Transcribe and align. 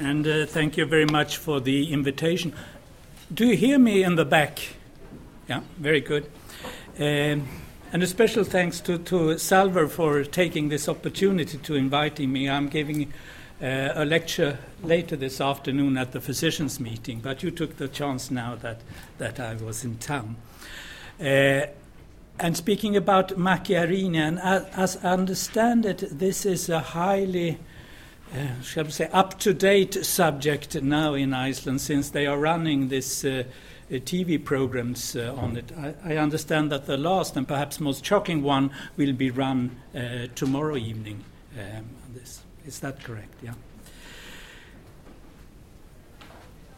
and 0.00 0.26
uh, 0.26 0.46
thank 0.46 0.76
you 0.76 0.86
very 0.86 1.04
much 1.04 1.36
for 1.36 1.60
the 1.60 1.92
invitation. 1.92 2.54
Do 3.32 3.46
you 3.46 3.56
hear 3.56 3.78
me 3.78 4.02
in 4.02 4.16
the 4.16 4.24
back? 4.24 4.60
Yeah, 5.48 5.60
very 5.78 6.00
good. 6.00 6.24
Um, 6.98 7.48
and 7.92 8.02
a 8.02 8.06
special 8.06 8.44
thanks 8.44 8.80
to, 8.80 8.98
to 8.98 9.36
Salver 9.38 9.88
for 9.88 10.24
taking 10.24 10.70
this 10.70 10.88
opportunity 10.88 11.58
to 11.58 11.74
inviting 11.74 12.32
me. 12.32 12.48
I'm 12.48 12.68
giving 12.68 13.12
uh, 13.62 13.90
a 13.94 14.04
lecture 14.04 14.58
later 14.82 15.16
this 15.16 15.40
afternoon 15.40 15.98
at 15.98 16.12
the 16.12 16.20
physicians' 16.20 16.80
meeting, 16.80 17.20
but 17.20 17.42
you 17.42 17.50
took 17.50 17.76
the 17.76 17.88
chance 17.88 18.30
now 18.30 18.54
that, 18.56 18.80
that 19.18 19.38
I 19.38 19.54
was 19.56 19.84
in 19.84 19.98
town. 19.98 20.36
Uh, 21.20 21.66
and 22.38 22.56
speaking 22.56 22.96
about 22.96 23.36
Macchiarini, 23.36 24.16
and 24.16 24.38
as, 24.38 24.64
as 24.96 25.04
I 25.04 25.12
understand 25.12 25.84
it, 25.84 26.18
this 26.18 26.46
is 26.46 26.70
a 26.70 26.80
highly 26.80 27.58
uh, 28.34 28.62
shall 28.62 28.84
we 28.84 28.90
say, 28.90 29.08
up 29.12 29.38
to 29.40 29.52
date 29.52 30.04
subject 30.04 30.80
now 30.82 31.14
in 31.14 31.34
Iceland 31.34 31.80
since 31.80 32.10
they 32.10 32.26
are 32.26 32.38
running 32.38 32.88
this 32.88 33.24
uh, 33.24 33.44
uh, 33.90 33.94
TV 33.94 34.42
programs 34.42 35.16
uh, 35.16 35.34
on 35.36 35.56
it. 35.56 35.72
I, 35.76 35.94
I, 36.04 36.16
understand 36.16 36.70
that 36.70 36.86
the 36.86 36.96
last 36.96 37.36
and 37.36 37.48
perhaps 37.48 37.80
most 37.80 38.04
shocking 38.04 38.42
one 38.42 38.70
will 38.96 39.12
be 39.12 39.30
run 39.30 39.76
uh, 39.94 40.28
tomorrow 40.36 40.76
evening. 40.76 41.24
Um, 41.58 41.86
this. 42.14 42.42
Is 42.64 42.78
that 42.80 43.02
correct? 43.02 43.34
Yeah. 43.42 43.54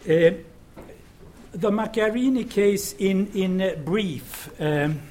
Uh, 0.04 0.36
the 1.52 1.70
Macchiarini 1.70 2.48
case 2.48 2.94
in, 2.94 3.26
in 3.34 3.84
brief. 3.84 4.48
Um, 4.58 5.02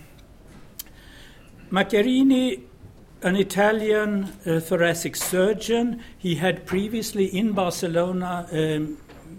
Macchiarini 1.71 2.63
an 3.21 3.35
Italian 3.35 4.33
uh, 4.45 4.59
thoracic 4.59 5.15
surgeon. 5.15 6.01
He 6.17 6.35
had 6.35 6.65
previously 6.65 7.25
in 7.25 7.53
Barcelona 7.53 8.47
um, 8.51 8.97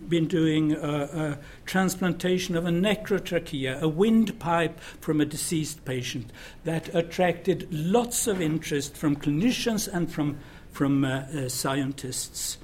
been 0.09 0.29
doing 0.29 0.73
a, 0.73 0.79
a, 0.79 1.39
transplantation 1.67 2.57
of 2.57 2.67
a 2.67 2.71
necrotrachea, 2.71 3.81
a 3.81 3.89
windpipe 3.89 4.79
from 5.01 5.21
a 5.21 5.25
deceased 5.25 5.85
patient, 5.85 6.31
that 6.65 6.95
attracted 6.95 7.67
lots 7.71 8.27
of 8.27 8.41
interest 8.41 8.97
from 8.97 9.17
clinicians 9.17 9.89
and 9.93 10.13
from, 10.13 10.39
from 10.71 11.05
uh, 11.05 11.25
uh, 11.35 11.49
scientists. 11.49 12.59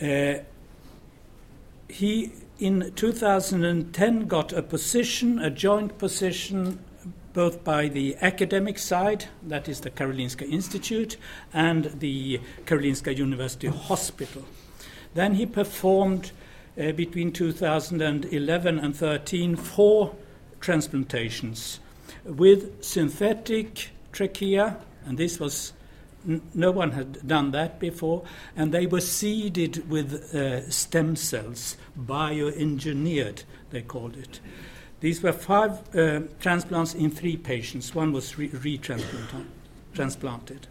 Uh, 0.00 0.34
he, 1.88 2.32
in 2.58 2.92
2010, 2.94 4.26
got 4.26 4.52
a 4.52 4.62
position, 4.62 5.38
a 5.38 5.50
joint 5.50 5.98
position 5.98 6.82
both 7.38 7.62
by 7.62 7.86
the 7.86 8.16
academic 8.20 8.76
side, 8.80 9.26
that 9.44 9.68
is 9.68 9.82
the 9.82 9.90
Karolinska 9.90 10.42
Institute, 10.50 11.16
and 11.52 11.84
the 12.00 12.40
Karolinska 12.64 13.16
University 13.16 13.68
Hospital. 13.68 14.42
Then 15.14 15.36
he 15.36 15.46
performed 15.46 16.32
uh, 16.76 16.90
between 16.90 17.30
2011 17.30 18.80
and 18.80 18.96
13 18.96 19.54
four 19.54 20.16
transplantations 20.60 21.78
with 22.24 22.82
synthetic 22.82 23.90
trachea, 24.10 24.76
and 25.04 25.16
this 25.16 25.38
was 25.38 25.74
n- 26.28 26.42
no 26.54 26.72
one 26.72 26.90
had 26.90 27.24
done 27.24 27.52
that 27.52 27.78
before, 27.78 28.24
and 28.56 28.74
they 28.74 28.84
were 28.88 29.00
seeded 29.00 29.88
with 29.88 30.34
uh, 30.34 30.68
stem 30.70 31.14
cells, 31.14 31.76
bioengineered, 31.96 33.44
they 33.70 33.82
called 33.82 34.16
it. 34.16 34.40
These 35.00 35.22
were 35.22 35.32
five 35.32 35.94
uh, 35.94 36.22
transplants 36.40 36.94
in 36.94 37.10
three 37.10 37.36
patients. 37.36 37.94
One 37.94 38.12
was 38.12 38.36
re- 38.36 38.48
retransplanted. 38.48 40.66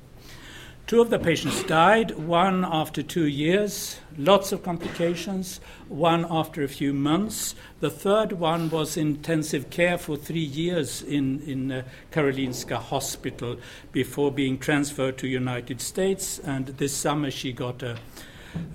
Two 0.87 1.01
of 1.01 1.09
the 1.09 1.19
patients 1.19 1.63
died, 1.63 2.11
one 2.11 2.63
after 2.63 3.03
two 3.03 3.27
years, 3.27 3.99
lots 4.17 4.53
of 4.53 4.63
complications, 4.63 5.59
one 5.89 6.25
after 6.29 6.63
a 6.63 6.69
few 6.69 6.93
months. 6.93 7.55
The 7.81 7.89
third 7.89 8.31
one 8.31 8.69
was 8.69 8.95
intensive 8.95 9.69
care 9.69 9.97
for 9.97 10.15
three 10.15 10.39
years 10.39 11.01
in, 11.01 11.41
in 11.41 11.71
uh, 11.73 11.83
Karolinska 12.13 12.77
Hospital 12.77 13.57
before 13.91 14.31
being 14.31 14.57
transferred 14.57 15.17
to 15.17 15.27
United 15.27 15.81
States, 15.81 16.39
and 16.39 16.67
this 16.67 16.95
summer 16.95 17.31
she 17.31 17.51
got 17.51 17.83
a, 17.83 17.97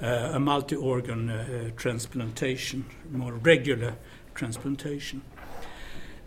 uh, 0.03 0.33
a 0.35 0.39
multi 0.39 0.77
organ 0.77 1.31
uh, 1.31 1.71
transplantation, 1.77 2.85
more 3.11 3.33
regular 3.33 3.95
transplantation. 4.35 5.23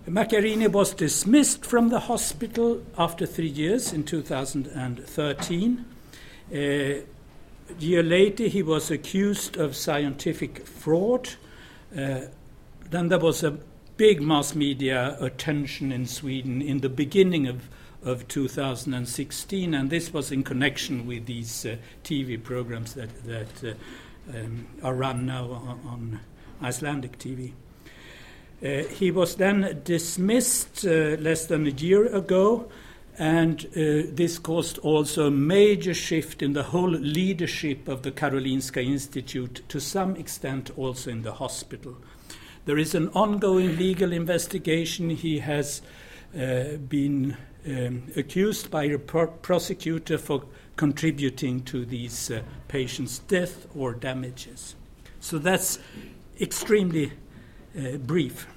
Macchiarini 0.07 0.71
was 0.71 0.93
dismissed 0.93 1.65
from 1.65 1.89
the 1.89 2.01
hospital 2.01 2.83
after 2.95 3.25
three 3.25 3.47
years 3.47 3.91
in 3.91 4.03
2013. 4.03 5.85
Uh, 6.53 6.55
a 6.55 7.03
year 7.79 8.03
later, 8.03 8.43
he 8.43 8.61
was 8.61 8.91
accused 8.91 9.57
of 9.57 9.75
scientific 9.75 10.67
fraud. 10.67 11.29
Uh, 11.97 12.21
then 12.91 13.07
there 13.07 13.17
was 13.17 13.43
a 13.43 13.57
big 13.97 14.21
mass 14.21 14.53
media 14.53 15.17
attention 15.19 15.91
in 15.91 16.05
Sweden 16.05 16.61
in 16.61 16.81
the 16.81 16.89
beginning 16.89 17.47
of, 17.47 17.67
of 18.03 18.27
2016, 18.27 19.73
and 19.73 19.89
this 19.89 20.13
was 20.13 20.31
in 20.31 20.43
connection 20.43 21.07
with 21.07 21.25
these 21.25 21.65
uh, 21.65 21.77
TV 22.03 22.41
programs 22.41 22.93
that, 22.93 23.23
that 23.23 23.63
uh, 23.63 24.37
um, 24.37 24.67
are 24.83 24.93
run 24.93 25.25
now 25.25 25.45
on, 25.45 25.79
on 25.87 26.19
Icelandic 26.61 27.17
TV. 27.17 27.53
Uh, 28.63 28.83
he 28.83 29.11
was 29.11 29.35
then 29.35 29.81
dismissed 29.83 30.85
uh, 30.85 31.17
less 31.19 31.45
than 31.45 31.67
a 31.67 31.71
year 31.71 32.05
ago, 32.07 32.69
and 33.17 33.65
uh, 33.65 34.07
this 34.11 34.39
caused 34.39 34.77
also 34.79 35.27
a 35.27 35.31
major 35.31 35.93
shift 35.93 36.41
in 36.41 36.53
the 36.53 36.63
whole 36.63 36.89
leadership 36.89 37.87
of 37.87 38.01
the 38.03 38.11
Karolinska 38.11 38.83
Institute, 38.83 39.61
to 39.69 39.79
some 39.79 40.15
extent 40.15 40.71
also 40.77 41.11
in 41.11 41.21
the 41.21 41.33
hospital. 41.33 41.95
There 42.65 42.77
is 42.77 42.95
an 42.95 43.09
ongoing 43.09 43.77
legal 43.77 44.11
investigation. 44.11 45.11
He 45.11 45.39
has 45.39 45.81
uh, 46.33 46.77
been 46.77 47.37
um, 47.67 48.03
accused 48.15 48.71
by 48.71 48.85
a 48.85 48.97
pro- 48.97 49.27
prosecutor 49.27 50.17
for 50.17 50.43
contributing 50.75 51.63
to 51.63 51.85
these 51.85 52.31
uh, 52.31 52.41
patients' 52.67 53.19
death 53.19 53.67
or 53.75 53.93
damages. 53.93 54.75
So 55.19 55.37
that's 55.37 55.79
extremely 56.41 57.11
uh, 57.77 57.97
brief. 57.97 58.47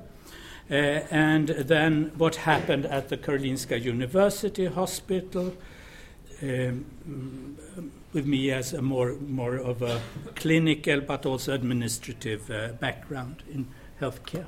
Uh, 0.69 0.73
and 1.11 1.49
then 1.49 2.11
what 2.17 2.35
happened 2.35 2.85
at 2.85 3.09
the 3.09 3.17
Karolinska 3.17 3.81
University 3.81 4.65
Hospital, 4.65 5.53
um, 6.41 6.85
with 8.13 8.25
me 8.25 8.51
as 8.51 8.73
a 8.73 8.81
more, 8.81 9.15
more 9.15 9.55
of 9.55 9.81
a 9.81 10.01
clinical 10.35 11.01
but 11.01 11.25
also 11.25 11.53
administrative 11.53 12.49
uh, 12.49 12.69
background 12.73 13.43
in 13.51 13.67
healthcare. 13.99 14.45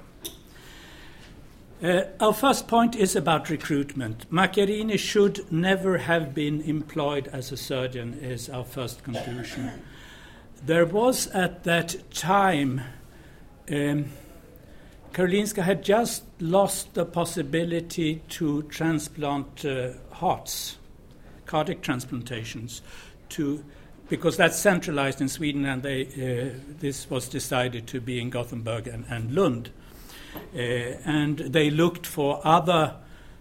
Uh, 1.84 2.04
our 2.22 2.34
first 2.34 2.68
point 2.68 2.96
is 2.96 3.16
about 3.16 3.50
recruitment. 3.50 4.30
Macchiarini 4.32 4.98
should 4.98 5.52
never 5.52 5.98
have 5.98 6.34
been 6.34 6.62
employed 6.62 7.28
as 7.34 7.52
a 7.52 7.58
surgeon, 7.58 8.14
is 8.22 8.50
our 8.50 8.64
first 8.64 9.04
conclusion. 9.04 9.72
There 10.66 10.86
was 10.86 11.28
at 11.28 11.66
that 11.66 12.12
time, 12.12 12.82
um, 13.70 14.06
Karolinska 15.12 15.64
had 15.64 15.84
just 15.84 16.24
lost 16.40 16.94
the 16.94 17.06
possibility 17.06 18.22
to 18.30 18.64
transplant 18.64 19.66
uh, 19.66 19.92
hearts, 20.12 20.78
cardiac 21.46 21.82
transplantations, 21.82 22.82
to 23.30 23.64
because 24.10 24.38
that's 24.38 24.58
centralized 24.58 25.22
in 25.22 25.30
Sweden, 25.30 25.66
and 25.66 25.82
they, 25.82 26.06
uh, 26.06 26.60
this 26.80 27.10
was 27.10 27.28
decided 27.28 27.88
to 27.88 28.00
be 28.00 28.20
in 28.20 28.30
Gothenburg 28.30 28.88
and, 28.88 29.06
and 29.10 29.34
Lund. 29.34 29.72
Uh, 30.54 30.60
and 30.60 31.40
they 31.40 31.70
looked 31.70 32.06
for 32.06 32.40
other 32.44 32.96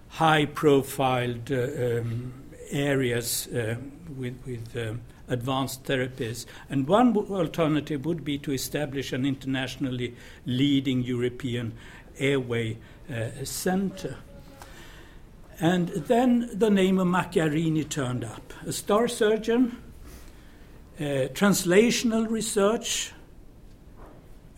high 0.09 0.47
profiled 0.47 1.51
uh, 1.51 1.65
um, 1.99 2.33
areas 2.71 3.49
uh, 3.49 3.77
with, 4.17 4.39
with 4.47 4.77
um, 4.77 5.01
advanced 5.29 5.85
therapies. 5.85 6.47
And 6.71 6.87
one 6.87 7.17
alternative 7.17 8.05
would 8.07 8.25
be 8.25 8.39
to 8.39 8.53
establish 8.53 9.13
an 9.13 9.27
internationally 9.27 10.15
leading 10.47 11.03
European 11.03 11.75
airway 12.19 12.79
uh, 13.11 13.45
center. 13.45 14.17
And 15.61 15.89
then 15.89 16.51
the 16.53 16.71
name 16.71 16.99
of 16.99 17.07
Macchiarini 17.07 17.89
turned 17.89 18.25
up. 18.25 18.53
A 18.67 18.73
star 18.73 19.07
surgeon, 19.07 19.77
uh, 20.99 21.31
translational 21.33 22.29
research, 22.29 23.13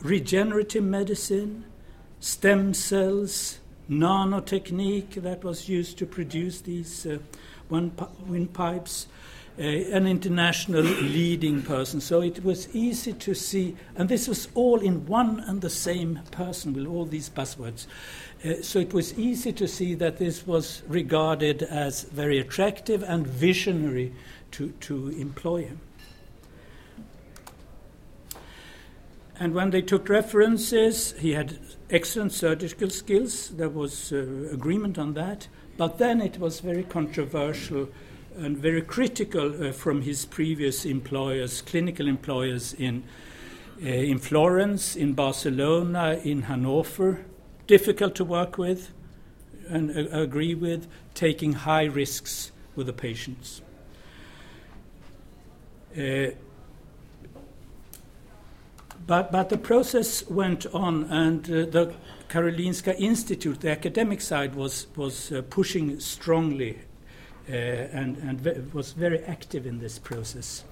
regenerative 0.00 0.84
medicine, 0.84 1.64
stem 2.20 2.72
cells, 2.72 3.58
nanotechnique 3.90 5.14
that 5.16 5.44
was 5.44 5.68
used 5.68 5.98
to 5.98 6.06
produce 6.06 6.60
these 6.62 7.06
uh, 7.06 7.18
windpipes, 7.68 9.06
uh, 9.58 9.62
an 9.62 10.06
international 10.06 10.82
leading 10.82 11.62
person. 11.62 12.00
So 12.00 12.20
it 12.20 12.44
was 12.44 12.74
easy 12.74 13.12
to 13.14 13.34
see, 13.34 13.76
and 13.94 14.08
this 14.08 14.28
was 14.28 14.48
all 14.54 14.80
in 14.80 15.06
one 15.06 15.40
and 15.40 15.60
the 15.60 15.70
same 15.70 16.20
person 16.30 16.74
with 16.74 16.86
all 16.86 17.06
these 17.06 17.30
buzzwords. 17.30 17.86
Uh, 18.44 18.62
so 18.62 18.78
it 18.78 18.92
was 18.92 19.18
easy 19.18 19.52
to 19.52 19.66
see 19.66 19.94
that 19.94 20.18
this 20.18 20.46
was 20.46 20.82
regarded 20.88 21.62
as 21.62 22.02
very 22.04 22.38
attractive 22.38 23.02
and 23.02 23.26
visionary 23.26 24.12
to, 24.50 24.70
to 24.80 25.08
employ 25.08 25.64
him. 25.64 25.80
And 29.38 29.54
when 29.54 29.70
they 29.70 29.82
took 29.82 30.08
references, 30.08 31.12
he 31.18 31.32
had 31.32 31.58
excellent 31.90 32.32
surgical 32.32 32.90
skills. 32.90 33.50
There 33.50 33.68
was 33.68 34.12
uh, 34.12 34.50
agreement 34.50 34.98
on 34.98 35.14
that. 35.14 35.48
But 35.76 35.98
then 35.98 36.22
it 36.22 36.38
was 36.38 36.60
very 36.60 36.84
controversial 36.84 37.88
and 38.36 38.56
very 38.56 38.82
critical 38.82 39.68
uh, 39.68 39.72
from 39.72 40.02
his 40.02 40.24
previous 40.24 40.84
employers, 40.84 41.62
clinical 41.62 42.06
employers 42.06 42.74
in, 42.74 43.02
uh, 43.82 43.88
in 43.88 44.18
Florence, 44.18 44.96
in 44.96 45.14
Barcelona, 45.14 46.20
in 46.22 46.42
Hanover. 46.42 47.24
Difficult 47.66 48.14
to 48.16 48.24
work 48.24 48.58
with 48.58 48.92
and 49.68 49.90
uh, 49.90 50.18
agree 50.18 50.54
with, 50.54 50.86
taking 51.14 51.52
high 51.52 51.84
risks 51.84 52.52
with 52.74 52.86
the 52.86 52.92
patients. 52.92 53.62
Uh, 55.96 56.28
but, 59.06 59.32
but 59.32 59.48
the 59.48 59.58
process 59.58 60.28
went 60.28 60.66
on, 60.66 61.04
and 61.04 61.44
uh, 61.46 61.64
the 61.70 61.94
Karolinska 62.28 62.94
Institute, 62.98 63.60
the 63.60 63.70
academic 63.70 64.20
side, 64.20 64.54
was, 64.54 64.88
was 64.96 65.32
uh, 65.32 65.42
pushing 65.48 65.98
strongly 66.00 66.78
and, 67.48 68.16
and 68.18 68.40
ve- 68.40 68.62
was 68.72 68.92
very 68.92 69.22
active 69.24 69.66
in 69.66 69.78
this 69.78 69.98
process. 69.98 70.64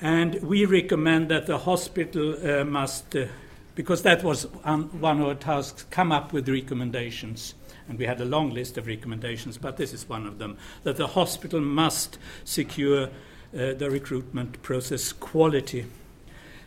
And 0.00 0.34
we 0.42 0.64
recommend 0.64 1.30
that 1.30 1.46
the 1.46 1.58
hospital 1.58 2.34
uh, 2.42 2.64
must, 2.64 3.14
uh, 3.14 3.26
because 3.74 4.02
that 4.02 4.22
was 4.22 4.46
um, 4.64 4.88
one 5.00 5.20
of 5.20 5.28
our 5.28 5.34
tasks, 5.34 5.84
come 5.90 6.12
up 6.12 6.32
with 6.32 6.48
recommendations. 6.48 7.54
And 7.88 7.98
we 7.98 8.06
had 8.06 8.20
a 8.20 8.24
long 8.24 8.50
list 8.50 8.78
of 8.78 8.86
recommendations, 8.86 9.58
but 9.58 9.76
this 9.76 9.92
is 9.92 10.08
one 10.08 10.26
of 10.26 10.38
them 10.38 10.56
that 10.84 10.96
the 10.96 11.08
hospital 11.08 11.60
must 11.60 12.18
secure 12.44 13.04
uh, 13.06 13.10
the 13.52 13.90
recruitment 13.90 14.62
process 14.62 15.12
quality 15.12 15.86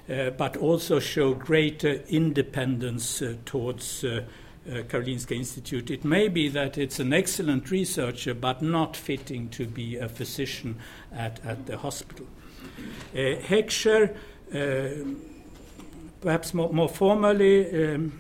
uh, 0.10 0.30
but 0.32 0.58
also 0.58 1.00
show 1.00 1.34
greater 1.34 2.02
independence 2.10 3.22
uh, 3.22 3.36
towards 3.46 4.04
uh, 4.04 4.24
Karolinska 4.68 5.36
Institute. 5.36 5.92
It 5.92 6.06
may 6.06 6.28
be 6.28 6.48
that 6.50 6.78
it's 6.78 7.00
an 7.00 7.14
excellent 7.14 7.70
researcher, 7.70 8.34
but 8.34 8.62
not 8.62 8.96
fitting 8.96 9.50
to 9.50 9.66
be 9.66 9.98
a 9.98 10.08
physician 10.08 10.78
at, 11.12 11.44
at 11.46 11.66
the 11.66 11.78
hospital. 11.78 12.26
Uh, 13.14 13.38
Heckscher, 13.42 14.16
perhaps 16.22 16.54
more, 16.54 16.72
more 16.72 16.90
formally, 16.90 17.94
um, 17.94 18.20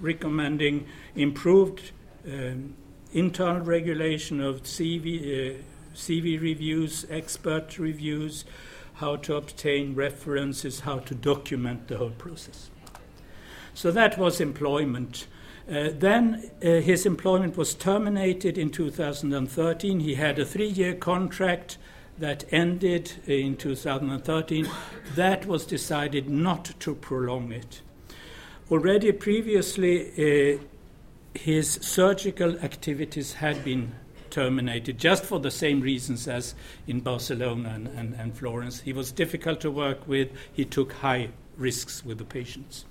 recommending 0.00 0.86
improved 1.14 1.92
um, 2.26 2.74
internal 3.12 3.62
regulation 3.62 4.40
of 4.40 4.62
CV, 4.62 5.20
uh, 5.20 5.62
CV 5.94 6.40
reviews, 6.40 7.06
expert 7.10 7.78
reviews, 7.78 8.44
how 8.94 9.16
to 9.16 9.36
obtain 9.36 9.94
references, 9.94 10.80
how 10.80 10.98
to 10.98 11.14
document 11.14 11.88
the 11.88 11.96
whole 11.96 12.10
process. 12.10 12.70
So 13.74 13.90
that 13.92 14.18
was 14.18 14.40
employment. 14.40 15.26
Uh, 15.68 15.90
then 15.92 16.50
uh, 16.62 16.80
his 16.80 17.06
employment 17.06 17.56
was 17.56 17.74
terminated 17.74 18.58
in 18.58 18.70
2013. 18.70 20.00
He 20.00 20.14
had 20.14 20.38
a 20.38 20.44
three 20.44 20.68
year 20.68 20.94
contract 20.94 21.78
that 22.18 22.44
ended 22.52 23.12
in 23.26 23.56
2013. 23.56 24.68
That 25.14 25.46
was 25.46 25.64
decided 25.64 26.28
not 26.28 26.72
to 26.80 26.94
prolong 26.94 27.52
it. 27.52 27.82
Already 28.70 29.12
previously, 29.12 30.56
uh, 30.56 30.58
his 31.34 31.72
surgical 31.82 32.58
activities 32.58 33.34
had 33.34 33.64
been 33.64 33.92
terminated 34.30 34.98
just 34.98 35.24
for 35.24 35.40
the 35.40 35.50
same 35.50 35.80
reasons 35.80 36.28
as 36.28 36.54
in 36.86 37.00
Barcelona 37.00 37.72
and, 37.74 37.88
and, 37.88 38.14
and 38.14 38.36
Florence. 38.36 38.80
He 38.80 38.92
was 38.92 39.10
difficult 39.12 39.60
to 39.62 39.70
work 39.70 40.06
with, 40.06 40.30
he 40.52 40.64
took 40.64 40.92
high 40.92 41.30
risks 41.56 42.04
with 42.04 42.18
the 42.18 42.24
patients. 42.24 42.84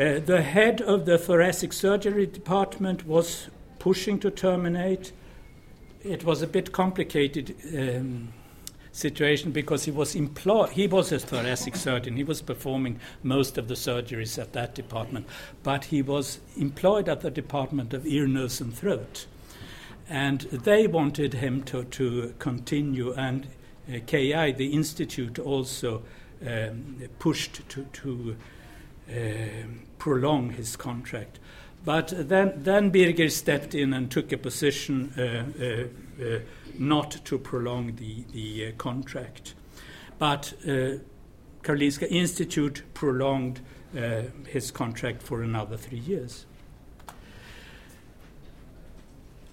Uh, 0.00 0.18
the 0.18 0.40
head 0.40 0.80
of 0.80 1.04
the 1.04 1.18
thoracic 1.18 1.74
surgery 1.74 2.24
department 2.24 3.06
was 3.06 3.48
pushing 3.78 4.18
to 4.18 4.30
terminate. 4.30 5.12
It 6.02 6.24
was 6.24 6.40
a 6.40 6.46
bit 6.46 6.72
complicated 6.72 7.54
um, 7.76 8.32
situation 8.92 9.52
because 9.52 9.84
he 9.84 9.90
was 9.90 10.14
employed. 10.14 10.70
He 10.70 10.86
was 10.86 11.12
a 11.12 11.18
thoracic 11.18 11.76
surgeon. 11.76 12.16
He 12.16 12.24
was 12.24 12.40
performing 12.40 12.98
most 13.22 13.58
of 13.58 13.68
the 13.68 13.74
surgeries 13.74 14.40
at 14.40 14.54
that 14.54 14.74
department, 14.74 15.26
but 15.62 15.84
he 15.84 16.00
was 16.00 16.40
employed 16.56 17.06
at 17.06 17.20
the 17.20 17.30
department 17.30 17.92
of 17.92 18.06
ear, 18.06 18.26
nose, 18.26 18.58
and 18.58 18.74
throat 18.74 19.26
and 20.10 20.40
they 20.40 20.88
wanted 20.88 21.34
him 21.34 21.62
to, 21.62 21.84
to 21.84 22.34
continue, 22.40 23.14
and 23.14 23.46
uh, 23.88 23.98
KI, 24.06 24.50
the 24.50 24.72
institute, 24.72 25.38
also 25.38 26.02
um, 26.44 26.96
pushed 27.20 27.68
to, 27.68 27.84
to 27.92 28.36
prolong 29.98 30.50
his 30.50 30.76
contract. 30.76 31.38
But 31.84 32.12
then, 32.28 32.52
then 32.56 32.90
Birgir 32.90 33.30
stepped 33.30 33.74
in 33.74 33.94
and 33.94 34.10
took 34.10 34.32
a 34.32 34.36
position 34.36 35.12
uh, 35.16 35.44
uh, 35.62 36.24
uh 36.24 36.38
not 36.78 37.10
to 37.24 37.38
prolong 37.38 37.96
the, 37.96 38.24
the 38.32 38.68
uh, 38.68 38.72
contract. 38.78 39.54
But 40.18 40.54
Karolinska 41.62 42.06
Institute 42.10 42.82
prolonged 42.94 43.60
his 44.46 44.70
contract 44.70 45.22
for 45.22 45.42
another 45.42 45.76
three 45.76 45.98
years. 45.98 46.46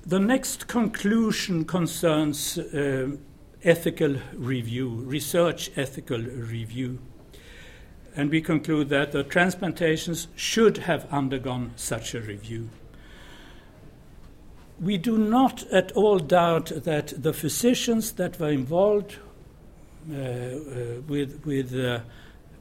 The 0.07 0.19
next 0.19 0.67
conclusion 0.67 1.65
concerns 1.65 2.57
uh, 2.57 3.09
ethical 3.61 4.15
review, 4.35 4.87
research 4.87 5.69
ethical 5.75 6.19
review. 6.19 6.99
And 8.17 8.29
we 8.29 8.41
conclude 8.41 8.89
that 8.89 9.13
the 9.13 9.23
transplantations 9.23 10.27
should 10.35 10.79
have 10.79 11.07
undergone 11.13 11.71
such 11.77 12.13
a 12.13 12.19
review. 12.19 12.69
we 14.79 14.97
do 14.97 15.17
not 15.17 15.63
at 15.71 15.91
all 15.93 16.19
doubt 16.19 16.71
that 16.83 17.13
the 17.21 17.33
physicians 17.33 18.13
that 18.13 18.39
were 18.39 18.49
involved 18.49 19.17
uh, 20.11 20.15
uh, 20.15 20.57
with, 21.07 21.43
with 21.45 21.73
uh, 21.73 21.99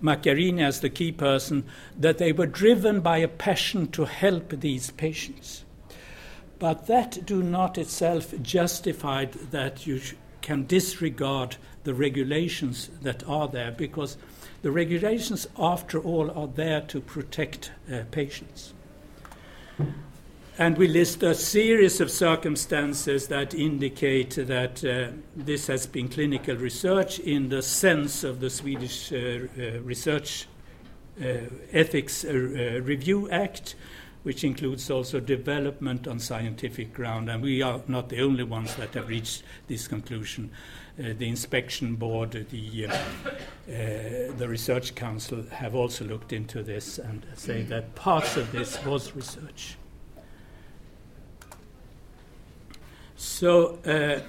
Macchiarini 0.03 0.63
as 0.63 0.81
the 0.81 0.91
key 0.91 1.13
person, 1.13 1.65
that 1.99 2.19
they 2.19 2.33
were 2.33 2.47
driven 2.47 3.01
by 3.01 3.19
a 3.19 3.29
passion 3.29 3.89
to 3.89 4.05
help 4.05 4.49
these 4.51 4.91
patients. 4.93 5.65
But 6.59 6.87
that 6.87 7.25
do 7.27 7.43
not 7.43 7.77
itself 7.77 8.35
justify 8.43 9.27
that 9.51 9.87
you 9.87 9.99
sh- 9.99 10.15
can 10.41 10.67
disregard 10.67 11.57
the 11.85 11.95
regulations 11.95 12.91
that 13.03 13.27
are 13.29 13.49
there, 13.49 13.73
because 13.73 14.17
the 14.63 14.71
regulations, 14.71 15.47
after 15.59 15.99
all, 15.99 16.31
are 16.31 16.49
there 16.49 16.81
to 16.83 17.01
protect 17.01 17.71
uh, 17.93 18.01
patients. 18.11 18.73
And 20.59 20.79
we 20.79 20.89
list 20.89 21.23
a 21.23 21.35
series 21.35 22.01
of 22.01 22.11
circumstances 22.11 23.29
that 23.29 23.53
indicate 23.53 24.37
that 24.37 24.83
uh, 24.83 25.13
this 25.37 25.67
has 25.67 25.87
been 25.87 26.09
clinical 26.09 26.57
research 26.57 27.19
in 27.19 27.51
the 27.51 27.61
sense 27.61 28.25
of 28.25 28.41
the 28.41 28.49
Swedish 28.49 29.13
uh, 29.13 29.17
uh, 29.17 29.81
Research 29.83 30.49
uh, 31.21 31.25
Ethics 31.73 32.25
uh, 32.25 32.33
Review 32.83 33.29
Act, 33.31 33.75
which 34.23 34.45
includes 34.45 34.91
also 34.91 35.21
development 35.21 36.09
on 36.09 36.19
scientific 36.19 36.95
ground. 36.95 37.29
And 37.29 37.43
we 37.43 37.61
are 37.61 37.83
not 37.87 38.09
the 38.09 38.23
only 38.23 38.45
ones 38.45 38.75
that 38.77 38.95
have 38.95 39.09
reached 39.09 39.43
this 39.69 39.87
conclusion. 39.87 40.51
The 40.97 41.29
inspection 41.29 41.95
board, 41.97 42.47
the, 42.51 42.89
the 43.67 44.49
research 44.49 44.95
council 44.95 45.45
have 45.51 45.75
also 45.75 46.05
looked 46.05 46.33
into 46.33 46.63
this 46.63 46.99
and 46.99 47.27
say 47.35 47.63
that 47.63 47.95
parts 47.95 48.37
of 48.37 48.51
this 48.53 48.83
was 48.85 49.15
research. 49.15 49.77
So 53.17 53.79
uh, 53.85 54.21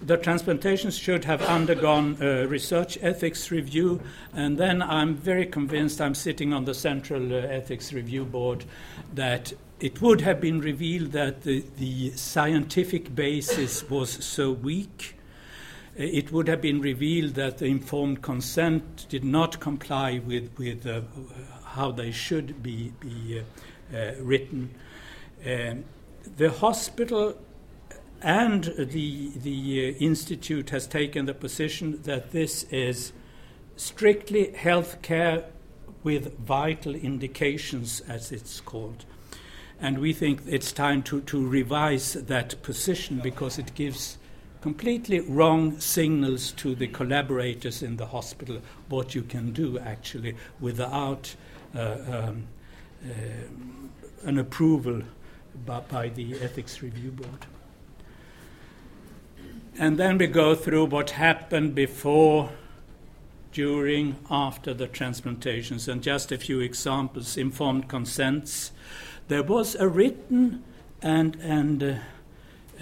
the 0.00 0.16
transplantations 0.16 0.98
should 0.98 1.24
have 1.24 1.42
undergone 1.42 2.16
a 2.20 2.46
research 2.46 2.98
ethics 3.00 3.50
review, 3.50 4.00
and 4.32 4.58
then 4.58 4.82
I'm 4.82 5.14
very 5.14 5.46
convinced 5.46 6.00
I'm 6.00 6.14
sitting 6.14 6.52
on 6.52 6.64
the 6.64 6.74
Central 6.74 7.32
uh, 7.32 7.38
Ethics 7.38 7.92
Review 7.92 8.24
Board 8.24 8.64
that 9.14 9.52
it 9.80 10.00
would 10.00 10.20
have 10.22 10.40
been 10.40 10.60
revealed 10.60 11.12
that 11.12 11.42
the, 11.42 11.64
the 11.78 12.10
scientific 12.12 13.14
basis 13.14 13.88
was 13.88 14.10
so 14.24 14.50
weak. 14.50 15.16
It 15.94 16.32
would 16.32 16.48
have 16.48 16.62
been 16.62 16.80
revealed 16.80 17.34
that 17.34 17.58
the 17.58 17.66
informed 17.66 18.22
consent 18.22 19.06
did 19.10 19.24
not 19.24 19.60
comply 19.60 20.22
with, 20.24 20.50
with 20.56 20.86
uh, 20.86 21.02
how 21.64 21.90
they 21.90 22.10
should 22.10 22.62
be, 22.62 22.92
be 22.98 23.40
uh, 23.40 23.96
uh, 23.96 24.14
written. 24.20 24.74
Um, 25.44 25.84
the 26.36 26.50
hospital 26.50 27.36
and 28.22 28.64
the, 28.64 29.32
the 29.36 29.94
uh, 29.94 29.98
Institute 29.98 30.70
has 30.70 30.86
taken 30.86 31.26
the 31.26 31.34
position 31.34 32.00
that 32.02 32.30
this 32.30 32.62
is 32.64 33.12
strictly 33.76 34.52
health 34.52 35.02
care 35.02 35.44
with 36.02 36.38
vital 36.38 36.94
indications, 36.94 38.00
as 38.08 38.32
it's 38.32 38.60
called. 38.60 39.04
And 39.80 39.98
we 39.98 40.12
think 40.12 40.40
it's 40.46 40.72
time 40.72 41.02
to, 41.04 41.20
to 41.22 41.46
revise 41.46 42.14
that 42.14 42.62
position 42.62 43.18
because 43.18 43.58
it 43.58 43.74
gives 43.74 44.16
completely 44.62 45.18
wrong 45.20 45.78
signals 45.80 46.52
to 46.52 46.74
the 46.74 46.86
collaborators 46.86 47.82
in 47.82 47.96
the 47.96 48.06
hospital 48.06 48.62
what 48.88 49.14
you 49.14 49.22
can 49.22 49.52
do 49.52 49.78
actually 49.80 50.36
without 50.60 51.34
uh, 51.74 51.96
um, 52.08 52.46
uh, 53.04 53.12
an 54.24 54.38
approval 54.38 55.02
by, 55.66 55.80
by 55.80 56.08
the 56.08 56.40
Ethics 56.40 56.80
Review 56.80 57.10
Board. 57.10 57.46
And 59.78 59.98
then 59.98 60.16
we 60.16 60.28
go 60.28 60.54
through 60.54 60.86
what 60.86 61.10
happened 61.10 61.74
before, 61.74 62.50
during, 63.52 64.16
after 64.30 64.72
the 64.72 64.86
transplantations, 64.86 65.88
and 65.88 66.02
just 66.02 66.30
a 66.30 66.38
few 66.38 66.60
examples 66.60 67.36
informed 67.36 67.88
consents. 67.88 68.70
There 69.28 69.42
was 69.42 69.74
a 69.74 69.88
written 69.88 70.62
and, 71.00 71.36
and 71.36 71.82
uh, 71.82 71.94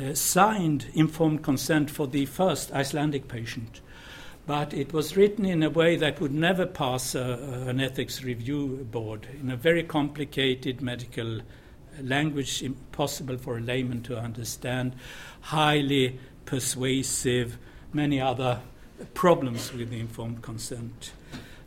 uh, 0.01 0.15
signed 0.15 0.87
informed 0.95 1.43
consent 1.43 1.91
for 1.91 2.07
the 2.07 2.27
first 2.27 2.73
Icelandic 2.73 3.29
patient, 3.29 3.81
but 4.47 4.73
it 4.73 4.93
was 4.93 5.17
written 5.17 5.45
in 5.45 5.63
a 5.63 5.71
way 5.71 5.97
that 5.97 6.21
would 6.21 6.33
never 6.33 6.67
pass 6.67 7.15
uh, 7.15 7.65
an 7.67 7.81
ethics 7.81 8.23
review 8.25 8.87
board, 8.91 9.27
in 9.41 9.51
a 9.51 9.57
very 9.57 9.83
complicated 9.83 10.81
medical 10.81 11.41
language, 12.03 12.63
impossible 12.63 13.37
for 13.37 13.59
a 13.59 13.61
layman 13.61 14.03
to 14.03 14.19
understand, 14.19 14.95
highly 15.41 16.19
persuasive, 16.47 17.59
many 17.93 18.21
other 18.21 18.61
problems 19.15 19.73
with 19.73 19.91
the 19.91 20.01
informed 20.01 20.43
consent. 20.43 21.13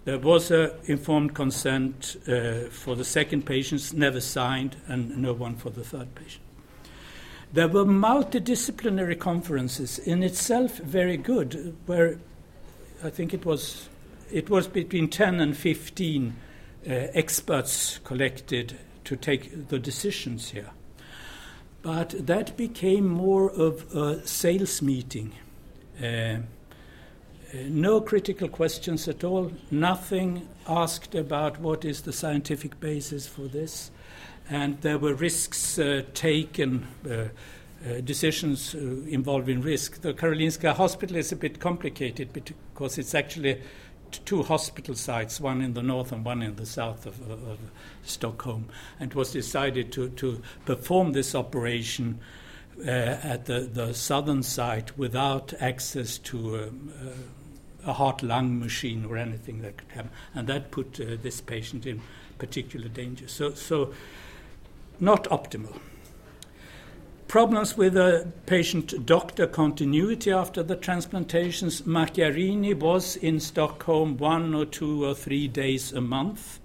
There 0.05 0.19
was 0.19 0.51
an 0.51 0.71
informed 0.85 1.33
consent 1.33 2.17
uh, 2.27 2.69
for 2.69 2.95
the 2.95 3.05
second 3.05 3.45
patient, 3.45 3.93
never 3.93 4.19
signed, 4.19 4.75
and 4.87 5.17
no 5.17 5.33
one 5.33 5.55
for 5.55 5.69
the 5.69 5.83
third 5.83 6.13
patient. 6.15 6.42
There 7.53 7.67
were 7.67 7.85
multidisciplinary 7.85 9.19
conferences, 9.19 9.99
in 9.99 10.23
itself 10.23 10.77
very 10.77 11.17
good, 11.17 11.77
where 11.85 12.19
I 13.03 13.11
think 13.11 13.31
it 13.31 13.45
was 13.45 13.89
it 14.31 14.49
was 14.49 14.67
between 14.67 15.09
10 15.09 15.39
and 15.39 15.55
15 15.55 16.35
uh, 16.85 16.89
experts 16.89 17.99
collected 18.03 18.79
to 19.03 19.15
take 19.15 19.69
the 19.69 19.77
decisions 19.77 20.49
here. 20.49 20.71
But 21.83 22.25
that 22.25 22.57
became 22.57 23.07
more 23.07 23.51
of 23.51 23.95
a 23.95 24.25
sales 24.25 24.81
meeting. 24.81 25.33
Uh, 26.01 26.05
uh, 26.05 26.39
no 27.67 28.01
critical 28.01 28.47
questions 28.47 29.07
at 29.07 29.23
all, 29.23 29.51
nothing 29.69 30.47
asked 30.67 31.13
about 31.13 31.59
what 31.59 31.85
is 31.85 32.01
the 32.01 32.13
scientific 32.13 32.79
basis 32.79 33.27
for 33.27 33.43
this. 33.43 33.91
And 34.49 34.81
there 34.81 34.97
were 34.97 35.13
risks 35.13 35.79
uh, 35.79 36.03
taken, 36.13 36.87
uh, 37.09 37.29
uh, 37.85 38.01
decisions 38.01 38.75
uh, 38.75 38.79
involving 39.07 39.61
risk. 39.61 40.01
The 40.01 40.13
Karolinska 40.13 40.73
Hospital 40.73 41.17
is 41.17 41.31
a 41.31 41.35
bit 41.35 41.59
complicated 41.59 42.31
because 42.31 42.97
it's 42.97 43.13
actually 43.13 43.61
two 44.25 44.43
hospital 44.43 44.95
sites, 44.95 45.41
one 45.41 45.61
in 45.61 45.73
the 45.73 45.81
north 45.81 46.11
and 46.11 46.23
one 46.23 46.41
in 46.41 46.55
the 46.55 46.65
south 46.65 47.05
of, 47.05 47.19
of, 47.29 47.59
Stockholm. 48.03 48.69
And 48.99 49.11
it 49.11 49.15
was 49.15 49.31
decided 49.31 49.91
to, 49.93 50.09
to 50.09 50.41
perform 50.65 51.13
this 51.13 51.35
operation 51.35 52.19
uh, 52.79 52.89
at 52.89 53.45
the, 53.45 53.61
the 53.61 53.93
southern 53.93 54.43
site 54.43 54.97
without 54.97 55.53
access 55.59 56.17
to 56.19 56.63
um, 56.63 56.93
uh, 57.01 57.89
a 57.89 57.93
heart 57.93 58.23
lung 58.23 58.59
machine 58.59 59.05
or 59.05 59.17
anything 59.17 59.61
that 59.61 59.77
could 59.77 59.91
happen. 59.91 60.11
And 60.33 60.47
that 60.47 60.71
put 60.71 60.93
this 60.93 61.41
patient 61.41 61.85
in 61.85 62.01
particular 62.37 62.87
danger. 62.87 63.27
So, 63.27 63.53
so 63.53 63.93
not 65.03 65.25
optimal 65.25 65.79
problems 67.33 67.75
with 67.75 67.93
the 67.93 68.31
patient 68.45 69.07
doctor 69.07 69.47
continuity 69.47 70.31
after 70.31 70.61
the 70.61 70.75
transplantations. 70.75 71.81
Macchiarini 71.81 72.75
was 72.75 73.15
in 73.15 73.39
Stockholm 73.39 74.17
one 74.17 74.53
or 74.53 74.65
two 74.65 75.03
or 75.03 75.15
three 75.15 75.47
days 75.47 75.91
a 75.93 75.99
month, 75.99 76.59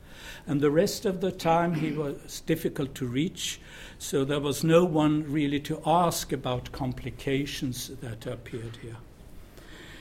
and 0.47 0.61
the 0.61 0.71
rest 0.71 1.07
of 1.07 1.23
the 1.23 1.33
time 1.33 1.73
he 1.73 1.93
was 1.93 2.43
difficult 2.43 2.95
to 2.97 3.07
reach. 3.07 3.59
So 3.99 4.27
there 4.27 4.41
was 4.41 4.63
no 4.63 4.85
one 4.85 5.25
really 5.33 5.61
to 5.61 5.81
ask 5.87 6.35
about 6.35 6.71
complications 6.71 7.91
that 8.03 8.27
appeared 8.27 8.77
here. 8.83 8.99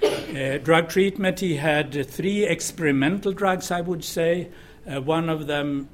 Uh, 0.04 0.58
drug 0.58 0.90
treatment, 0.90 1.40
he 1.40 1.56
had 1.56 2.06
three 2.06 2.46
experimental 2.46 3.32
drugs, 3.32 3.72
I 3.72 3.80
would 3.80 4.04
say. 4.04 4.50
Uh, 4.86 5.00
one 5.00 5.30
of 5.30 5.48
them 5.48 5.88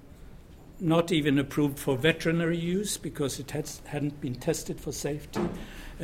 not 0.79 1.11
even 1.11 1.39
approved 1.39 1.79
for 1.79 1.95
veterinary 1.97 2.57
use 2.57 2.97
because 2.97 3.39
it 3.39 3.51
had, 3.51 3.69
hadn't 3.85 4.19
been 4.21 4.35
tested 4.35 4.79
for 4.79 4.91
safety. 4.91 5.41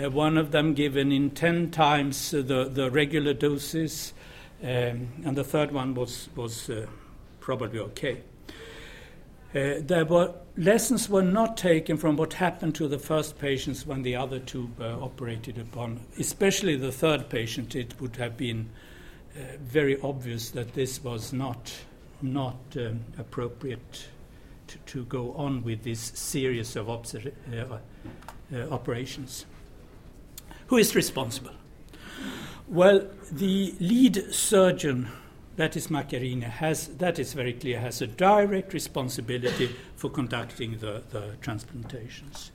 Uh, 0.02 0.10
one 0.10 0.38
of 0.38 0.52
them 0.52 0.74
given 0.74 1.12
in 1.12 1.32
10 1.32 1.72
times 1.72 2.34
uh, 2.34 2.42
the, 2.42 2.66
the 2.66 2.90
regular 2.92 3.34
doses, 3.34 4.14
um, 4.62 5.10
and 5.26 5.36
the 5.36 5.44
third 5.44 5.72
one 5.72 5.94
was, 5.94 6.30
was 6.36 6.70
uh, 6.70 6.86
probably 7.40 7.80
okay. 7.80 8.22
Uh, 9.56 9.82
there 9.82 10.06
were 10.06 10.32
lessons 10.58 11.10
were 11.10 11.24
not 11.24 11.58
taken 11.58 11.98
from 11.98 12.16
what 12.16 12.34
happened 12.34 12.76
to 12.76 12.88
the 12.88 13.00
first 13.00 13.40
patients 13.40 13.84
when 13.84 14.04
the 14.04 14.16
other 14.16 14.38
two 14.38 14.70
were 14.78 14.98
operated 15.02 15.58
upon, 15.58 16.00
especially 16.20 16.76
the 16.76 16.92
third 16.92 17.30
patient. 17.30 17.76
It 17.76 18.00
would 18.00 18.18
have 18.18 18.38
been 18.38 18.70
uh, 19.36 19.58
very 19.60 20.00
obvious 20.02 20.52
that 20.52 20.76
this 20.76 21.04
was 21.04 21.34
not 21.34 21.74
not 22.22 22.58
um, 22.76 23.00
appropriate 23.18 24.08
to, 24.70 24.78
to 24.78 25.06
go 25.06 25.34
on 25.34 25.64
with 25.64 25.84
this 25.84 26.00
series 26.00 26.76
of 26.76 26.90
uh, 26.90 26.94
uh, 28.54 28.58
operations. 28.72 29.46
Who 30.68 30.78
is 30.78 30.96
responsible? 30.96 31.52
Well, 32.68 33.08
the 33.32 33.74
lead 33.80 34.34
surgeon, 34.34 35.08
that 35.56 35.76
is 35.76 35.88
Macchiarini, 35.88 36.44
has, 36.44 36.88
that 36.88 37.18
is 37.18 37.34
very 37.34 37.54
clear, 37.54 37.80
has 37.80 38.02
a 38.02 38.08
direct 38.08 38.74
responsibility 38.74 39.76
for 39.96 40.10
conducting 40.10 40.78
the, 40.78 41.04
the 41.10 41.36
transplantations. 41.42 42.52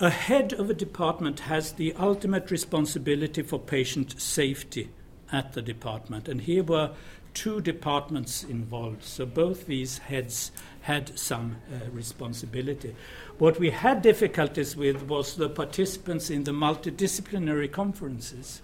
A 0.00 0.10
head 0.10 0.52
of 0.52 0.68
a 0.68 0.74
department 0.74 1.40
has 1.40 1.72
the 1.72 1.94
ultimate 1.94 2.50
responsibility 2.50 3.42
for 3.42 3.58
patient 3.58 4.20
safety 4.20 4.90
at 5.32 5.54
the 5.54 5.62
department, 5.62 6.28
and 6.28 6.42
here 6.42 6.64
were 6.64 6.90
two 7.32 7.60
departments 7.60 8.44
involved, 8.44 9.02
so 9.02 9.26
both 9.26 9.66
these 9.66 9.98
heads 9.98 10.52
had 10.84 11.18
some 11.18 11.56
uh, 11.72 11.90
responsibility. 11.92 12.94
What 13.38 13.58
we 13.58 13.70
had 13.70 14.02
difficulties 14.02 14.76
with 14.76 15.02
was 15.08 15.36
the 15.36 15.48
participants 15.48 16.28
in 16.28 16.44
the 16.44 16.52
multidisciplinary 16.52 17.72
conferences. 17.72 18.60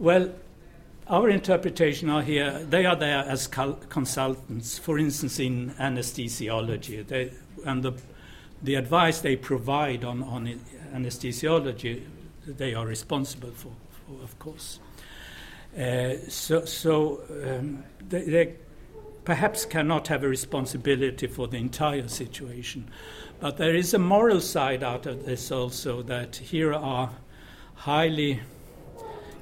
Well, 0.00 0.32
our 1.06 1.28
interpretation 1.28 2.10
are 2.10 2.22
here, 2.22 2.64
they 2.68 2.84
are 2.84 2.96
there 2.96 3.24
as 3.28 3.46
consultants, 3.46 4.76
for 4.76 4.98
instance, 4.98 5.38
in 5.38 5.70
anesthesiology. 5.78 7.06
They, 7.06 7.30
and 7.64 7.84
the, 7.84 7.92
the 8.62 8.74
advice 8.74 9.20
they 9.20 9.36
provide 9.36 10.04
on, 10.04 10.24
on 10.24 10.60
anesthesiology, 10.92 12.02
they 12.44 12.74
are 12.74 12.86
responsible 12.86 13.52
for, 13.52 13.70
for 13.90 14.20
of 14.24 14.36
course. 14.40 14.80
Uh, 15.78 16.14
so 16.28 16.64
so 16.64 17.20
um, 17.44 17.84
they, 18.08 18.22
they, 18.22 18.54
perhaps 19.24 19.64
cannot 19.64 20.08
have 20.08 20.22
a 20.22 20.28
responsibility 20.28 21.26
for 21.26 21.48
the 21.48 21.56
entire 21.56 22.08
situation. 22.08 22.90
But 23.40 23.56
there 23.56 23.74
is 23.74 23.94
a 23.94 23.98
moral 23.98 24.40
side 24.40 24.82
out 24.82 25.06
of 25.06 25.24
this 25.24 25.50
also 25.50 26.02
that 26.02 26.36
here 26.36 26.72
are 26.72 27.10
highly 27.74 28.40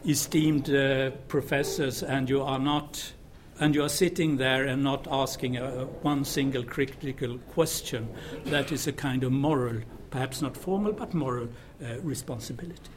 esteemed 0.07 0.71
uh, 0.71 1.11
professors, 1.29 2.03
and 2.03 2.29
you 2.29 2.43
are 2.43 2.59
not. 2.59 3.13
And 3.61 3.75
you 3.77 3.85
are 3.85 3.89
sitting 3.89 4.39
there 4.39 4.65
and 4.65 4.83
not 4.83 5.07
asking 5.09 5.57
a, 5.57 5.85
one 6.03 6.25
single 6.25 6.65
critical 6.65 7.39
question. 7.53 8.09
That 8.47 8.73
is 8.73 8.89
a 8.89 8.93
kind 8.93 9.23
of 9.23 9.31
moral, 9.31 9.83
perhaps 10.11 10.43
not 10.43 10.57
formal, 10.57 10.93
but 10.93 11.15
moral 11.15 11.49
uh, 11.81 12.01
responsibility. 12.01 12.91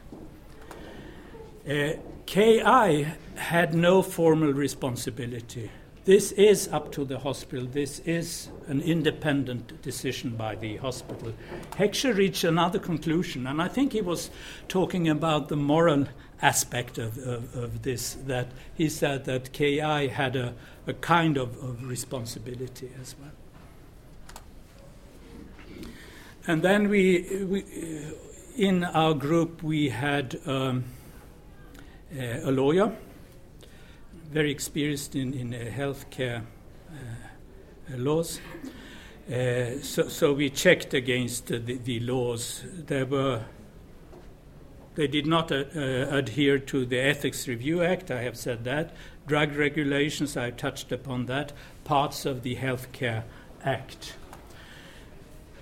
Uh, 1.68 1.92
KI 2.24 3.06
had 3.36 3.74
no 3.74 4.02
formal 4.02 4.52
responsibility. 4.52 5.70
This 6.06 6.30
is 6.30 6.68
up 6.68 6.92
to 6.92 7.04
the 7.04 7.18
hospital. 7.18 7.66
This 7.66 7.98
is 8.04 8.48
an 8.68 8.80
independent 8.80 9.82
decision 9.82 10.36
by 10.36 10.54
the 10.54 10.76
hospital. 10.76 11.32
Heckscher 11.72 12.16
reached 12.16 12.44
another 12.44 12.78
conclusion, 12.78 13.44
and 13.44 13.60
I 13.60 13.66
think 13.66 13.92
he 13.92 14.02
was 14.02 14.30
talking 14.68 15.08
about 15.08 15.48
the 15.48 15.56
moral 15.56 16.06
aspect 16.40 16.98
of, 16.98 17.18
of, 17.18 17.56
of 17.56 17.82
this, 17.82 18.14
that 18.26 18.52
he 18.72 18.88
said 18.88 19.24
that 19.24 19.52
KI 19.52 20.06
had 20.06 20.36
a, 20.36 20.54
a 20.86 20.94
kind 20.94 21.36
of, 21.36 21.60
of 21.60 21.82
responsibility 21.82 22.88
as 23.00 23.16
well. 23.18 23.32
And 26.46 26.62
then 26.62 26.88
we, 26.88 27.44
we 27.44 27.64
in 28.54 28.84
our 28.84 29.12
group, 29.12 29.60
we 29.60 29.88
had. 29.88 30.38
Um, 30.46 30.84
a 32.18 32.50
lawyer, 32.50 32.96
very 34.30 34.50
experienced 34.50 35.14
in, 35.14 35.32
in 35.34 35.54
uh, 35.54 35.70
healthcare 35.70 36.42
uh, 36.90 37.96
laws. 37.96 38.40
Uh, 39.28 39.78
so, 39.82 40.08
so, 40.08 40.32
we 40.32 40.50
checked 40.50 40.94
against 40.94 41.46
the, 41.46 41.58
the, 41.58 42.00
laws. 42.00 42.64
There 42.72 43.06
were, 43.06 43.44
they 44.94 45.08
did 45.08 45.26
not 45.26 45.50
uh, 45.50 45.64
adhere 45.74 46.58
to 46.58 46.86
the 46.86 46.98
Ethics 46.98 47.48
Review 47.48 47.82
Act. 47.82 48.10
I 48.10 48.22
have 48.22 48.36
said 48.36 48.64
that. 48.64 48.94
Drug 49.26 49.56
regulations. 49.56 50.36
I 50.36 50.50
touched 50.50 50.92
upon 50.92 51.26
that. 51.26 51.52
Parts 51.84 52.24
of 52.24 52.42
the 52.42 52.56
Healthcare 52.56 53.24
Act. 53.64 54.14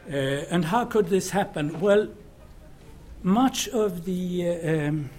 Uh, 0.07 0.17
and 0.51 0.67
how 0.67 0.85
could 0.85 1.07
this 1.07 1.31
happen? 1.31 1.81
Well, 1.81 2.09
much 3.23 3.69
of 3.69 4.05
the 4.05 4.59
um, 4.59 5.11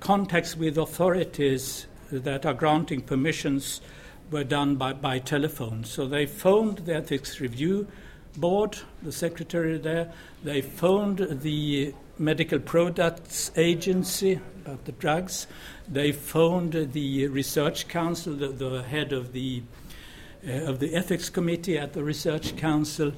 contacts 0.00 0.54
with 0.54 0.76
authorities 0.76 1.86
that 2.10 2.46
are 2.46 2.54
granting 2.54 3.00
permissions 3.00 3.80
were 4.30 4.44
done 4.44 4.76
by, 4.76 4.92
by 4.92 5.18
telephone. 5.18 5.84
So 5.84 6.06
they 6.06 6.26
phoned 6.26 6.78
the 6.78 6.94
Ethics 6.96 7.40
Review 7.40 7.86
Board, 8.36 8.78
the 9.02 9.12
secretary 9.12 9.78
there, 9.78 10.12
they 10.42 10.60
phoned 10.60 11.18
the 11.42 11.94
Medical 12.18 12.58
Products 12.58 13.52
Agency 13.56 14.40
about 14.64 14.84
the 14.86 14.92
drugs, 14.92 15.46
they 15.88 16.10
phoned 16.10 16.72
the 16.92 17.28
Research 17.28 17.86
Council, 17.86 18.34
the, 18.34 18.48
the 18.48 18.82
head 18.82 19.12
of 19.12 19.32
the, 19.32 19.62
uh, 20.46 20.50
of 20.50 20.80
the 20.80 20.94
Ethics 20.94 21.28
Committee 21.28 21.78
at 21.78 21.92
the 21.92 22.02
Research 22.02 22.56
Council, 22.56 23.12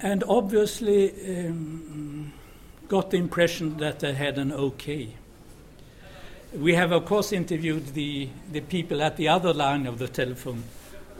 and 0.00 0.22
obviously 0.28 1.46
um, 1.46 2.32
got 2.88 3.10
the 3.10 3.16
impression 3.16 3.78
that 3.78 4.00
they 4.00 4.12
had 4.12 4.38
an 4.38 4.52
okay. 4.52 5.16
We 6.56 6.74
have, 6.74 6.92
of 6.92 7.04
course, 7.04 7.32
interviewed 7.32 7.94
the, 7.94 8.28
the 8.52 8.60
people 8.60 9.02
at 9.02 9.16
the 9.16 9.26
other 9.26 9.52
line 9.52 9.88
of 9.88 9.98
the 9.98 10.06
telephone, 10.06 10.62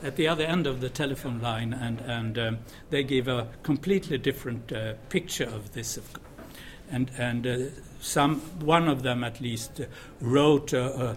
at 0.01 0.15
the 0.15 0.29
other 0.29 0.45
end 0.45 0.69
of 0.69 0.81
the 0.81 0.89
telephone 0.89 1.41
line, 1.41 1.73
and, 1.73 2.01
and 2.03 2.39
um, 2.39 2.59
they 2.91 3.03
gave 3.03 3.27
a 3.27 3.49
completely 3.65 4.17
different 4.17 4.71
uh, 4.71 4.95
picture 5.09 5.47
of 5.47 5.73
this. 5.73 5.99
And, 6.89 7.11
and 7.19 7.47
uh, 7.49 7.59
some, 8.01 8.43
one 8.65 8.87
of 8.87 9.03
them 9.03 9.25
at 9.25 9.41
least 9.41 9.81
uh, 9.81 9.87
wrote 10.21 10.73
a, 10.73 11.17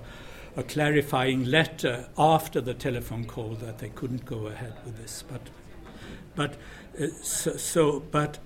a, 0.56 0.64
clarifying 0.64 1.44
letter 1.44 2.10
after 2.18 2.60
the 2.60 2.74
telephone 2.74 3.26
call 3.26 3.50
that 3.62 3.78
they 3.78 3.90
couldn't 3.90 4.26
go 4.26 4.48
ahead 4.48 4.74
with 4.84 4.98
this. 4.98 5.24
But, 5.30 5.42
but, 6.36 6.56
uh, 7.00 7.14
so, 7.22 7.56
so, 7.58 8.00
but 8.00 8.40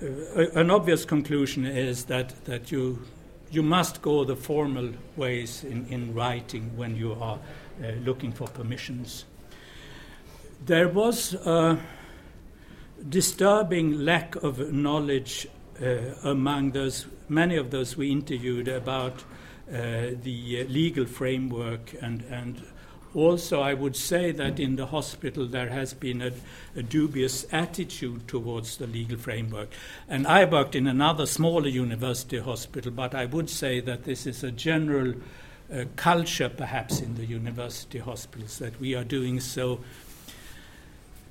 uh, 0.00 0.06
an 0.54 0.70
obvious 0.70 1.04
conclusion 1.04 1.66
is 1.66 2.04
that, 2.04 2.44
that 2.44 2.70
you 2.70 3.02
you 3.50 3.62
must 3.62 4.02
go 4.02 4.24
the 4.24 4.36
formal 4.36 4.90
ways 5.16 5.64
in, 5.64 5.86
in 5.86 6.14
writing 6.14 6.76
when 6.76 6.96
you 6.96 7.12
are 7.14 7.38
uh, 7.82 7.88
looking 8.04 8.32
for 8.32 8.46
permissions. 8.48 9.24
There 10.64 10.88
was 10.88 11.34
a 11.34 11.78
disturbing 13.08 14.04
lack 14.04 14.36
of 14.36 14.72
knowledge 14.72 15.46
uh, 15.80 15.86
among 16.24 16.72
those 16.72 17.06
many 17.28 17.56
of 17.56 17.70
those 17.70 17.96
we 17.96 18.10
interviewed 18.10 18.68
about 18.68 19.24
uh, 19.68 20.12
the 20.22 20.64
legal 20.68 21.04
framework 21.04 21.94
and, 22.00 22.22
and 22.30 22.62
also, 23.16 23.62
I 23.62 23.72
would 23.72 23.96
say 23.96 24.30
that 24.32 24.60
in 24.60 24.76
the 24.76 24.86
hospital 24.86 25.46
there 25.46 25.70
has 25.70 25.94
been 25.94 26.20
a, 26.20 26.32
a, 26.76 26.82
dubious 26.82 27.46
attitude 27.50 28.28
towards 28.28 28.76
the 28.76 28.86
legal 28.86 29.16
framework. 29.16 29.70
And 30.06 30.26
I 30.26 30.44
worked 30.44 30.74
in 30.74 30.86
another 30.86 31.24
smaller 31.24 31.68
university 31.68 32.38
hospital, 32.38 32.92
but 32.92 33.14
I 33.14 33.24
would 33.24 33.48
say 33.48 33.80
that 33.80 34.04
this 34.04 34.26
is 34.26 34.44
a 34.44 34.50
general 34.50 35.14
uh, 35.72 35.84
culture, 35.96 36.50
perhaps, 36.50 37.00
in 37.00 37.14
the 37.14 37.24
university 37.24 37.98
hospitals 37.98 38.58
that 38.58 38.78
we 38.78 38.94
are 38.94 39.04
doing 39.04 39.40
so. 39.40 39.80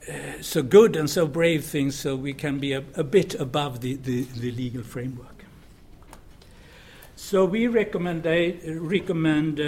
Uh, 0.10 0.42
so 0.42 0.64
good 0.64 0.96
and 0.96 1.10
so 1.10 1.28
brave 1.28 1.66
things, 1.66 1.96
so 1.96 2.16
we 2.16 2.34
can 2.34 2.58
be 2.58 2.74
a, 2.74 2.84
a 2.96 3.04
bit 3.04 3.36
above 3.36 3.82
the, 3.82 3.94
the, 3.96 4.24
the 4.24 4.52
legal 4.52 4.82
framework. 4.82 5.35
So 7.18 7.46
we 7.46 7.68
recommend, 7.68 8.26
recommend 8.26 9.60
uh, 9.60 9.64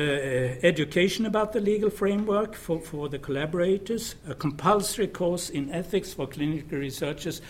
education 0.63 1.25
about 1.25 1.53
the 1.53 1.61
legal 1.61 1.89
framework 1.89 2.53
for, 2.55 2.81
for 2.81 3.07
the 3.07 3.19
collaborators, 3.19 4.15
a 4.27 4.35
compulsory 4.35 5.07
course 5.07 5.49
in 5.49 5.71
ethics 5.71 6.13
for 6.13 6.27
clinical 6.27 6.77
researchers, 6.77 7.41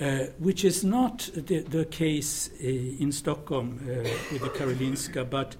uh, 0.00 0.24
which 0.38 0.64
is 0.64 0.82
not 0.82 1.30
the, 1.34 1.60
the 1.60 1.84
case 1.84 2.50
uh, 2.60 2.66
in 2.66 3.12
Stockholm 3.12 3.78
uh, 3.84 4.08
with 4.32 4.42
the 4.42 4.50
Karolinska, 4.50 5.28
but, 5.28 5.54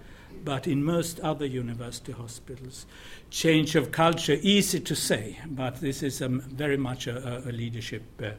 but 0.45 0.67
in 0.67 0.83
most 0.83 1.21
other 1.21 1.47
university 1.47 2.11
hospitals. 2.11 2.85
Change 3.31 3.77
of 3.77 3.93
culture, 3.93 4.39
easy 4.43 4.81
to 4.81 4.97
say, 4.97 5.39
but 5.47 5.81
this 5.81 6.03
is 6.03 6.21
um, 6.21 6.41
very 6.41 6.77
much 6.77 7.07
a, 7.07 7.49
a 7.49 7.53
leadership 7.53 8.03
uh, 8.23 8.31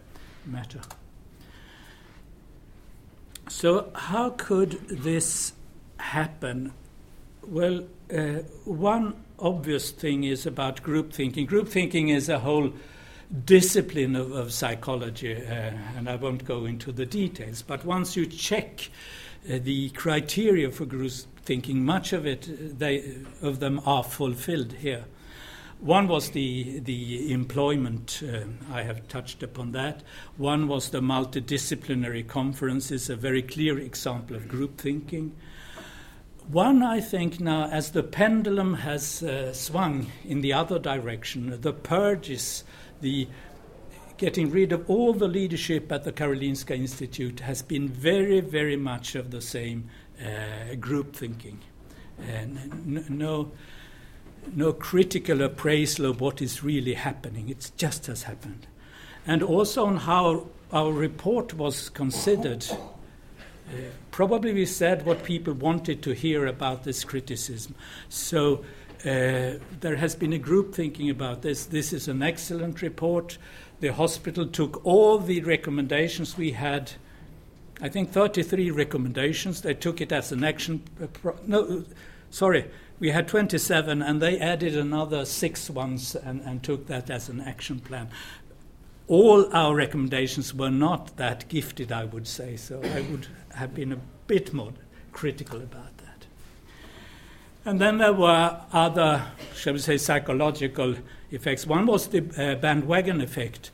matter. 0.46 0.82
So, 3.50 3.90
how 3.96 4.30
could 4.30 4.74
this 4.90 5.54
happen? 5.98 6.72
Well, 7.42 7.84
uh, 8.16 8.44
one 8.64 9.16
obvious 9.40 9.90
thing 9.90 10.24
is 10.24 10.46
about 10.46 10.84
group 10.84 11.12
thinking. 11.12 11.48
Group 11.48 11.68
thinking 11.68 12.10
is 12.10 12.30
a 12.30 12.38
whole 12.38 12.72
discipline 13.46 14.16
of, 14.16 14.32
of 14.34 14.54
psychology, 14.54 15.36
uh, 15.36 15.72
and 15.98 16.08
I 16.08 16.16
won't 16.16 16.46
go 16.46 16.66
into 16.66 16.92
the 16.92 17.08
details. 17.08 17.64
But 17.64 17.84
once 17.86 18.16
you 18.16 18.28
check 18.28 18.92
uh, 19.52 19.58
the 19.60 19.90
criteria 19.90 20.70
for 20.70 20.86
group 20.86 21.12
thinking, 21.44 21.84
much 21.84 22.14
of 22.14 22.28
it, 22.28 22.78
they, 22.78 23.16
of 23.42 23.60
them 23.60 23.82
are 23.84 24.04
fulfilled 24.04 24.74
here. 24.74 25.06
One 25.80 26.10
was 26.10 26.32
the, 26.32 26.80
the 26.80 27.32
employment, 27.32 28.22
uh, 28.22 28.42
I 28.74 28.84
have 28.84 29.08
touched 29.08 29.44
upon 29.44 29.72
that. 29.72 30.04
One 30.36 30.68
was 30.68 30.90
the 30.90 31.00
multidisciplinary 31.00 32.28
conferences, 32.28 33.10
a 33.10 33.16
very 33.16 33.42
clear 33.42 33.80
example 33.80 34.36
of 34.36 34.50
group 34.50 34.78
thinking. 34.78 35.34
One, 36.50 36.84
I 36.84 37.00
think, 37.00 37.40
now, 37.40 37.70
as 37.70 37.92
the 37.92 38.04
pendulum 38.04 38.74
has 38.74 39.24
uh, 39.24 39.54
swung 39.54 40.08
in 40.26 40.42
the 40.42 40.52
other 40.52 40.80
direction, 40.80 41.62
the 41.62 41.72
purges, 41.72 42.66
the 43.00 43.30
getting 44.18 44.52
rid 44.52 44.74
of 44.74 44.90
all 44.90 45.14
the 45.14 45.30
leadership 45.30 45.90
at 45.94 46.04
the 46.04 46.12
Karolinska 46.12 46.76
Institute 46.76 47.40
has 47.40 47.62
been 47.62 47.88
very, 47.88 48.42
very 48.42 48.76
much 48.76 49.16
of 49.16 49.32
the 49.32 49.42
same 49.42 49.90
uh, 50.20 50.76
group 50.76 51.16
thinking. 51.16 51.62
And 52.28 53.10
no, 53.10 53.54
no 54.56 54.74
critical 54.74 55.42
appraisal 55.42 56.06
of 56.06 56.22
what 56.22 56.42
is 56.42 56.64
really 56.64 56.94
happening. 56.94 57.50
It 57.50 57.72
just 57.78 58.08
has 58.08 58.24
happened. 58.24 58.68
And 59.26 59.44
also 59.44 59.86
on 59.86 59.98
how 59.98 60.48
our 60.72 60.92
report 60.92 61.54
was 61.54 61.90
considered. 61.90 62.66
Uh, 62.70 63.76
probably 64.12 64.54
we 64.54 64.66
said 64.66 65.06
what 65.06 65.24
people 65.24 65.54
wanted 65.54 66.02
to 66.04 66.14
hear 66.14 66.48
about 66.48 66.84
this 66.84 67.04
criticism. 67.04 67.76
So 68.10 68.64
uh, 69.06 69.60
there 69.80 69.96
has 69.96 70.16
been 70.16 70.34
a 70.34 70.38
group 70.38 70.74
thinking 70.74 71.10
about 71.10 71.42
this. 71.42 71.66
This 71.66 71.94
is 71.94 72.08
an 72.08 72.22
excellent 72.22 72.82
report. 72.82 73.38
The 73.80 73.94
hospital 73.94 74.46
took 74.46 74.86
all 74.86 75.20
the 75.20 75.42
recommendations 75.42 76.38
we 76.38 76.52
had. 76.52 76.92
I 77.82 77.88
think 77.88 78.12
33 78.12 78.72
recommendations. 78.72 79.62
They 79.62 79.74
took 79.74 80.02
it 80.02 80.12
as 80.12 80.32
an 80.32 80.44
action. 80.44 80.84
Uh, 81.02 81.08
pro- 81.08 81.38
no, 81.48 81.86
sorry, 82.30 82.66
we 83.00 83.12
had 83.12 83.28
27, 83.28 84.02
and 84.02 84.22
they 84.22 84.38
added 84.40 84.76
another 84.76 85.24
six 85.26 85.70
ones 85.70 86.16
and, 86.16 86.42
and 86.42 86.62
took 86.62 86.88
that 86.88 87.10
as 87.10 87.30
an 87.30 87.40
action 87.40 87.80
plan. 87.80 88.10
All 89.08 89.52
our 89.56 89.74
recommendations 89.74 90.54
were 90.54 90.70
not 90.70 91.16
that 91.18 91.48
gifted, 91.48 91.92
I 91.92 92.06
would 92.06 92.28
say, 92.28 92.58
so 92.58 92.82
I 92.84 93.02
would 93.02 93.28
have 93.56 93.74
been 93.74 93.94
a 93.94 94.00
bit 94.28 94.54
more 94.54 94.74
critical 95.14 95.58
about 95.58 95.98
that. 95.98 96.28
And 97.66 97.80
then 97.80 97.98
there 97.98 98.14
were 98.14 98.62
other, 98.72 99.26
shall 99.56 99.74
we 99.74 99.80
say, 99.80 99.98
psychological 99.98 100.96
effects. 101.32 101.66
One 101.66 101.86
was 101.86 102.08
the 102.08 102.20
uh, 102.38 102.56
bandwagon 102.56 103.22
effect. 103.22 103.72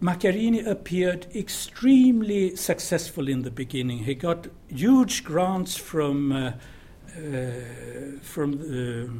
Macchiarini 0.00 0.66
appeared 0.66 1.26
extremely 1.34 2.56
successful 2.56 3.28
in 3.28 3.42
the 3.42 3.50
beginning. 3.50 4.04
He 4.04 4.14
got 4.14 4.48
huge 4.68 5.24
grants 5.24 5.76
from 5.76 6.32
uh, 6.32 6.52
from 8.22 8.58
the 8.58 9.10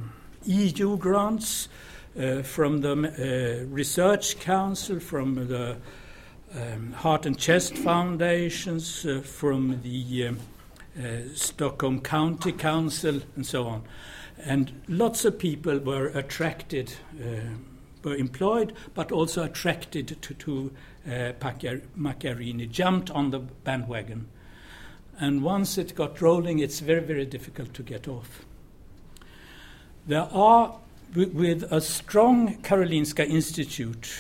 EU 0.47 0.97
grants, 0.97 1.69
uh, 2.19 2.43
from 2.43 2.81
the 2.81 2.93
uh, 2.93 3.67
Research 3.67 4.39
Council, 4.41 4.99
from 5.01 5.35
the 5.49 5.77
um, 6.55 6.93
Heart 6.93 7.27
and 7.27 7.39
Chest 7.39 7.77
Foundations, 7.77 9.07
uh, 9.07 9.21
from 9.21 9.81
the 9.83 10.29
um, 10.29 10.39
uh, 10.99 11.35
Stockholm 11.35 12.01
County 12.01 12.53
Council, 12.53 13.21
and 13.37 13.47
so 13.47 13.67
on. 13.67 13.83
And 14.39 14.83
lots 14.89 15.25
of 15.25 15.39
people 15.39 15.79
were 15.79 16.07
attracted, 16.07 16.95
uh, 17.21 17.57
were 18.03 18.17
employed, 18.17 18.73
but 18.95 19.13
also 19.13 19.45
attracted 19.45 20.21
to, 20.23 20.35
to 20.35 20.73
uh, 21.07 21.33
Macchiarini, 21.41 22.71
jumped 22.71 23.11
on 23.11 23.31
the 23.31 23.39
bandwagon. 23.39 24.29
And 25.21 25.43
once 25.43 25.77
it 25.77 25.95
got 25.95 26.23
rolling, 26.23 26.61
it's 26.61 26.81
very, 26.81 27.03
very 27.03 27.27
difficult 27.27 27.75
to 27.75 27.83
get 27.83 28.09
off. 28.09 28.47
There 30.07 30.27
are, 30.33 30.79
with 31.15 31.63
a 31.71 31.83
strong 31.83 32.57
Karolinska 32.63 33.29
Institute, 33.29 34.11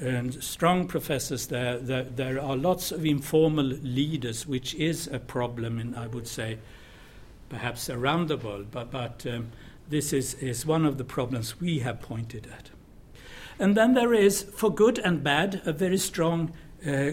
and 0.00 0.42
strong 0.42 0.88
professors 0.88 1.46
there, 1.46 1.78
there, 1.78 2.02
there, 2.02 2.40
are 2.40 2.56
lots 2.56 2.90
of 2.90 3.06
informal 3.06 3.66
leaders, 3.66 4.46
which 4.46 4.74
is 4.74 5.06
a 5.06 5.20
problem, 5.20 5.78
in, 5.78 5.94
I 5.94 6.08
would 6.08 6.26
say, 6.26 6.58
perhaps 7.48 7.88
around 7.88 8.28
the 8.28 8.36
world, 8.36 8.66
but, 8.70 8.90
but 8.90 9.24
um, 9.26 9.52
this 9.88 10.12
is, 10.12 10.34
is 10.34 10.66
one 10.66 10.84
of 10.84 10.98
the 10.98 11.04
problems 11.04 11.60
we 11.60 11.80
have 11.80 12.00
pointed 12.00 12.48
at. 12.52 12.70
And 13.58 13.76
then 13.76 13.94
there 13.94 14.14
is, 14.14 14.42
for 14.42 14.72
good 14.72 14.98
and 14.98 15.22
bad, 15.22 15.60
a 15.64 15.72
very 15.72 15.98
strong, 15.98 16.52
uh, 16.86 17.12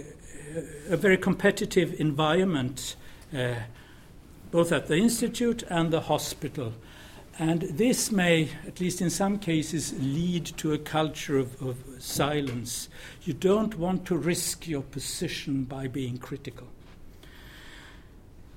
a 0.89 0.97
very 0.97 1.17
competitive 1.17 1.99
environment, 1.99 2.95
both 4.51 4.71
at 4.71 4.87
the 4.87 4.95
institute 4.95 5.63
and 5.69 5.91
the 5.91 6.01
hospital. 6.01 6.73
And 7.39 7.61
this 7.61 8.11
may, 8.11 8.49
at 8.65 8.79
least 8.79 8.99
in 8.99 9.11
some 9.11 9.37
cases, 9.37 9.93
lead 9.99 10.45
to 10.57 10.73
a 10.73 10.77
culture 10.79 11.37
of, 11.37 11.61
of 11.61 11.77
silence. 11.99 12.89
You 13.21 13.33
don't 13.33 13.77
want 13.77 14.05
to 14.05 14.17
risk 14.17 14.67
your 14.67 14.81
position 14.81 15.65
by 15.65 15.87
being 15.87 16.17
critical. 16.17 16.67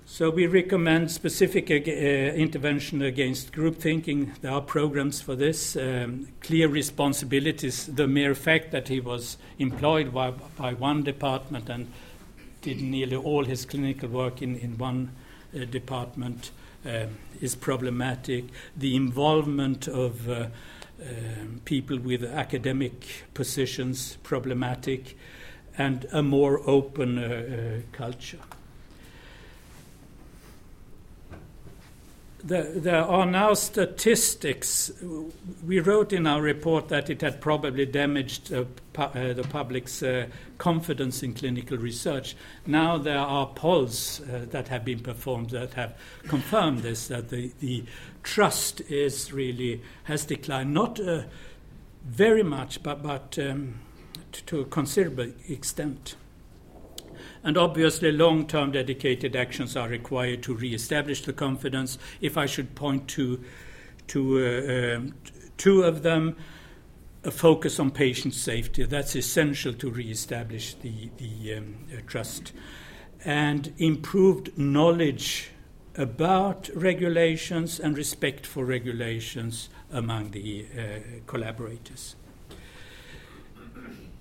So 0.06 0.28
we 0.28 0.46
recommend 0.46 1.10
specific 1.10 1.70
uh, 1.70 1.76
intervention 1.76 3.00
against 3.00 3.52
group 3.52 3.76
thinking. 3.76 4.32
There 4.40 4.50
are 4.50 4.60
programs 4.60 5.20
for 5.20 5.36
this. 5.36 5.76
Um, 5.76 6.28
clear 6.40 6.66
responsibilities. 6.66 7.86
The 7.86 8.08
mere 8.08 8.34
fact 8.34 8.72
that 8.72 8.88
he 8.88 8.98
was 8.98 9.36
employed 9.58 10.12
by, 10.12 10.30
by 10.30 10.72
one 10.74 11.04
department 11.04 11.68
and 11.68 11.92
did 12.62 12.80
nearly 12.80 13.16
all 13.16 13.44
his 13.44 13.64
clinical 13.64 14.08
work 14.08 14.42
in, 14.42 14.56
in 14.56 14.78
one 14.78 15.10
uh, 15.54 15.64
department 15.64 16.50
uh, 16.86 17.06
is 17.40 17.54
problematic. 17.54 18.44
The 18.76 18.96
involvement 18.96 19.88
of 19.88 20.28
uh, 20.28 20.46
um, 21.00 21.60
people 21.64 21.98
with 21.98 22.24
academic 22.24 23.24
positions 23.32 24.18
problematic, 24.22 25.16
and 25.78 26.06
a 26.12 26.22
more 26.22 26.60
open 26.68 27.18
uh, 27.18 27.22
uh, 27.22 27.96
culture. 27.96 28.38
There, 32.42 33.04
are 33.04 33.26
now 33.26 33.52
statistics. 33.52 34.90
We 35.66 35.80
wrote 35.80 36.12
in 36.12 36.26
our 36.26 36.40
report 36.40 36.88
that 36.88 37.10
it 37.10 37.20
had 37.20 37.40
probably 37.40 37.84
damaged 37.84 38.52
uh, 38.52 38.64
pu- 38.94 39.02
uh, 39.02 39.32
the 39.34 39.42
public's 39.42 40.02
uh, 40.02 40.26
confidence 40.56 41.22
in 41.22 41.34
clinical 41.34 41.76
research. 41.76 42.34
Now 42.66 42.96
there 42.96 43.18
are 43.18 43.46
polls 43.46 44.22
uh, 44.22 44.46
that 44.50 44.68
have 44.68 44.86
been 44.86 45.00
performed 45.00 45.50
that 45.50 45.74
have 45.74 45.98
confirmed 46.28 46.78
this, 46.78 47.08
that 47.08 47.28
the, 47.28 47.52
the 47.60 47.84
trust 48.22 48.80
is 48.82 49.32
really 49.32 49.82
has 50.04 50.24
declined, 50.24 50.72
not 50.72 50.98
uh, 50.98 51.24
very 52.04 52.42
much, 52.42 52.82
but, 52.82 53.02
but 53.02 53.38
um, 53.38 53.80
to 54.46 54.60
a 54.60 54.64
considerable 54.64 55.32
extent. 55.46 56.16
And 57.42 57.56
obviously, 57.56 58.12
long 58.12 58.46
term 58.46 58.72
dedicated 58.72 59.34
actions 59.34 59.76
are 59.76 59.88
required 59.88 60.42
to 60.44 60.54
re 60.54 60.74
establish 60.74 61.22
the 61.22 61.32
confidence. 61.32 61.98
If 62.20 62.36
I 62.36 62.46
should 62.46 62.74
point 62.74 63.08
to, 63.08 63.42
to 64.08 64.38
uh, 64.38 64.96
um, 64.96 65.14
two 65.56 65.82
of 65.82 66.02
them, 66.02 66.36
a 67.24 67.30
focus 67.30 67.78
on 67.78 67.90
patient 67.90 68.34
safety, 68.34 68.84
that's 68.84 69.14
essential 69.16 69.72
to 69.74 69.90
re 69.90 70.10
establish 70.10 70.74
the, 70.74 71.10
the 71.16 71.54
um, 71.54 71.86
uh, 71.92 72.00
trust. 72.06 72.52
And 73.24 73.72
improved 73.78 74.56
knowledge 74.58 75.50
about 75.96 76.70
regulations 76.74 77.80
and 77.80 77.96
respect 77.96 78.46
for 78.46 78.64
regulations 78.64 79.68
among 79.90 80.30
the 80.30 80.66
uh, 80.72 80.82
collaborators. 81.26 82.16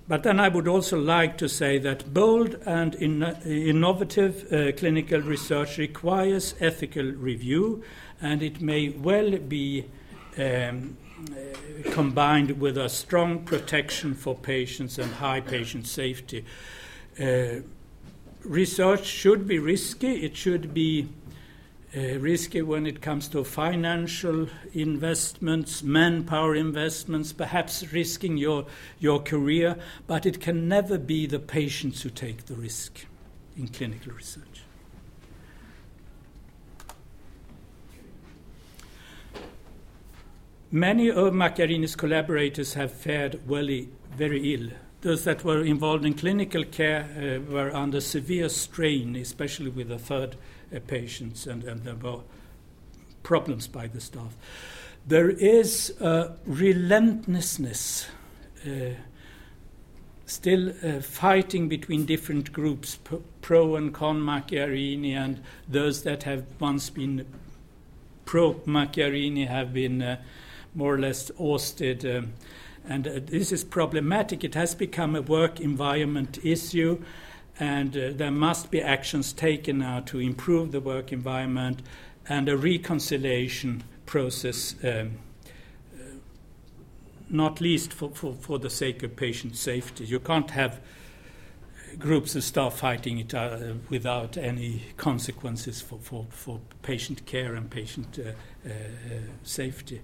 But 0.09 0.23
then 0.23 0.39
I 0.39 0.49
would 0.49 0.67
also 0.67 0.99
like 0.99 1.37
to 1.37 1.47
say 1.47 1.77
that 1.77 2.15
bold 2.15 2.55
and 2.65 2.95
in, 2.95 3.21
innovative 3.45 4.51
uh, 4.51 4.71
clinical 4.71 5.21
research 5.21 5.77
requires 5.77 6.55
ethical 6.59 7.03
review, 7.03 7.83
and 8.19 8.41
it 8.41 8.59
may 8.59 8.89
well 8.89 9.37
be 9.37 9.85
um, 10.35 10.97
uh, 11.29 11.91
combined 11.91 12.59
with 12.59 12.75
a 12.75 12.89
strong 12.89 13.43
protection 13.43 14.15
for 14.15 14.33
patients 14.33 14.97
and 14.97 15.13
high 15.13 15.41
patient 15.41 15.85
safety. 15.85 16.43
Uh, 17.21 17.61
research 18.43 19.05
should 19.05 19.47
be 19.47 19.59
risky, 19.59 20.25
it 20.25 20.35
should 20.35 20.73
be 20.73 21.07
risky 21.95 22.61
when 22.61 22.85
it 22.85 23.01
comes 23.01 23.27
to 23.29 23.43
financial 23.43 24.47
investments, 24.73 25.81
manpower 25.81 26.55
investments, 26.55 27.33
perhaps 27.33 27.91
risking 27.91 28.37
your, 28.37 28.65
your 28.99 29.19
career, 29.19 29.75
but 30.05 30.25
it 30.25 30.39
can 30.39 30.67
never 30.67 30.97
be 30.97 31.25
the 31.25 31.39
patients 31.39 32.01
who 32.03 32.09
take 32.09 32.45
the 32.45 32.55
risk 32.55 33.05
in 33.57 33.67
clinical 33.67 34.13
research. 34.13 34.45
Many 40.71 41.09
of 41.09 41.33
Macchiarini's 41.33 41.95
collaborators 41.95 42.75
have 42.75 42.91
fared 42.91 43.41
very, 43.47 43.89
very 44.15 44.53
ill. 44.53 44.69
Those 45.01 45.23
that 45.23 45.43
were 45.43 45.63
involved 45.63 46.05
in 46.05 46.13
clinical 46.13 46.63
care 46.63 47.07
uh, 47.17 47.51
were 47.51 47.75
under 47.75 47.99
severe 47.99 48.49
strain, 48.49 49.15
especially 49.15 49.71
with 49.71 49.87
the 49.87 49.97
third 49.97 50.35
uh, 50.35 50.58
patients, 50.87 51.47
and, 51.47 51.63
and 51.63 51.83
there 51.83 51.95
were 51.95 52.21
problems 53.23 53.67
by 53.67 53.87
the 53.87 53.99
staff. 53.99 54.35
There 55.07 55.29
is 55.29 55.93
a 55.99 56.35
relentlessness, 56.45 58.07
uh, 58.65 58.95
still 60.25 60.73
uh, 60.83 61.01
fighting 61.01 61.69
between 61.69 62.05
different 62.05 62.53
groups, 62.53 62.99
pro 63.41 63.75
and 63.75 63.93
con 63.93 64.21
Macchiarini, 64.21 65.13
and 65.15 65.41
those 65.67 66.03
that 66.03 66.23
have 66.23 66.43
once 66.59 66.89
been 66.89 67.25
pro 68.25 68.53
Macchiarini 68.65 69.47
have 69.47 69.73
been 69.73 70.01
uh, 70.01 70.17
more 70.75 70.93
or 70.93 70.99
less 70.99 71.31
ousted. 71.39 72.05
Um, 72.05 72.33
And 72.89 73.07
uh, 73.07 73.19
this 73.25 73.51
is 73.51 73.63
problematic. 73.63 74.43
It 74.43 74.55
has 74.55 74.75
become 74.75 75.17
a 75.17 75.21
work 75.21 75.59
environment 75.59 76.39
issue, 76.43 76.97
and 77.59 77.95
uh, 77.95 78.11
there 78.13 78.31
must 78.31 78.71
be 78.71 78.81
actions 78.81 79.33
taken 79.33 79.79
now 79.79 79.99
to 79.99 80.19
improve 80.19 80.71
the 80.71 80.79
work 80.79 81.11
environment 81.11 81.81
and 82.27 82.47
a 82.47 82.55
reconciliation 82.55 83.83
process, 84.05 84.75
um, 84.83 85.11
uh, 85.93 86.03
not 87.29 87.59
least 87.59 87.91
for, 87.91 88.11
for, 88.11 88.33
for 88.33 88.59
the 88.59 88.69
sake 88.69 89.03
of 89.03 89.15
patient 89.15 89.57
safety. 89.57 90.05
You 90.05 90.19
can't 90.19 90.51
have 90.51 90.79
groups 91.97 92.35
of 92.35 92.43
staff 92.43 92.79
fighting 92.79 93.17
it 93.17 93.33
uh, 93.33 93.73
without 93.89 94.37
any 94.37 94.83
consequences 94.95 95.81
for, 95.81 95.99
for, 95.99 96.27
for 96.29 96.61
patient 96.81 97.25
care 97.25 97.55
and 97.55 97.69
patient 97.69 98.19
uh, 98.19 98.69
uh, 98.69 98.71
safety. 99.43 100.01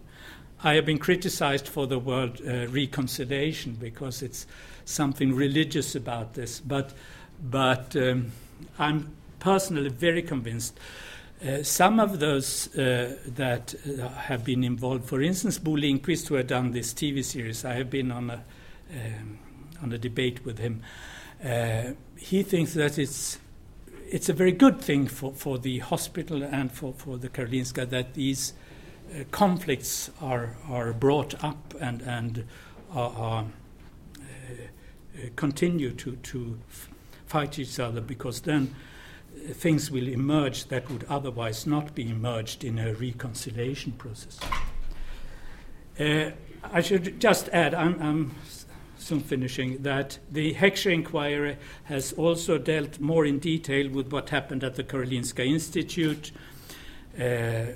I 0.64 0.74
have 0.74 0.86
been 0.86 0.98
criticized 0.98 1.68
for 1.68 1.86
the 1.86 2.00
word 2.00 2.40
reconciliation 2.42 3.74
because 3.74 4.24
it's 4.24 4.48
something 4.86 5.36
religious 5.36 5.96
about 5.96 6.34
this, 6.34 6.60
but, 6.60 6.94
but 7.42 7.96
um, 7.96 8.32
I'm 8.78 9.16
personally 9.40 9.90
very 9.90 10.22
convinced 10.22 10.80
uh, 11.46 11.62
some 11.62 12.00
of 12.00 12.20
those 12.20 12.76
uh, 12.78 13.18
that 13.28 13.76
uh, 13.76 14.08
have 14.08 14.44
been 14.46 14.64
involved, 14.64 15.06
for 15.06 15.22
instance, 15.22 15.60
Bo 15.60 15.72
Lindquist, 15.72 16.30
who 16.30 16.36
had 16.36 16.48
done 16.48 16.72
this 16.72 16.94
TV 16.94 17.24
series, 17.24 17.66
I 17.66 17.74
have 17.74 17.90
been 17.90 18.12
on 18.12 18.30
a, 18.30 18.44
um, 18.92 19.38
on 19.84 19.92
a 19.92 19.98
debate 19.98 20.46
with 20.46 20.60
him. 20.60 20.82
Uh, 21.44 21.92
he 22.18 22.42
thinks 22.42 22.74
that 22.76 22.98
it's, 22.98 23.38
it's 24.10 24.30
a 24.30 24.34
very 24.34 24.54
good 24.54 24.80
thing 24.80 25.08
for, 25.08 25.34
for 25.34 25.58
the 25.58 25.80
hospital 25.80 26.42
and 26.42 26.72
for, 26.72 26.94
for 26.94 27.18
the 27.18 27.28
Karolinska 27.28 27.90
that 27.90 28.14
these 28.14 28.54
uh, 29.12 29.26
conflicts 29.32 30.10
are, 30.22 30.56
are 30.70 30.94
brought 30.94 31.44
up 31.44 31.76
and, 31.82 32.02
and 32.02 32.46
are, 32.92 33.12
are 33.12 33.46
continue 35.36 35.92
to, 35.92 36.16
to 36.18 36.58
fight 37.28 37.60
each 37.60 37.80
other 37.80 38.02
because 38.02 38.42
then 38.42 38.76
things 39.52 39.92
will 39.92 40.08
emerge 40.08 40.66
that 40.66 40.90
would 40.90 41.06
otherwise 41.10 41.68
not 41.68 41.94
be 41.96 42.10
emerged 42.10 42.64
in 42.64 42.80
a 42.80 42.94
reconciliation 42.94 43.92
process. 43.94 44.40
Uh, 46.00 46.32
I 46.64 46.82
should 46.82 47.20
just 47.20 47.50
add, 47.50 47.74
I'm, 47.74 48.02
I'm, 48.02 48.36
soon 48.98 49.20
finishing, 49.20 49.84
that 49.84 50.18
the 50.32 50.54
Heckscher 50.56 50.92
inquiry 50.92 51.58
has 51.84 52.14
also 52.14 52.58
dealt 52.58 53.00
more 53.00 53.26
in 53.26 53.40
detail 53.40 53.90
with 53.90 54.12
what 54.12 54.30
happened 54.30 54.64
at 54.64 54.76
the 54.76 54.84
Karolinska 54.84 55.46
Institute, 55.46 56.32
uh, 57.16 57.76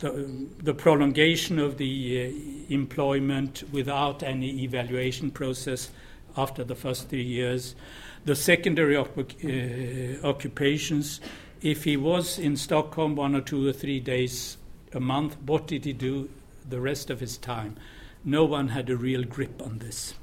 the, 0.00 0.46
the, 0.58 0.74
prolongation 0.74 1.60
of 1.60 1.78
the 1.78 2.26
uh, 2.26 2.72
employment 2.74 3.62
without 3.70 4.24
any 4.24 4.64
evaluation 4.64 5.30
process 5.30 5.90
after 6.36 6.64
the 6.64 6.74
first 6.74 7.08
three 7.08 7.22
years, 7.22 7.76
the 8.24 8.34
secondary 8.34 8.96
op- 8.96 9.18
uh, 9.18 10.26
occupations. 10.26 11.20
If 11.60 11.84
he 11.84 11.96
was 11.96 12.38
in 12.38 12.56
Stockholm 12.56 13.16
one 13.16 13.34
or 13.34 13.40
two 13.40 13.68
or 13.68 13.72
three 13.72 14.00
days 14.00 14.56
a 14.92 15.00
month, 15.00 15.36
what 15.46 15.66
did 15.66 15.84
he 15.84 15.92
do 15.92 16.28
the 16.68 16.80
rest 16.80 17.10
of 17.10 17.20
his 17.20 17.36
time? 17.38 17.76
No 18.24 18.44
one 18.44 18.68
had 18.68 18.90
a 18.90 18.96
real 18.96 19.24
grip 19.24 19.62
on 19.62 19.78
this, 19.78 20.14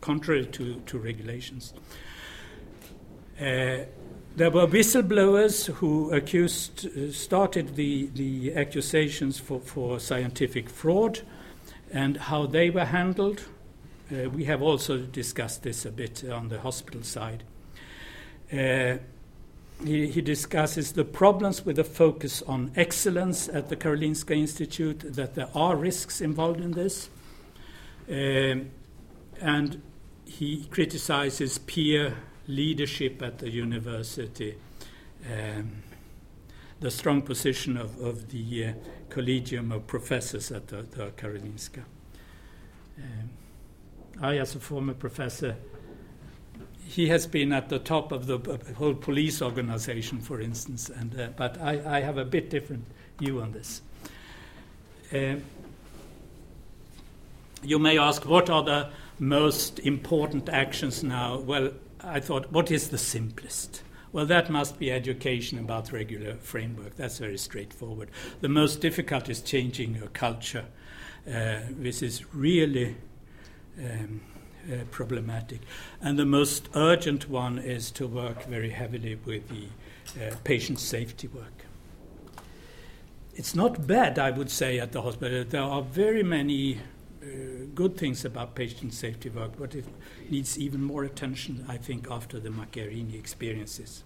contrary 0.00 0.46
to, 0.46 0.80
to 0.86 0.98
regulations. 0.98 1.72
Uh, 3.40 3.84
there 4.36 4.50
were 4.50 4.66
whistleblowers 4.66 5.66
who 5.66 6.12
accused, 6.12 6.86
uh, 6.86 7.12
started 7.12 7.74
the, 7.76 8.08
the 8.14 8.54
accusations 8.54 9.38
for, 9.38 9.60
for 9.60 9.98
scientific 9.98 10.68
fraud 10.68 11.20
and 11.92 12.16
how 12.16 12.46
they 12.46 12.70
were 12.70 12.84
handled. 12.84 13.42
Uh, 14.10 14.30
we 14.30 14.44
have 14.44 14.62
also 14.62 14.98
discussed 14.98 15.62
this 15.62 15.84
a 15.84 15.90
bit 15.90 16.24
on 16.30 16.48
the 16.48 16.60
hospital 16.60 17.02
side. 17.02 17.44
Uh, 18.50 18.96
he, 19.84 20.08
he, 20.08 20.22
discusses 20.22 20.92
the 20.92 21.04
problems 21.04 21.64
with 21.64 21.76
the 21.76 21.84
focus 21.84 22.42
on 22.42 22.72
excellence 22.74 23.48
at 23.48 23.68
the 23.68 23.76
Karolinska 23.76 24.34
Institute, 24.34 25.00
that 25.14 25.34
there 25.34 25.50
are 25.54 25.76
risks 25.76 26.20
involved 26.20 26.60
in 26.60 26.72
this. 26.72 27.10
Um, 28.08 28.70
and 29.40 29.82
he 30.24 30.64
criticizes 30.70 31.58
peer 31.58 32.16
leadership 32.46 33.22
at 33.22 33.38
the 33.38 33.50
university, 33.50 34.56
um, 35.30 35.82
the 36.80 36.90
strong 36.90 37.20
position 37.20 37.76
of, 37.76 38.00
of 38.00 38.30
the 38.30 38.64
uh, 38.64 38.72
Collegium 39.10 39.70
of 39.70 39.86
Professors 39.86 40.50
at 40.50 40.68
the, 40.68 40.82
the 40.82 41.10
Karolinska. 41.10 41.84
Um, 42.98 43.30
I, 44.20 44.38
as 44.38 44.54
a 44.54 44.60
former 44.60 44.94
professor, 44.94 45.56
he 46.86 47.08
has 47.08 47.26
been 47.26 47.52
at 47.52 47.68
the 47.68 47.78
top 47.78 48.12
of 48.12 48.26
the 48.26 48.38
whole 48.76 48.94
police 48.94 49.42
organization, 49.42 50.20
for 50.20 50.40
instance, 50.40 50.88
and, 50.88 51.18
uh, 51.18 51.28
but 51.36 51.60
I, 51.60 51.98
I, 51.98 52.00
have 52.00 52.16
a 52.16 52.24
bit 52.24 52.48
different 52.50 52.86
view 53.18 53.40
on 53.40 53.52
this. 53.52 53.82
Uh, 55.12 55.36
you 57.62 57.78
may 57.78 57.98
ask, 57.98 58.24
what 58.24 58.48
are 58.48 58.62
the 58.62 58.90
most 59.18 59.78
important 59.80 60.48
actions 60.48 61.04
now? 61.04 61.38
Well, 61.38 61.72
I 62.02 62.20
thought, 62.20 62.50
what 62.52 62.70
is 62.70 62.88
the 62.88 62.98
simplest? 62.98 63.82
Well, 64.12 64.26
that 64.26 64.48
must 64.48 64.78
be 64.78 64.90
education 64.90 65.58
about 65.58 65.92
regular 65.92 66.36
framework. 66.36 66.96
That's 66.96 67.18
very 67.18 67.36
straightforward. 67.36 68.10
The 68.40 68.48
most 68.48 68.80
difficult 68.80 69.28
is 69.28 69.42
changing 69.42 69.96
your 69.96 70.08
culture. 70.08 70.64
Uh, 71.26 71.60
this 71.68 72.00
is 72.00 72.34
really 72.34 72.96
um, 73.78 74.20
uh, 74.70 74.84
problematic. 74.90 75.60
And 76.00 76.18
the 76.18 76.26
most 76.26 76.68
urgent 76.74 77.28
one 77.28 77.58
is 77.58 77.90
to 77.92 78.06
work 78.06 78.44
very 78.44 78.70
heavily 78.70 79.18
with 79.24 79.48
the 79.48 79.68
uh, 80.20 80.34
patient 80.44 80.78
safety 80.78 81.28
work. 81.28 81.64
It's 83.34 83.54
not 83.54 83.86
bad, 83.86 84.18
I 84.18 84.30
would 84.30 84.50
say, 84.50 84.80
at 84.80 84.92
the 84.92 85.02
hospital. 85.02 85.44
There 85.44 85.62
are 85.62 85.82
very 85.82 86.22
many 86.22 86.80
uh, 87.22 87.26
good 87.74 87.96
things 87.96 88.24
about 88.24 88.54
patient 88.54 88.92
safety 88.94 89.28
work, 89.28 89.52
but 89.58 89.74
it 89.74 89.84
needs 90.28 90.58
even 90.58 90.82
more 90.82 91.04
attention, 91.04 91.64
I 91.68 91.76
think, 91.76 92.10
after 92.10 92.40
the 92.40 92.48
Macchiarini 92.48 93.14
experiences. 93.14 94.02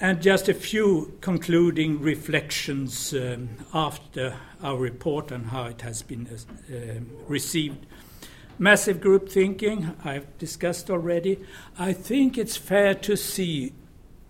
And 0.00 0.20
just 0.20 0.48
a 0.48 0.54
few 0.54 1.16
concluding 1.20 2.00
reflections 2.00 3.14
um, 3.14 3.50
after 3.72 4.36
our 4.62 4.76
report 4.76 5.30
on 5.30 5.44
how 5.44 5.64
it 5.64 5.82
has 5.82 6.02
been 6.02 6.26
uh, 6.26 6.76
received 7.28 7.86
massive 8.62 9.00
group 9.00 9.28
thinking, 9.28 9.92
I've 10.04 10.38
discussed 10.38 10.88
already. 10.88 11.44
I 11.76 11.92
think 11.92 12.38
it's 12.38 12.56
fair 12.56 12.94
to 12.94 13.16
see, 13.16 13.72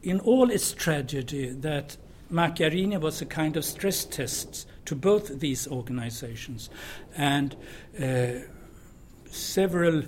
in 0.02 0.20
all 0.20 0.50
its 0.50 0.72
tragedy, 0.72 1.50
that 1.50 1.98
Macchiarini 2.32 2.98
was 2.98 3.20
a 3.20 3.26
kind 3.26 3.58
of 3.58 3.64
stress 3.64 4.06
test 4.06 4.66
to 4.86 4.96
both 4.96 5.40
these 5.40 5.68
organizations. 5.68 6.70
And 7.14 7.54
uh, 8.02 8.46
several 9.30 10.04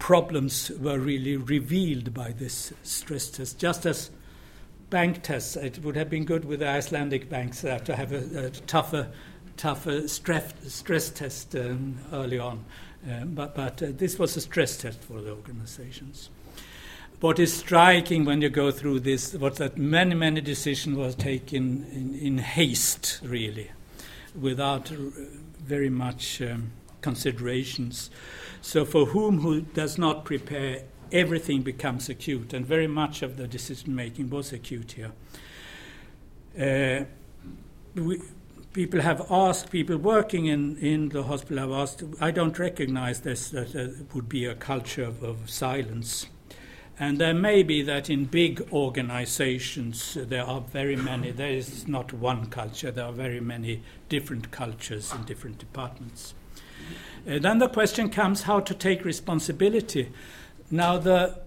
problems 0.00 0.70
were 0.80 0.98
really 0.98 1.36
revealed 1.36 2.12
by 2.12 2.32
this 2.32 2.72
stress 2.82 3.30
test, 3.30 3.60
just 3.60 3.86
as 3.86 4.10
bank 4.90 5.22
tests. 5.22 5.54
It 5.54 5.78
would 5.84 5.94
have 5.94 6.10
been 6.10 6.24
good 6.24 6.44
with 6.44 6.58
the 6.60 6.68
Icelandic 6.68 7.30
banks 7.30 7.60
to 7.60 7.94
have 7.94 8.10
a, 8.10 8.46
a 8.46 8.50
tougher, 8.50 9.08
tougher 9.56 10.08
stress, 10.08 10.52
stress 10.66 11.10
test 11.10 11.54
um, 11.54 11.98
early 12.12 12.40
on. 12.40 12.64
Um, 13.06 13.34
but 13.34 13.54
but 13.54 13.82
uh, 13.82 13.88
this 13.90 14.18
was 14.18 14.36
a 14.36 14.40
stress 14.40 14.76
test 14.76 15.00
for 15.00 15.20
the 15.20 15.30
organizations. 15.30 16.30
What 17.20 17.40
is 17.40 17.52
striking 17.52 18.24
when 18.24 18.42
you 18.42 18.48
go 18.48 18.70
through 18.70 19.00
this 19.00 19.34
was 19.34 19.58
that 19.58 19.76
many, 19.76 20.14
many 20.14 20.40
decisions 20.40 20.96
were 20.96 21.10
taken 21.10 21.84
in, 21.92 22.14
in 22.14 22.38
haste, 22.38 23.20
really, 23.24 23.72
without 24.40 24.88
very 24.88 25.90
much 25.90 26.40
um, 26.40 26.70
considerations. 27.00 28.10
So, 28.60 28.84
for 28.84 29.06
whom 29.06 29.40
who 29.40 29.62
does 29.62 29.98
not 29.98 30.24
prepare, 30.24 30.82
everything 31.10 31.62
becomes 31.62 32.08
acute, 32.08 32.52
and 32.52 32.64
very 32.64 32.86
much 32.86 33.22
of 33.22 33.36
the 33.36 33.48
decision 33.48 33.96
making 33.96 34.30
was 34.30 34.52
acute 34.52 34.92
here. 34.92 35.12
Uh, 36.56 37.04
we, 38.00 38.20
people 38.78 39.00
have 39.00 39.26
asked, 39.28 39.72
people 39.72 39.96
working 39.96 40.46
in, 40.46 40.76
in 40.76 41.08
the 41.08 41.24
hospital 41.24 41.58
have 41.58 41.72
asked, 41.72 42.04
I 42.20 42.30
don't 42.30 42.56
recognize 42.60 43.22
this, 43.22 43.50
that 43.50 43.72
there 43.72 43.90
would 44.14 44.28
be 44.28 44.44
a 44.44 44.54
culture 44.54 45.02
of, 45.02 45.24
of 45.24 45.50
silence. 45.50 46.26
And 46.96 47.18
there 47.18 47.34
may 47.34 47.64
be 47.64 47.82
that 47.82 48.08
in 48.08 48.26
big 48.26 48.60
organizations 48.72 50.16
there 50.20 50.44
are 50.44 50.60
very 50.60 50.94
many, 50.94 51.32
there 51.32 51.50
is 51.50 51.88
not 51.88 52.12
one 52.12 52.46
culture, 52.50 52.92
there 52.92 53.06
are 53.06 53.12
very 53.12 53.40
many 53.40 53.82
different 54.08 54.52
cultures 54.52 55.12
in 55.12 55.24
different 55.24 55.58
departments. 55.58 56.34
Uh, 57.28 57.40
then 57.40 57.58
the 57.58 57.68
question 57.68 58.08
comes 58.08 58.42
how 58.42 58.60
to 58.60 58.74
take 58.74 59.04
responsibility. 59.04 60.12
Now, 60.70 60.98
the, 60.98 61.40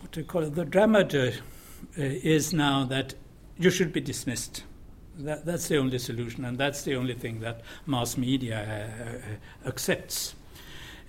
what 0.00 0.12
do 0.12 0.20
you 0.20 0.26
call 0.26 0.44
it, 0.44 0.54
the 0.54 0.64
dramaturgy 0.64 1.40
uh, 1.98 2.00
is 2.00 2.54
now 2.54 2.84
that 2.86 3.12
you 3.58 3.68
should 3.68 3.92
be 3.92 4.00
dismissed 4.00 4.62
that, 5.18 5.44
that's 5.44 5.68
the 5.68 5.78
only 5.78 5.98
solution, 5.98 6.44
and 6.44 6.58
that's 6.58 6.82
the 6.82 6.94
only 6.96 7.14
thing 7.14 7.40
that 7.40 7.62
mass 7.86 8.16
media 8.16 8.90
uh, 9.64 9.66
uh, 9.66 9.68
accepts. 9.68 10.34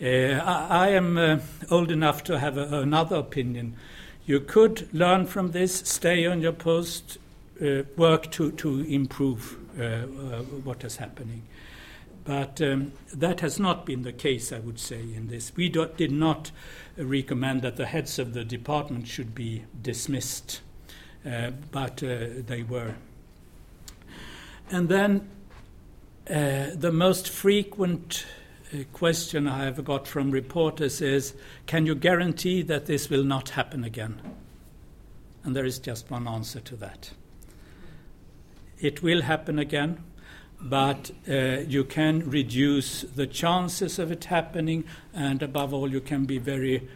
Uh, 0.02 0.06
I, 0.44 0.68
I, 0.70 0.88
am 0.90 1.18
uh, 1.18 1.40
old 1.72 1.90
enough 1.90 2.24
to 2.26 2.38
have 2.38 2.58
a, 2.58 2.82
another 2.82 3.16
opinion. 3.16 3.78
You 4.26 4.42
could 4.42 4.90
learn 4.94 5.26
from 5.26 5.52
this, 5.52 5.74
stay 5.74 6.26
on 6.26 6.42
your 6.42 6.52
post, 6.52 7.18
uh, 7.62 7.84
work 7.96 8.30
to, 8.32 8.52
to 8.52 8.82
improve 8.82 9.58
uh, 9.80 9.84
uh, 9.84 10.06
what 10.64 10.84
is 10.84 10.98
happening. 10.98 11.44
But 12.26 12.62
um, 12.62 12.92
that 13.14 13.40
has 13.40 13.58
not 13.60 13.86
been 13.86 14.02
the 14.02 14.12
case, 14.12 14.52
I 14.52 14.60
would 14.60 14.80
say, 14.80 15.00
in 15.00 15.28
this. 15.30 15.56
We 15.56 15.70
do, 15.70 15.88
did 15.96 16.12
not 16.12 16.52
recommend 16.98 17.62
that 17.62 17.78
the 17.78 17.86
heads 17.86 18.20
of 18.20 18.34
the 18.34 18.44
department 18.44 19.08
should 19.08 19.34
be 19.34 19.64
dismissed, 19.82 20.60
uh, 21.26 21.52
but 21.72 21.98
they 21.98 22.66
were. 22.68 22.96
And 24.72 24.90
then 24.90 25.30
the 26.26 26.92
most 26.92 27.30
frequent 27.30 28.26
question 28.94 29.48
I 29.48 29.66
have 29.66 29.84
got 29.86 30.08
from 30.08 30.32
reporters 30.32 31.02
is 31.02 31.34
Can 31.66 31.86
you 31.86 31.96
guarantee 31.96 32.62
that 32.64 32.86
this 32.86 33.10
will 33.10 33.24
not 33.24 33.50
happen 33.50 33.84
again? 33.84 34.22
And 35.44 35.56
there 35.56 35.66
is 35.66 35.78
just 35.80 36.10
one 36.10 36.28
answer 36.28 36.60
to 36.62 36.76
that. 36.78 37.12
It 38.80 39.04
will 39.04 39.22
happen 39.22 39.60
again, 39.60 40.04
but 40.60 41.12
uh, 41.30 41.60
you 41.68 41.84
can 41.84 42.30
reduce 42.30 43.02
the 43.02 43.28
chances 43.28 44.00
of 44.00 44.12
it 44.12 44.26
happening, 44.26 44.84
and 45.14 45.42
above 45.44 45.74
all, 45.74 45.92
you 45.92 46.02
can 46.02 46.26
be 46.26 46.40
very, 46.40 46.88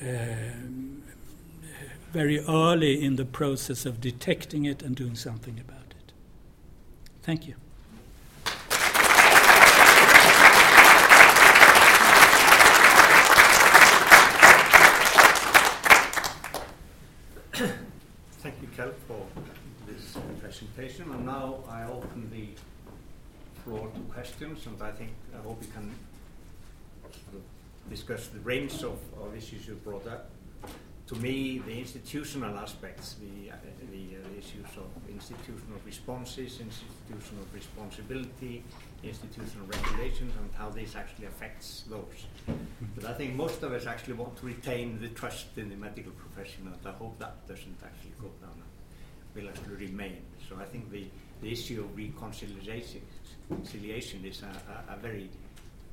uh, 0.00 0.06
very 2.12 2.40
early 2.40 3.04
in 3.04 3.16
the 3.16 3.24
process 3.24 3.86
of 3.86 4.00
detecting 4.00 4.64
it 4.64 4.82
and 4.82 4.96
doing 4.96 5.14
something 5.14 5.60
about 5.60 5.68
it. 5.68 5.71
Thank 7.22 7.46
you. 7.46 7.54
Thank 17.52 18.60
you, 18.60 18.66
Kel, 18.76 18.90
for 19.06 19.24
this 19.86 20.18
presentation. 20.40 21.12
And 21.12 21.24
now 21.24 21.60
I 21.68 21.84
open 21.84 22.28
the 22.32 22.48
floor 23.62 23.88
to 23.88 24.00
questions, 24.12 24.66
and 24.66 24.82
I 24.82 24.90
think 24.90 25.12
I 25.32 25.38
hope 25.42 25.60
we 25.60 25.68
can 25.68 25.94
discuss 27.88 28.26
the 28.26 28.40
range 28.40 28.82
of, 28.82 28.98
of 29.20 29.36
issues 29.36 29.68
you 29.68 29.74
brought 29.74 30.08
up. 30.08 30.31
To 31.08 31.16
me, 31.16 31.58
the 31.58 31.78
institutional 31.78 32.56
aspects, 32.56 33.16
the, 33.20 33.50
uh, 33.50 33.56
the, 33.90 34.16
uh, 34.16 34.38
issues 34.38 34.66
of 34.76 34.88
institutional 35.08 35.78
responses, 35.84 36.58
institutional 36.60 37.44
responsibility, 37.52 38.62
institutional 39.02 39.66
regulations, 39.66 40.32
and 40.38 40.50
how 40.54 40.70
this 40.70 40.96
actually 40.96 41.26
affects 41.26 41.84
those. 41.88 42.26
But 42.94 43.04
I 43.04 43.14
think 43.14 43.34
most 43.34 43.62
of 43.62 43.72
us 43.72 43.86
actually 43.86 44.14
want 44.14 44.36
to 44.38 44.46
retain 44.46 45.00
the 45.00 45.08
trust 45.08 45.46
in 45.56 45.68
the 45.68 45.76
medical 45.76 46.12
profession, 46.12 46.66
and 46.66 46.86
I 46.86 46.92
hope 46.92 47.18
that 47.18 47.46
doesn't 47.46 47.78
actually 47.84 48.14
go 48.20 48.30
down 48.40 48.54
and 48.54 48.72
will 49.34 49.48
actually 49.50 49.86
remain. 49.86 50.22
So 50.48 50.56
I 50.60 50.64
think 50.64 50.90
the, 50.90 51.06
the 51.40 51.52
issue 51.52 51.80
of 51.82 51.96
reconciliation 51.96 53.02
is 54.24 54.42
a, 54.42 54.90
a, 54.90 54.94
a 54.94 54.96
very 54.96 55.28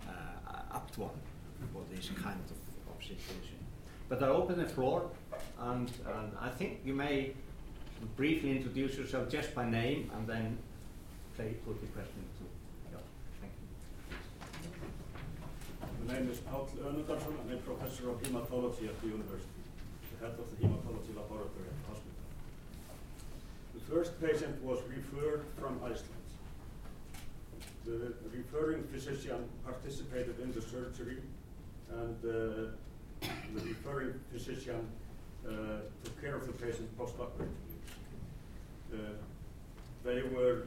uh, 0.07 0.75
apt 0.75 0.97
one 0.97 1.19
for 1.73 1.83
this 1.93 2.09
kind 2.21 2.39
of, 2.49 2.95
of 2.95 3.01
situation. 3.03 3.58
But 4.09 4.23
I 4.23 4.27
open 4.27 4.57
the 4.57 4.65
floor, 4.65 5.07
and, 5.59 5.91
and 6.17 6.31
I 6.41 6.49
think 6.49 6.79
you 6.83 6.95
may 6.95 7.33
briefly 8.17 8.49
introduce 8.57 8.97
yourself 8.97 9.29
just 9.29 9.53
by 9.53 9.69
name, 9.69 10.09
and 10.15 10.25
then 10.27 10.57
play, 11.35 11.53
put 11.63 11.79
the 11.79 11.87
question 11.87 12.23
to. 12.39 12.43
Thank 13.39 13.53
you. 14.09 16.07
My 16.07 16.13
name 16.13 16.31
is 16.31 16.39
Paul 16.39 16.67
Önundarson. 16.81 17.35
I'm 17.39 17.53
a 17.53 17.57
professor 17.57 18.09
of 18.09 18.19
hematology 18.23 18.89
at 18.89 18.99
the 18.99 19.07
university, 19.07 19.61
the 20.17 20.25
head 20.25 20.35
of 20.39 20.49
the 20.49 20.57
hematology 20.65 21.15
laboratory 21.15 21.69
at 21.69 21.77
the 21.79 21.87
hospital. 21.87 22.25
The 23.75 23.81
first 23.93 24.19
patient 24.19 24.63
was 24.63 24.79
referred 24.89 25.45
from 25.59 25.79
Iceland. 25.83 26.15
The 27.85 28.13
referring 28.33 28.83
physician 28.85 29.47
participated 29.63 30.39
in 30.39 30.51
the 30.51 30.61
surgery 30.61 31.17
and 31.91 32.17
uh, 32.25 32.71
the 33.21 33.61
referring 33.61 34.13
physician 34.31 34.87
uh, 35.47 35.51
took 36.03 36.21
care 36.21 36.35
of 36.35 36.45
the 36.45 36.53
patient 36.53 36.95
post-operatively. 36.97 37.55
Uh, 38.93 38.97
they 40.03 40.21
were 40.23 40.63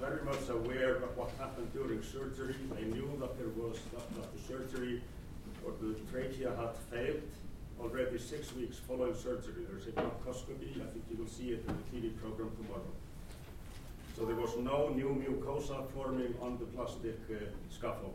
very 0.00 0.24
much 0.24 0.48
aware 0.48 0.96
of 0.96 1.16
what 1.16 1.30
happened 1.38 1.72
during 1.72 2.02
surgery. 2.02 2.54
They 2.74 2.84
knew 2.84 3.10
that 3.20 3.38
there 3.38 3.48
was 3.48 3.78
that, 3.92 4.14
that 4.16 4.36
the 4.36 4.42
surgery 4.42 5.02
or 5.64 5.72
the 5.80 5.94
trachea 6.10 6.50
had 6.56 6.76
failed 6.90 7.22
already 7.80 8.18
six 8.18 8.54
weeks 8.54 8.76
following 8.78 9.14
surgery. 9.14 9.64
There's 9.68 9.86
a 9.86 9.92
bronchoscopy. 9.92 10.76
I 10.76 10.90
think 10.92 11.04
you 11.10 11.16
will 11.18 11.28
see 11.28 11.50
it 11.50 11.64
in 11.66 11.76
the 11.76 12.08
TV 12.08 12.16
program 12.20 12.50
tomorrow. 12.56 12.92
So 14.16 14.24
there 14.24 14.36
was 14.36 14.56
no 14.58 14.90
new 14.90 15.10
mucosa 15.26 15.90
forming 15.92 16.34
on 16.40 16.58
the 16.58 16.66
plastic 16.66 17.18
uh, 17.30 17.36
scaffold. 17.70 18.14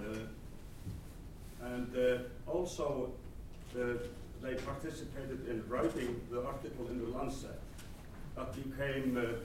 Uh, 0.00 0.26
and 1.62 1.96
uh, 1.96 2.50
also, 2.50 3.12
uh, 3.76 3.84
they 4.42 4.54
participated 4.54 5.48
in 5.48 5.62
writing 5.68 6.20
the 6.30 6.44
article 6.44 6.88
in 6.88 6.98
the 6.98 7.16
Lancet. 7.16 7.60
That 8.36 8.52
became 8.54 9.16
uh, 9.16 9.38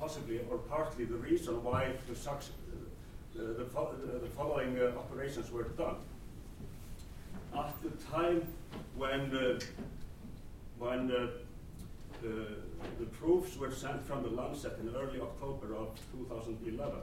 possibly 0.00 0.40
or 0.50 0.58
partly 0.58 1.04
the 1.04 1.16
reason 1.16 1.62
why 1.62 1.92
the, 2.08 2.14
uh, 2.14 3.58
the, 3.58 3.64
fo 3.64 3.94
the 4.22 4.28
following 4.30 4.80
operations 4.80 5.50
were 5.50 5.64
done 5.64 5.96
at 7.56 7.74
the 7.82 7.90
time 8.12 8.42
when 8.96 9.36
uh, 9.36 9.58
when 10.78 11.10
uh, 11.10 11.28
the, 12.22 12.46
the 12.98 13.06
proofs 13.06 13.56
were 13.56 13.70
sent 13.70 14.04
from 14.06 14.22
the 14.22 14.28
Lancet 14.28 14.76
in 14.80 14.94
early 14.94 15.20
October 15.20 15.74
of 15.74 15.88
2011, 16.12 16.98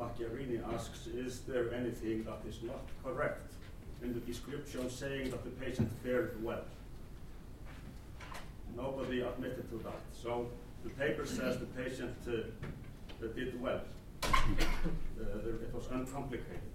Macchiarini 0.00 0.60
asks, 0.74 1.06
is 1.08 1.40
there 1.40 1.72
anything 1.74 2.24
that 2.24 2.40
is 2.48 2.62
not 2.62 2.80
correct 3.04 3.52
in 4.02 4.14
the 4.14 4.20
description 4.20 4.88
saying 4.88 5.30
that 5.30 5.44
the 5.44 5.50
patient 5.50 5.90
fared 6.02 6.42
well? 6.42 6.64
Nobody 8.76 9.20
admitted 9.20 9.68
to 9.70 9.78
that. 9.84 10.00
So 10.12 10.48
the 10.84 10.90
paper 10.90 11.26
says 11.26 11.58
the 11.58 11.66
patient 11.66 12.16
uh, 12.26 13.26
did 13.34 13.60
well. 13.60 13.82
Uh, 14.22 15.62
it 15.66 15.74
was 15.74 15.86
uncomplicated. 15.90 16.70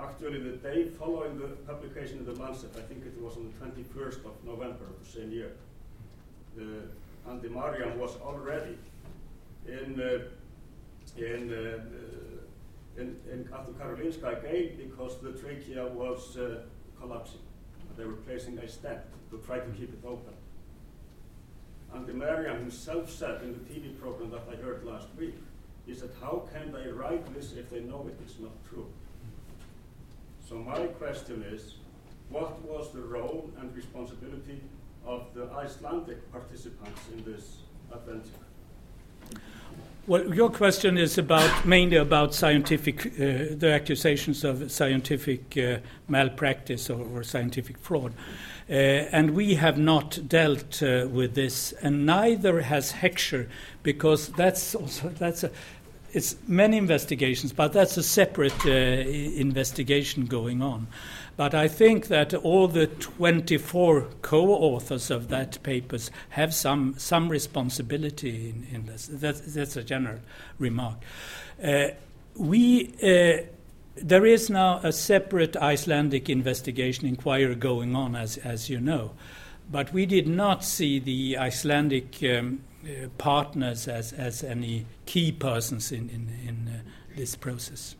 Actually, 0.00 0.40
the 0.40 0.56
day 0.56 0.88
following 0.98 1.38
the 1.38 1.48
publication 1.66 2.18
of 2.20 2.26
the 2.26 2.42
Lancet, 2.42 2.70
I 2.76 2.82
think 2.82 3.04
it 3.06 3.20
was 3.20 3.36
on 3.36 3.52
the 3.52 3.66
21st 3.66 4.24
of 4.24 4.32
November 4.44 4.84
of 4.84 5.04
the 5.04 5.10
same 5.10 5.30
year, 5.30 5.52
uh, 6.58 7.30
Andy 7.30 7.48
was 7.48 8.16
already 8.22 8.76
in, 9.66 10.00
uh, 10.00 10.18
in, 11.16 11.52
uh, 11.52 13.00
in, 13.00 13.16
in, 13.30 13.48
at 13.52 13.66
the 13.66 13.72
Karolinska 13.72 14.38
again 14.38 14.76
because 14.76 15.20
the 15.20 15.32
trachea 15.32 15.86
was 15.86 16.36
uh, 16.36 16.62
collapsing. 17.00 17.40
They 17.96 18.04
were 18.04 18.12
placing 18.12 18.58
a 18.58 18.68
stent 18.68 19.00
to 19.30 19.38
try 19.38 19.58
to 19.58 19.70
keep 19.70 19.92
it 19.92 20.06
open. 20.06 20.34
Andemariam 21.94 22.58
himself 22.58 23.10
said 23.10 23.42
in 23.42 23.52
the 23.52 23.60
TV 23.60 23.98
program 23.98 24.30
that 24.30 24.42
I 24.50 24.56
heard 24.56 24.84
last 24.84 25.06
week, 25.16 25.36
he 25.86 25.94
said, 25.94 26.10
how 26.20 26.48
can 26.52 26.72
they 26.72 26.90
write 26.90 27.32
this 27.34 27.52
if 27.52 27.70
they 27.70 27.80
know 27.80 28.08
it 28.08 28.18
is 28.26 28.40
not 28.40 28.52
true? 28.68 28.88
So 30.48 30.56
my 30.56 30.86
question 30.86 31.44
is, 31.48 31.76
what 32.30 32.60
was 32.62 32.92
the 32.92 33.02
role 33.02 33.50
and 33.60 33.74
responsibility 33.76 34.60
of 35.06 35.26
the 35.34 35.48
Icelandic 35.52 36.30
participants 36.32 37.00
in 37.12 37.24
this 37.24 37.58
adventure? 37.92 38.44
Well, 40.06 40.34
your 40.34 40.50
question 40.50 40.98
is 40.98 41.16
about 41.16 41.64
mainly 41.64 41.96
about 41.96 42.34
scientific, 42.34 43.06
uh, 43.06 43.56
the 43.56 43.72
accusations 43.72 44.44
of 44.44 44.70
scientific 44.70 45.56
uh, 45.56 45.78
malpractice 46.08 46.90
or, 46.90 47.06
or, 47.06 47.22
scientific 47.22 47.78
fraud, 47.78 48.12
uh, 48.68 48.72
and 48.74 49.30
we 49.30 49.54
have 49.54 49.78
not 49.78 50.28
dealt 50.28 50.82
uh, 50.82 51.08
with 51.10 51.34
this, 51.34 51.72
and 51.80 52.04
neither 52.04 52.60
has 52.60 52.92
Heckscher, 52.92 53.48
because 53.82 54.28
that's 54.28 54.74
also 54.74 55.08
that's 55.08 55.42
a, 55.42 55.50
it's 56.12 56.36
many 56.46 56.76
investigations, 56.76 57.54
but 57.54 57.72
that's 57.72 57.96
a 57.96 58.02
separate 58.02 58.66
uh, 58.66 58.70
investigation 58.70 60.26
going 60.26 60.60
on. 60.60 60.86
But 61.36 61.54
I 61.54 61.68
think 61.68 62.06
that 62.08 62.32
all 62.32 62.68
the 62.68 62.86
24 62.86 64.08
co-authors 64.22 65.10
of 65.10 65.28
that 65.28 65.62
papers 65.62 66.10
have 66.30 66.54
some 66.54 66.94
some 66.96 67.28
responsibility 67.28 68.50
in, 68.50 68.66
in 68.72 68.86
this. 68.86 69.08
That's, 69.10 69.40
that's, 69.40 69.76
a 69.76 69.82
general 69.82 70.20
remark. 70.58 70.98
Uh, 71.62 71.88
we. 72.36 72.94
Uh, 73.02 73.46
there 73.96 74.26
is 74.26 74.50
now 74.50 74.80
a 74.82 74.92
separate 74.92 75.56
Icelandic 75.56 76.28
investigation 76.28 77.06
inquiry 77.06 77.54
going 77.54 77.94
on, 77.94 78.16
as, 78.16 78.38
as 78.38 78.68
you 78.68 78.80
know. 78.80 79.12
But 79.70 79.92
we 79.92 80.04
did 80.04 80.26
not 80.26 80.64
see 80.64 80.98
the 80.98 81.38
Icelandic 81.38 82.16
um, 82.24 82.64
uh, 82.84 83.06
partners 83.18 83.86
as, 83.86 84.12
as 84.12 84.42
any 84.42 84.86
key 85.06 85.30
persons 85.30 85.92
in, 85.92 86.10
in, 86.10 86.28
in 86.44 86.74
uh, 86.74 86.80
this 87.16 87.36
process. 87.36 87.94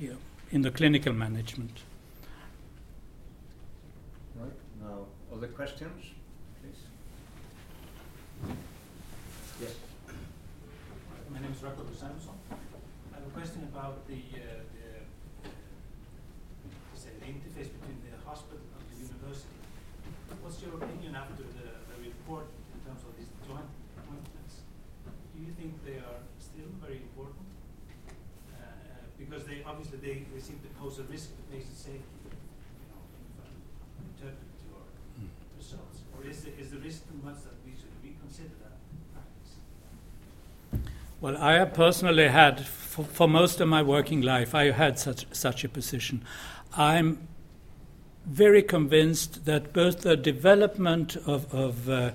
you 0.00 0.10
know, 0.10 0.16
in 0.54 0.62
the 0.62 0.70
clinical 0.70 1.12
management. 1.12 1.82
Right. 4.36 4.52
Now, 4.80 5.06
other 5.34 5.48
questions, 5.48 6.14
please? 6.62 6.78
Yes. 9.60 9.74
My 11.32 11.40
name 11.40 11.50
is 11.50 11.60
Rocco 11.60 11.82
Samson. 11.90 12.38
I 12.52 13.18
have 13.18 13.26
a 13.26 13.30
question 13.34 13.66
about 13.74 14.06
the, 14.06 14.14
uh, 14.14 14.62
the, 14.78 14.86
uh, 15.42 15.50
say, 16.94 17.10
the 17.18 17.26
interface 17.26 17.74
between 17.74 17.98
the 18.06 18.14
hospital 18.22 18.62
and 18.78 18.84
the 18.94 19.10
university. 19.10 19.58
What's 20.40 20.62
your 20.62 20.74
opinion 20.78 21.16
after 21.16 21.42
the, 21.42 21.66
the 21.90 21.96
report 21.98 22.46
in 22.46 22.78
terms 22.86 23.02
of 23.02 23.10
these 23.18 23.26
joint 23.42 23.66
appointments? 23.98 24.62
Do 25.34 25.42
you 25.42 25.50
think 25.58 25.84
they 25.84 25.98
are 25.98 26.22
still 26.38 26.70
very 26.78 27.02
important? 27.02 27.33
Because 29.34 29.48
they 29.48 29.62
obviously 29.66 29.98
they, 29.98 30.22
they 30.32 30.40
seem 30.40 30.60
to 30.60 30.68
pose 30.80 31.00
a 31.00 31.02
risk 31.04 31.30
to 31.30 31.42
patient 31.50 31.76
safety, 31.76 32.04
you 32.24 32.30
know, 32.86 33.02
if 33.26 33.42
I 33.42 34.26
interpret 34.26 34.46
your 34.70 35.28
results. 35.58 36.02
Or 36.16 36.24
is 36.24 36.42
the, 36.42 36.56
is 36.56 36.70
the 36.70 36.78
risk 36.78 37.08
too 37.08 37.18
much 37.24 37.42
that 37.42 37.54
we 37.66 37.72
should 37.72 37.90
reconsider 38.00 38.54
that 38.62 38.78
practice? 39.12 40.86
Well, 41.20 41.36
I 41.36 41.54
have 41.54 41.74
personally 41.74 42.28
had, 42.28 42.64
for, 42.64 43.02
for 43.04 43.26
most 43.28 43.60
of 43.60 43.66
my 43.66 43.82
working 43.82 44.20
life, 44.20 44.54
I 44.54 44.70
had 44.70 45.00
such, 45.00 45.26
such 45.32 45.64
a 45.64 45.68
position. 45.68 46.24
I'm 46.76 47.26
very 48.26 48.62
convinced 48.62 49.46
that 49.46 49.72
both 49.72 50.02
the 50.02 50.16
development 50.16 51.16
of, 51.26 51.52
of 51.52 51.88
uh, 51.88 51.92
uh, 51.92 52.12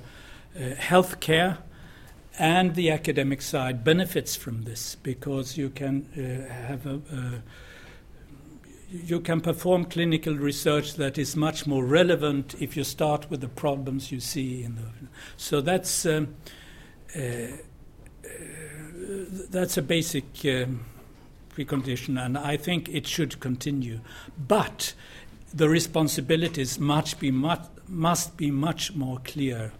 healthcare 0.55 1.57
and 2.39 2.75
the 2.75 2.89
academic 2.89 3.41
side 3.41 3.83
benefits 3.83 4.35
from 4.35 4.63
this 4.63 4.95
because 4.95 5.57
you 5.57 5.69
can 5.69 6.07
uh, 6.15 6.51
have 6.51 6.85
a, 6.85 7.43
you 8.89 9.19
can 9.19 9.41
perform 9.41 9.85
clinical 9.85 10.33
research 10.33 10.95
that 10.95 11.17
is 11.17 11.35
much 11.35 11.67
more 11.67 11.85
relevant 11.85 12.55
if 12.59 12.75
you 12.75 12.83
start 12.83 13.29
with 13.29 13.41
the 13.41 13.47
problems 13.47 14.11
you 14.11 14.19
see 14.19 14.63
in 14.63 14.75
the 14.75 14.83
so 15.37 15.61
that's 15.61 16.05
um, 16.05 16.33
uh, 17.15 17.19
uh, 17.19 17.49
that's 19.49 19.77
a 19.77 19.81
basic 19.81 20.25
um, 20.45 20.85
precondition 21.49 22.19
and 22.23 22.37
I 22.37 22.57
think 22.57 22.89
it 22.89 23.05
should 23.05 23.39
continue 23.39 23.99
but 24.37 24.93
the 25.53 25.69
responsibilities 25.69 26.77
be 27.19 27.31
much, 27.31 27.65
must 27.87 28.37
be 28.37 28.51
much 28.51 28.93
more 28.95 29.17
clear. 29.23 29.73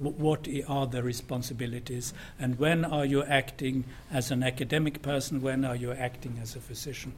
What 0.00 0.48
are 0.66 0.86
the 0.86 1.02
responsibilities, 1.02 2.14
and 2.38 2.58
when 2.58 2.86
are 2.86 3.04
you 3.04 3.22
acting 3.22 3.84
as 4.10 4.30
an 4.30 4.42
academic 4.42 5.02
person? 5.02 5.42
When 5.42 5.62
are 5.62 5.76
you 5.76 5.92
acting 5.92 6.38
as 6.40 6.56
a 6.56 6.60
physician? 6.60 7.12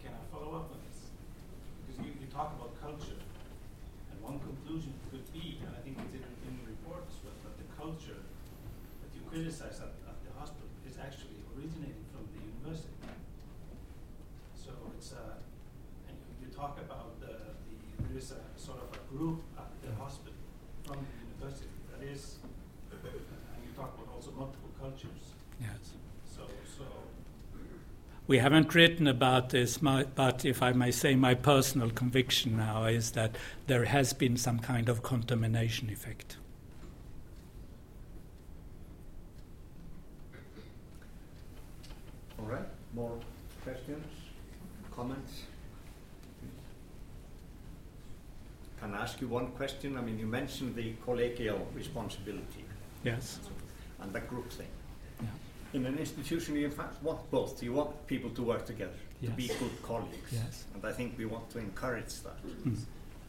Can 0.00 0.16
I 0.16 0.24
follow 0.32 0.56
up 0.56 0.72
on 0.72 0.80
this? 0.88 1.12
Because 1.84 2.00
you, 2.00 2.12
you 2.16 2.26
talk 2.32 2.56
about 2.56 2.72
culture, 2.80 3.20
and 4.08 4.22
one 4.24 4.40
conclusion 4.40 4.94
could 5.12 5.30
be, 5.36 5.60
and 5.60 5.68
I 5.76 5.84
think 5.84 6.00
it's 6.00 6.16
in, 6.16 6.24
in 6.48 6.56
the 6.64 6.72
report 6.72 7.04
as 7.12 7.20
well, 7.20 7.36
that 7.44 7.60
the 7.60 7.68
culture 7.76 8.16
that 8.24 9.12
you 9.12 9.20
criticize 9.28 9.84
at, 9.84 9.92
at 10.08 10.16
the 10.24 10.32
hospital 10.40 10.64
is 10.88 10.96
actually 10.96 11.44
originating 11.52 12.08
from 12.08 12.24
the 12.32 12.40
university. 12.40 12.96
So 14.56 14.72
it's 14.96 15.12
a, 15.12 15.44
and 16.08 16.16
you, 16.16 16.48
you 16.48 16.56
talk 16.56 16.80
about 16.80 17.20
the, 17.20 17.36
the, 17.36 18.08
there 18.08 18.16
is 18.16 18.32
a 18.32 18.40
sort 18.56 18.80
of 18.80 18.88
a 18.96 19.00
group 19.12 19.44
at 19.60 19.68
the 19.84 19.92
hospital 20.00 20.32
from 20.86 20.98
the 20.98 21.10
university 21.26 21.70
that 21.90 22.06
is, 22.06 22.36
and 22.90 23.60
you 23.62 23.70
talk 23.74 23.94
about 23.94 24.14
also 24.14 24.30
multiple 24.32 24.70
cultures. 24.78 25.34
Yes. 25.60 25.94
So, 26.26 26.42
so 26.78 26.84
We 28.32 28.38
haven't 28.38 28.74
written 28.74 29.06
about 29.06 29.50
this, 29.50 29.76
but 29.76 30.46
if 30.46 30.62
I 30.62 30.72
may 30.72 30.90
say, 30.90 31.14
my 31.14 31.34
personal 31.34 31.90
conviction 31.90 32.56
now 32.56 32.84
is 32.84 33.10
that 33.10 33.36
there 33.66 33.84
has 33.84 34.14
been 34.14 34.38
some 34.38 34.58
kind 34.58 34.88
of 34.88 35.02
contamination 35.02 35.90
effect. 35.90 36.38
All 42.38 42.46
right. 42.46 42.64
More 42.94 43.18
questions, 43.64 44.06
comments? 44.90 45.42
Can 48.80 48.94
I 48.94 49.02
ask 49.02 49.20
you 49.20 49.28
one 49.28 49.48
question? 49.48 49.98
I 49.98 50.00
mean, 50.00 50.18
you 50.18 50.26
mentioned 50.26 50.74
the 50.74 50.94
collegial 51.06 51.60
responsibility 51.74 52.64
Yes. 53.04 53.40
and 54.00 54.10
the 54.10 54.20
group 54.20 54.50
thing. 54.50 54.68
In 55.72 55.86
an 55.86 55.98
institution, 55.98 56.54
you 56.56 56.66
in 56.66 56.70
fact 56.70 57.02
want 57.02 57.30
both. 57.30 57.62
You 57.62 57.72
want 57.72 58.06
people 58.06 58.30
to 58.30 58.42
work 58.42 58.66
together, 58.66 58.98
to 59.24 59.30
be 59.30 59.48
good 59.48 59.82
colleagues. 59.82 60.30
Yes. 60.30 60.64
And 60.74 60.84
I 60.84 60.92
think 60.92 61.16
we 61.16 61.24
want 61.24 61.48
to 61.50 61.58
encourage 61.58 62.20
that. 62.22 62.46
Mm. 62.66 62.76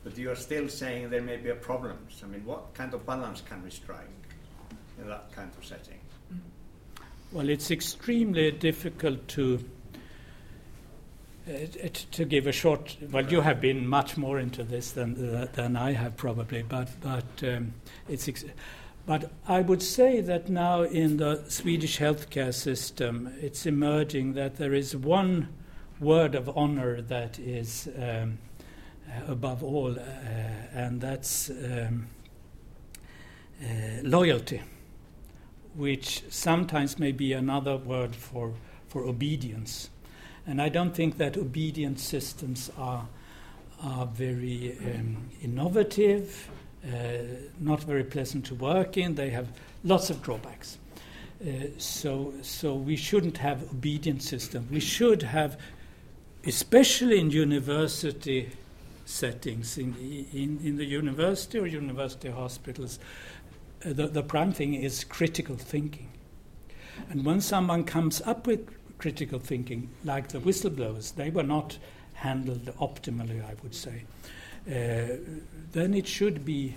But 0.03 0.17
you 0.17 0.29
are 0.29 0.35
still 0.35 0.67
saying 0.67 1.09
there 1.09 1.21
may 1.21 1.37
be 1.37 1.49
a 1.49 1.55
problems. 1.55 2.21
I 2.21 2.27
mean, 2.27 2.43
what 2.45 2.73
kind 2.73 2.93
of 2.93 3.05
balance 3.05 3.41
can 3.41 3.63
we 3.63 3.69
strike 3.69 4.07
in 4.99 5.07
that 5.07 5.31
kind 5.31 5.49
of 5.57 5.65
setting? 5.65 5.99
Well, 7.31 7.47
it's 7.47 7.71
extremely 7.71 8.51
difficult 8.51 9.27
to 9.29 9.63
uh, 11.47 11.51
to 12.11 12.25
give 12.25 12.47
a 12.47 12.51
short. 12.51 12.97
Well, 13.09 13.25
you 13.25 13.41
have 13.41 13.61
been 13.61 13.87
much 13.87 14.17
more 14.17 14.39
into 14.39 14.63
this 14.63 14.91
than 14.91 15.35
uh, 15.35 15.47
than 15.53 15.77
I 15.77 15.93
have 15.93 16.17
probably, 16.17 16.63
but 16.63 16.89
but 17.01 17.43
um, 17.43 17.73
it's. 18.09 18.27
Ex- 18.27 18.45
but 19.05 19.31
I 19.47 19.61
would 19.61 19.81
say 19.81 20.21
that 20.21 20.49
now 20.49 20.83
in 20.83 21.17
the 21.17 21.43
Swedish 21.47 21.99
healthcare 21.99 22.53
system, 22.53 23.33
it's 23.41 23.65
emerging 23.65 24.33
that 24.33 24.55
there 24.55 24.73
is 24.73 24.95
one 24.95 25.49
word 25.99 26.35
of 26.35 26.49
honor 26.57 27.01
that 27.01 27.39
is 27.39 27.89
um, 27.97 28.37
uh, 29.07 29.31
above 29.31 29.63
all, 29.63 29.91
uh, 29.91 30.03
and 30.73 31.01
that's 31.01 31.49
um, 31.49 32.07
uh, 33.61 33.67
loyalty 34.03 34.61
which 35.75 36.23
sometimes 36.29 36.99
may 36.99 37.11
be 37.11 37.33
another 37.33 37.77
word 37.77 38.15
for, 38.15 38.53
for 38.87 39.03
obedience. 39.05 39.89
And 40.45 40.61
I 40.61 40.69
don't 40.69 40.95
think 40.95 41.17
that 41.17 41.37
obedient 41.37 41.99
systems 41.99 42.71
are, 42.77 43.07
are 43.81 44.05
very 44.05 44.77
um, 44.85 45.29
innovative, 45.41 46.49
not 47.59 47.83
very 47.83 48.03
pleasant 48.03 48.45
to 48.45 48.55
work 48.55 48.97
in. 48.97 49.15
They 49.15 49.29
have 49.29 49.47
lots 49.83 50.09
of 50.09 50.21
drawbacks. 50.21 50.77
Uh, 51.41 51.67
so, 51.77 52.33
so 52.41 52.73
we 52.73 52.95
shouldn't 52.95 53.37
have 53.37 53.63
obedient 53.63 54.23
system. 54.23 54.67
We 54.71 54.79
should 54.79 55.23
have, 55.23 55.59
especially 56.45 57.19
in 57.19 57.31
university 57.31 58.49
settings, 59.05 59.77
in, 59.77 59.93
in, 60.31 60.59
in 60.63 60.77
the 60.77 60.85
university 60.85 61.59
or 61.59 61.67
university 61.67 62.29
hospitals, 62.29 62.99
uh, 63.85 63.91
the, 63.91 64.07
the 64.07 64.23
prime 64.23 64.53
thing 64.53 64.73
is 64.73 65.03
critical 65.03 65.57
thinking. 65.57 66.09
And 67.09 67.25
when 67.25 67.41
someone 67.41 67.83
comes 67.83 68.21
up 68.21 68.47
with 68.47 68.69
critical 68.97 69.39
thinking, 69.39 69.89
like 70.05 70.29
the 70.29 70.39
whistleblowers, 70.39 71.15
they 71.15 71.29
were 71.29 71.43
not 71.43 71.77
handled 72.13 72.65
optimally, 72.79 73.43
I 73.43 73.55
would 73.63 73.75
say, 73.75 74.03
uh, 74.03 74.12
then 74.65 75.93
it 75.93 76.07
should 76.07 76.45
be 76.45 76.75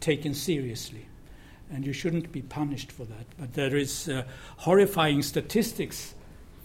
taken 0.00 0.34
seriously. 0.34 1.06
And 1.72 1.84
you 1.86 1.92
shouldn't 1.92 2.30
be 2.30 2.42
punished 2.42 2.92
for 2.92 3.04
that. 3.04 3.26
But 3.38 3.54
there 3.54 3.74
is 3.74 4.08
uh, 4.08 4.24
horrifying 4.58 5.22
statistics 5.22 6.14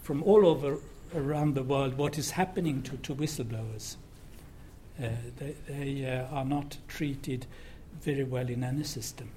from 0.04 0.22
all 0.24 0.46
over 0.46 0.78
around 1.16 1.56
the 1.56 1.64
world 1.64 1.98
what 1.98 2.18
is 2.18 2.32
happening 2.32 2.82
to, 2.84 2.98
to 2.98 3.16
whistleblowers. 3.16 3.96
Uh, 5.02 5.08
they 5.38 5.56
they 5.68 6.06
uh, 6.06 6.36
are 6.36 6.46
not 6.46 6.78
treated 6.88 7.46
very 8.02 8.24
well 8.24 8.48
in 8.48 8.64
any 8.64 8.84
system. 8.84 9.30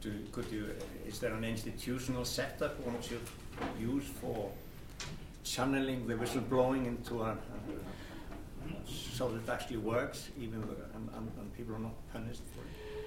Do, 0.00 0.12
could 0.30 0.50
you, 0.52 0.70
is 1.06 1.18
there 1.18 1.32
an 1.32 1.44
institutional 1.44 2.24
setup 2.24 2.78
one 2.86 3.00
should 3.00 3.26
use 3.80 4.04
for 4.20 4.50
channeling 5.42 6.06
the 6.06 6.14
whistleblowing 6.14 6.86
into 6.86 7.22
a, 7.22 7.30
a 7.30 7.36
so 8.88 9.28
that 9.28 9.42
it 9.42 9.48
actually 9.48 9.78
works, 9.78 10.28
even 10.40 10.62
and, 10.62 11.08
and, 11.16 11.30
and 11.38 11.56
people 11.56 11.74
are 11.74 11.80
not 11.80 11.94
punished 12.12 12.42
for 12.54 12.60
it? 12.60 13.06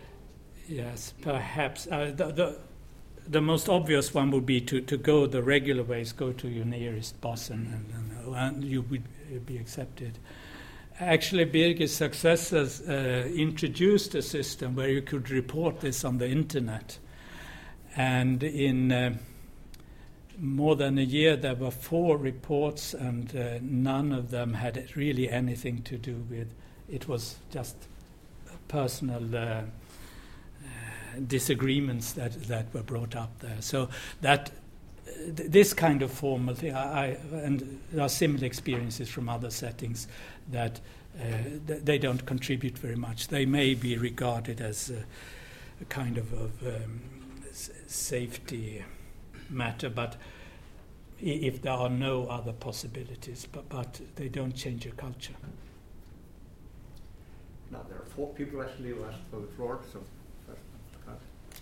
Yes, 0.67 1.13
perhaps. 1.21 1.87
Uh, 1.87 2.11
the, 2.15 2.31
the, 2.31 2.59
the 3.27 3.41
most 3.41 3.69
obvious 3.69 4.13
one 4.13 4.31
would 4.31 4.45
be 4.45 4.61
to, 4.61 4.81
to 4.81 4.97
go 4.97 5.25
the 5.25 5.43
regular 5.43 5.83
ways, 5.83 6.11
go 6.11 6.31
to 6.33 6.47
your 6.47 6.65
nearest 6.65 7.19
boss 7.21 7.49
and, 7.49 7.67
and, 7.93 8.35
and, 8.35 8.63
you 8.63 8.81
would 8.83 9.03
be 9.45 9.57
accepted. 9.57 10.19
Actually, 10.99 11.45
Birgit's 11.45 11.93
successors 11.93 12.81
uh, 12.81 13.29
introduced 13.33 14.15
a 14.15 14.21
system 14.21 14.75
where 14.75 14.89
you 14.89 15.01
could 15.01 15.29
report 15.29 15.79
this 15.79 16.03
on 16.03 16.17
the 16.17 16.27
internet. 16.27 16.99
And 17.95 18.43
in 18.43 18.91
uh, 18.91 19.17
more 20.39 20.75
than 20.75 20.97
a 20.97 21.03
year, 21.03 21.35
there 21.35 21.55
were 21.55 21.71
four 21.71 22.17
reports, 22.17 22.93
and 22.93 23.35
uh, 23.35 23.59
none 23.61 24.11
of 24.11 24.31
them 24.31 24.53
had 24.53 24.95
really 24.95 25.29
anything 25.29 25.81
to 25.83 25.97
do 25.97 26.25
with 26.29 26.47
it, 26.89 27.07
was 27.07 27.35
just 27.51 27.75
personal. 28.67 29.35
Uh, 29.35 29.61
disagreements 31.27 32.13
that, 32.13 32.31
that 32.43 32.73
were 32.73 32.83
brought 32.83 33.15
up 33.15 33.39
there. 33.39 33.57
So 33.61 33.89
that 34.21 34.51
th- 35.05 35.49
this 35.49 35.73
kind 35.73 36.01
of 36.01 36.11
formal 36.11 36.55
thing, 36.55 36.73
I, 36.73 36.81
I, 36.81 37.05
and 37.31 37.81
there 37.91 38.03
are 38.03 38.09
similar 38.09 38.45
experiences 38.45 39.09
from 39.09 39.27
other 39.27 39.49
settings 39.49 40.07
that 40.51 40.79
uh, 41.19 41.23
th- 41.67 41.83
they 41.83 41.97
don't 41.97 42.25
contribute 42.25 42.77
very 42.77 42.95
much. 42.95 43.27
They 43.27 43.45
may 43.45 43.73
be 43.73 43.97
regarded 43.97 44.61
as 44.61 44.89
a, 44.91 45.03
a 45.81 45.85
kind 45.85 46.17
of, 46.17 46.31
of 46.33 46.51
um, 46.67 47.01
s- 47.49 47.71
safety 47.87 48.83
matter, 49.49 49.89
but 49.89 50.15
if 51.21 51.61
there 51.61 51.73
are 51.73 51.89
no 51.89 52.27
other 52.27 52.53
possibilities, 52.53 53.47
but, 53.51 53.67
but 53.69 53.99
they 54.15 54.29
don't 54.29 54.55
change 54.55 54.85
your 54.85 54.93
culture. 54.95 55.33
Now, 57.71 57.81
there 57.87 57.97
are 57.97 58.05
four 58.15 58.33
people 58.33 58.61
actually 58.61 58.89
who 58.89 59.03
asked 59.03 59.21
for 59.29 59.39
the 59.41 59.47
floor, 59.47 59.79
so 59.91 60.01
first, 60.47 60.61
uh, 61.07 61.11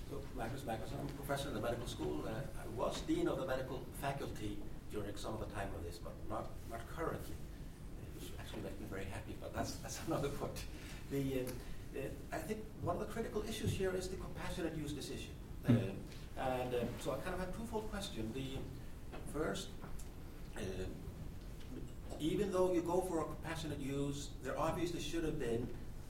So, 0.10 0.22
Magnus 0.38 0.64
Magnus, 0.66 0.90
I'm 0.98 1.06
a 1.06 1.12
professor 1.24 1.50
in 1.50 1.56
the 1.56 1.60
medical 1.60 1.88
school. 1.88 2.24
Uh, 2.26 2.32
I 2.32 2.80
was 2.80 3.02
dean 3.02 3.28
of 3.28 3.38
the 3.40 3.46
medical 3.46 3.82
faculty 4.02 4.58
during 4.92 5.16
some 5.18 5.34
of 5.34 5.40
the 5.40 5.54
time 5.54 5.68
of 5.76 5.84
this, 5.84 5.98
but 5.98 6.14
not, 6.30 6.50
not 6.70 6.82
currently. 6.96 7.36
Which 8.16 8.32
actually 8.40 8.62
makes 8.62 8.80
me 8.80 8.86
very 8.90 9.06
happy, 9.06 9.36
but 9.42 9.54
that's, 9.54 9.72
that's 9.84 10.00
another 10.08 10.30
point. 10.30 10.64
The, 11.12 11.42
um, 11.42 11.46
uh, 11.96 12.00
I 12.32 12.38
think 12.38 12.60
one 12.84 12.96
of 12.96 13.00
the 13.00 13.12
critical 13.12 13.44
issues 13.50 13.72
here 13.72 13.94
is 13.96 14.08
the 14.08 14.18
compassionate 14.18 14.78
use 14.78 14.94
decision. 14.94 15.32
Mm. 15.68 15.92
And 16.40 16.74
um, 16.74 16.88
so 17.00 17.12
I 17.12 17.16
kind 17.18 17.36
of 17.36 17.48
a 17.48 17.52
twofold 17.52 17.90
question. 17.90 18.32
The 18.34 18.58
first, 19.38 19.68
uh, 20.56 20.62
even 22.20 22.52
though 22.52 22.74
you 22.74 22.82
go 22.82 23.02
for 23.02 23.22
a 23.22 23.24
compassionate 23.26 23.80
use, 23.80 24.30
there 24.44 24.58
obviously 24.58 25.02
should 25.02 25.24
have 25.24 25.40
been 25.40 25.68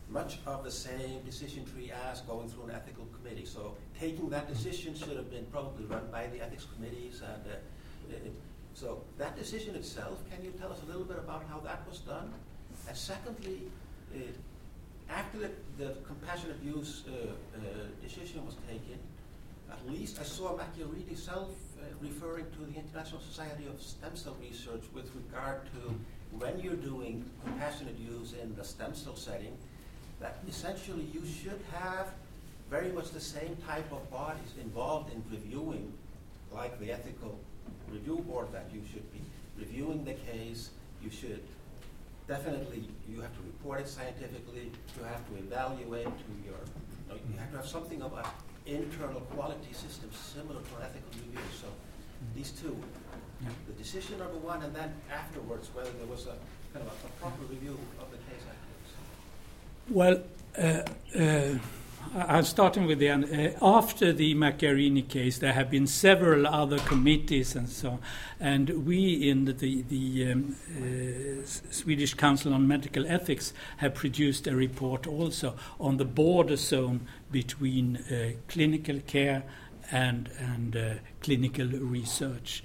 much 0.09 0.39
of 0.45 0.63
the 0.63 0.71
same 0.71 1.21
decision 1.25 1.65
tree 1.65 1.91
as 2.09 2.21
going 2.21 2.49
through 2.49 2.65
an 2.65 2.71
ethical 2.71 3.05
committee. 3.17 3.45
So 3.45 3.75
taking 3.99 4.29
that 4.29 4.47
decision 4.47 4.95
should 4.95 5.17
have 5.17 5.29
been 5.29 5.45
probably 5.45 5.85
run 5.85 6.09
by 6.11 6.27
the 6.27 6.41
ethics 6.41 6.65
committees. 6.75 7.21
And 7.21 7.43
uh, 7.53 8.15
so 8.73 9.01
that 9.17 9.37
decision 9.37 9.75
itself, 9.75 10.19
can 10.31 10.43
you 10.43 10.51
tell 10.51 10.71
us 10.71 10.79
a 10.83 10.85
little 10.85 11.03
bit 11.03 11.17
about 11.17 11.43
how 11.49 11.59
that 11.61 11.85
was 11.89 11.99
done? 11.99 12.33
And 12.87 12.95
secondly, 12.95 13.63
uh, 14.15 14.19
after 15.09 15.39
the, 15.39 15.49
the 15.77 15.95
compassionate 16.05 16.61
use 16.63 17.03
uh, 17.07 17.31
uh, 17.57 17.59
decision 18.01 18.45
was 18.45 18.55
taken, 18.67 18.99
at 19.71 19.89
least 19.89 20.19
I 20.19 20.23
saw 20.23 20.57
Macchiarini 20.57 21.17
self 21.17 21.49
uh, 21.79 21.85
referring 22.01 22.45
to 22.51 22.59
the 22.71 22.79
International 22.79 23.21
Society 23.21 23.65
of 23.67 23.81
Stem 23.81 24.15
Cell 24.15 24.35
Research 24.41 24.83
with 24.93 25.09
regard 25.15 25.61
to 25.73 25.93
when 26.31 26.59
you're 26.59 26.75
doing 26.75 27.29
compassionate 27.43 27.97
use 27.97 28.33
in 28.41 28.55
the 28.55 28.63
stem 28.63 28.93
cell 28.93 29.15
setting, 29.15 29.55
that 30.19 30.39
essentially 30.47 31.07
you 31.13 31.23
should 31.25 31.59
have 31.71 32.07
very 32.69 32.91
much 32.91 33.11
the 33.11 33.19
same 33.19 33.55
type 33.67 33.89
of 33.91 34.09
bodies 34.11 34.53
involved 34.61 35.13
in 35.13 35.23
reviewing, 35.31 35.91
like 36.51 36.79
the 36.79 36.91
ethical 36.91 37.39
review 37.89 38.17
board, 38.27 38.47
that 38.51 38.65
you 38.73 38.81
should 38.91 39.09
be 39.13 39.21
reviewing 39.57 40.03
the 40.03 40.13
case, 40.13 40.71
you 41.01 41.09
should 41.09 41.43
definitely, 42.27 42.83
you 43.09 43.21
have 43.21 43.33
to 43.37 43.43
report 43.43 43.81
it 43.81 43.87
scientifically, 43.87 44.71
you 44.97 45.03
have 45.05 45.25
to 45.29 45.37
evaluate 45.37 46.05
to 46.05 46.31
your, 46.43 46.59
you, 46.59 47.09
know, 47.09 47.15
you 47.31 47.39
have 47.39 47.51
to 47.51 47.57
have 47.57 47.67
something 47.67 48.01
of 48.01 48.11
an 48.13 48.25
internal 48.67 49.21
quality 49.33 49.73
system 49.73 50.09
similar 50.13 50.59
to 50.61 50.75
an 50.77 50.83
ethical 50.83 51.11
review. 51.25 51.47
So 51.61 51.67
these 52.35 52.51
two, 52.51 52.75
Yeah. 53.41 53.49
the 53.67 53.73
decision 53.73 54.17
number 54.19 54.37
one, 54.37 54.63
and 54.63 54.73
then 54.75 54.93
afterwards, 55.11 55.69
whether 55.73 55.91
there 55.91 56.07
was 56.07 56.25
a 56.25 56.35
kind 56.73 56.85
of 56.85 56.91
a, 56.91 57.07
a 57.07 57.11
proper 57.21 57.43
review 57.45 57.77
of 57.99 58.09
the 58.11 58.17
case 58.17 58.43
afterwards. 58.53 58.89
Well, 59.89 60.17
uh, 60.57 60.81
uh, 61.17 61.59
I'm 62.15 62.43
starting 62.43 62.85
with 62.85 62.99
the 62.99 63.09
end. 63.09 63.25
Uh, 63.25 63.65
after 63.65 64.13
the 64.13 64.35
Macchiarini 64.35 65.07
case, 65.07 65.39
there 65.39 65.53
have 65.53 65.69
been 65.69 65.87
several 65.87 66.47
other 66.47 66.79
committees 66.79 67.55
and 67.55 67.69
so 67.69 67.91
on. 67.91 67.99
And 68.39 68.85
we 68.85 69.29
in 69.29 69.45
the, 69.45 69.53
the, 69.53 69.81
the 69.83 70.31
um, 70.31 70.55
uh, 70.77 71.45
Swedish 71.45 72.13
Council 72.13 72.53
on 72.53 72.67
Medical 72.67 73.05
Ethics 73.07 73.53
have 73.77 73.95
produced 73.95 74.47
a 74.47 74.55
report 74.55 75.07
also 75.07 75.55
on 75.79 75.97
the 75.97 76.05
border 76.05 76.55
zone 76.55 77.07
between 77.31 77.97
uh, 77.97 78.31
clinical 78.47 78.99
care 79.07 79.43
and, 79.91 80.29
and 80.39 80.75
uh, 80.75 80.93
clinical 81.21 81.67
research. 81.67 82.63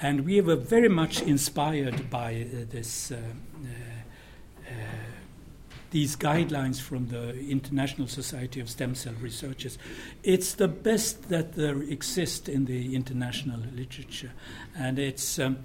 And 0.00 0.24
we 0.24 0.40
were 0.40 0.56
very 0.56 0.88
much 0.88 1.22
inspired 1.22 2.10
by 2.10 2.46
uh, 2.52 2.64
this. 2.70 3.12
These 5.92 6.16
guidelines 6.16 6.80
from 6.80 7.08
the 7.08 7.38
International 7.38 8.08
Society 8.08 8.60
of 8.60 8.70
Stem 8.70 8.94
Cell 8.94 9.12
Researchers. 9.20 9.76
It's 10.22 10.54
the 10.54 10.66
best 10.66 11.28
that 11.28 11.52
there 11.52 11.82
exists 11.82 12.48
in 12.48 12.64
the 12.64 12.96
international 12.96 13.60
literature. 13.74 14.32
And 14.74 14.98
it's 14.98 15.38
um, 15.38 15.58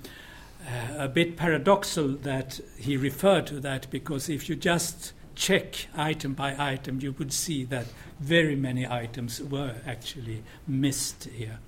uh, 0.68 1.06
a 1.06 1.08
bit 1.08 1.38
paradoxal 1.38 2.22
that 2.24 2.60
he 2.78 2.98
referred 2.98 3.48
to 3.48 3.62
that 3.62 3.90
because 3.90 4.28
if 4.28 4.50
you 4.50 4.58
just 4.58 5.14
check 5.36 5.88
item 5.96 6.34
by 6.34 6.56
item, 6.60 7.00
you 7.00 7.14
would 7.14 7.32
see 7.32 7.64
that 7.64 7.86
very 8.20 8.58
many 8.58 8.86
items 8.86 9.42
were 9.42 9.76
actually 9.86 10.44
missed 10.68 11.24
here. 11.26 11.60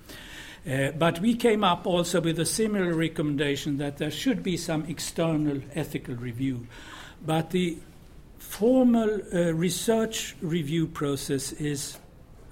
Uh, 0.69 0.91
but 0.91 1.21
we 1.21 1.33
came 1.33 1.63
up 1.63 1.87
also 1.87 2.19
with 2.19 2.37
a 2.39 2.45
similar 2.45 2.93
recommendation 2.93 3.77
that 3.77 3.99
there 3.99 4.11
should 4.11 4.43
be 4.43 4.57
some 4.57 4.83
external 4.87 5.61
ethical 5.75 6.15
review. 6.15 6.67
But 7.25 7.51
the 7.51 7.77
formal 8.39 9.21
uh, 9.33 9.53
research 9.53 10.35
review 10.41 10.87
process 10.87 11.51
is 11.53 11.97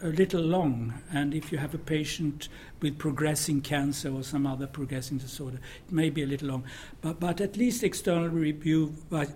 a 0.01 0.07
little 0.07 0.41
long, 0.41 0.93
and 1.11 1.33
if 1.33 1.51
you 1.51 1.57
have 1.57 1.73
a 1.73 1.79
patient 1.79 2.49
with 2.81 2.97
progressing 2.97 3.61
cancer 3.61 4.13
or 4.13 4.23
some 4.23 4.45
other 4.45 4.67
progressing 4.67 5.17
disorder, 5.17 5.59
it 5.87 5.91
may 5.91 6.09
be 6.09 6.23
a 6.23 6.27
little 6.27 6.49
long. 6.49 6.63
But, 7.01 7.19
but 7.19 7.41
at 7.41 7.57
least 7.57 7.83
external 7.83 8.29
review 8.29 8.95
by, 9.09 9.27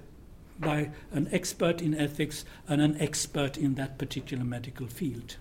by 0.60 0.92
an 1.12 1.30
expert 1.32 1.82
in 1.82 1.96
ethics 1.96 2.46
and 2.68 2.82
an 2.82 3.02
expert 3.02 3.58
in 3.58 3.76
that 3.76 3.98
particular 3.98 4.44
medical 4.44 4.88
field. 4.88 5.38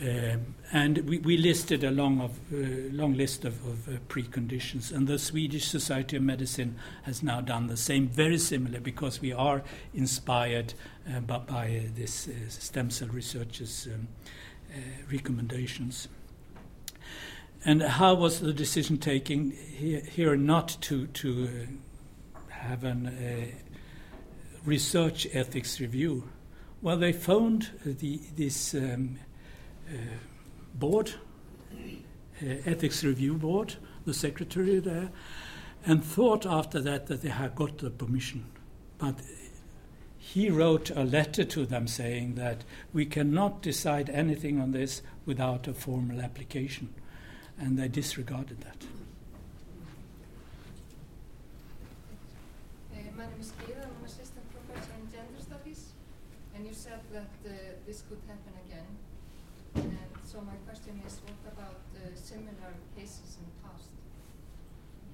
Um, 0.00 0.54
and 0.72 0.98
we, 1.06 1.18
we 1.18 1.36
listed 1.36 1.84
a 1.84 1.90
long, 1.90 2.22
of, 2.22 2.30
uh, 2.50 2.90
long 2.92 3.14
list 3.14 3.44
of, 3.44 3.62
of 3.66 3.88
uh, 3.88 3.98
preconditions, 4.08 4.90
and 4.90 5.06
the 5.06 5.18
Swedish 5.18 5.66
Society 5.66 6.16
of 6.16 6.22
Medicine 6.22 6.76
has 7.02 7.22
now 7.22 7.42
done 7.42 7.66
the 7.66 7.76
same, 7.76 8.08
very 8.08 8.38
similar, 8.38 8.80
because 8.80 9.20
we 9.20 9.34
are 9.34 9.62
inspired 9.92 10.72
uh, 11.14 11.20
by, 11.20 11.38
by 11.38 11.66
uh, 11.66 11.90
this 11.94 12.26
uh, 12.26 12.32
stem 12.48 12.90
cell 12.90 13.08
researchers' 13.08 13.86
um, 13.92 14.08
uh, 14.70 14.78
recommendations. 15.10 16.08
And 17.64 17.82
how 17.82 18.14
was 18.14 18.40
the 18.40 18.54
decision 18.54 18.96
taken 18.96 19.50
here, 19.50 20.00
here 20.00 20.36
not 20.36 20.78
to, 20.80 21.06
to 21.08 21.68
have 22.48 22.82
a 22.82 23.54
research 24.64 25.28
ethics 25.34 25.80
review? 25.80 26.30
Well, 26.80 26.96
they 26.96 27.12
phoned 27.12 27.70
the, 27.84 28.20
this. 28.34 28.74
Um, 28.74 29.18
board, 30.74 31.14
uh, 31.72 32.46
ethics 32.66 33.04
review 33.04 33.34
board, 33.34 33.74
the 34.04 34.14
secretary 34.14 34.78
there, 34.80 35.10
and 35.86 36.02
thought 36.04 36.46
after 36.46 36.80
that 36.80 37.06
that 37.06 37.22
they 37.22 37.28
had 37.28 37.54
got 37.54 37.78
the 37.78 37.90
permission. 37.90 38.44
But 38.98 39.16
he 40.18 40.48
wrote 40.48 40.90
a 40.90 41.02
letter 41.02 41.44
to 41.44 41.66
them 41.66 41.86
saying 41.86 42.36
that 42.36 42.64
we 42.92 43.04
cannot 43.04 43.60
decide 43.62 44.08
anything 44.10 44.60
on 44.60 44.72
this 44.72 45.02
without 45.26 45.68
a 45.68 45.74
formal 45.74 46.20
application, 46.20 46.94
and 47.58 47.78
they 47.78 47.88
disregarded 47.88 48.60
that. 48.60 48.86
Uh, 52.92 52.96
my 53.16 53.24
name 53.24 53.40
is 53.40 53.52
Gyða, 53.60 53.82
I'm 53.82 53.90
an 53.98 54.06
assistant 54.06 54.46
professor 54.52 54.92
in 55.00 55.10
gender 55.12 55.40
studies, 55.40 55.92
and 56.54 56.66
you 56.66 56.72
said 56.72 57.00
that 57.12 57.30
uh, 57.44 57.52
this 57.86 58.02
could 58.08 58.20
happen 58.26 58.54
again. 58.66 58.86
And 59.74 59.98
so 60.24 60.40
my 60.42 60.56
question 60.68 61.00
is, 61.06 61.20
what 61.24 61.52
about 61.52 61.80
uh, 61.96 62.14
similar 62.14 62.74
cases 62.96 63.38
in 63.40 63.44
the 63.48 63.56
past? 63.68 63.88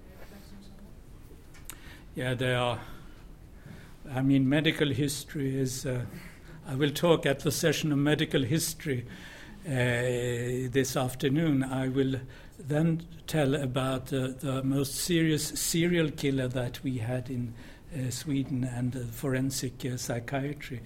Any 0.03 0.15
reflections 0.19 0.67
on 0.67 0.77
that? 0.83 0.89
Yeah, 2.19 2.35
there 2.35 2.59
are. 2.59 2.81
I 4.13 4.23
mean, 4.23 4.49
medical 4.49 4.89
history 4.89 5.57
is. 5.57 5.87
Uh, 5.87 6.05
I 6.67 6.75
will 6.75 6.91
talk 6.91 7.27
at 7.27 7.39
the 7.39 7.53
session 7.53 7.93
of 7.93 7.99
medical 7.99 8.43
history 8.43 9.07
uh, 9.65 9.71
this 9.71 10.97
afternoon. 10.97 11.63
I 11.63 11.87
will 11.87 12.17
then 12.59 13.07
tell 13.29 13.55
about 13.55 14.07
the, 14.07 14.35
the 14.37 14.65
most 14.65 14.97
serious 14.97 15.47
serial 15.47 16.11
killer 16.11 16.49
that 16.49 16.83
we 16.83 16.99
had 16.99 17.31
in 17.31 17.55
uh, 17.95 18.11
Sweden 18.11 18.65
and 18.65 18.97
uh, 18.97 19.01
forensic 19.13 19.85
uh, 19.87 19.97
psychiatry. 19.97 20.81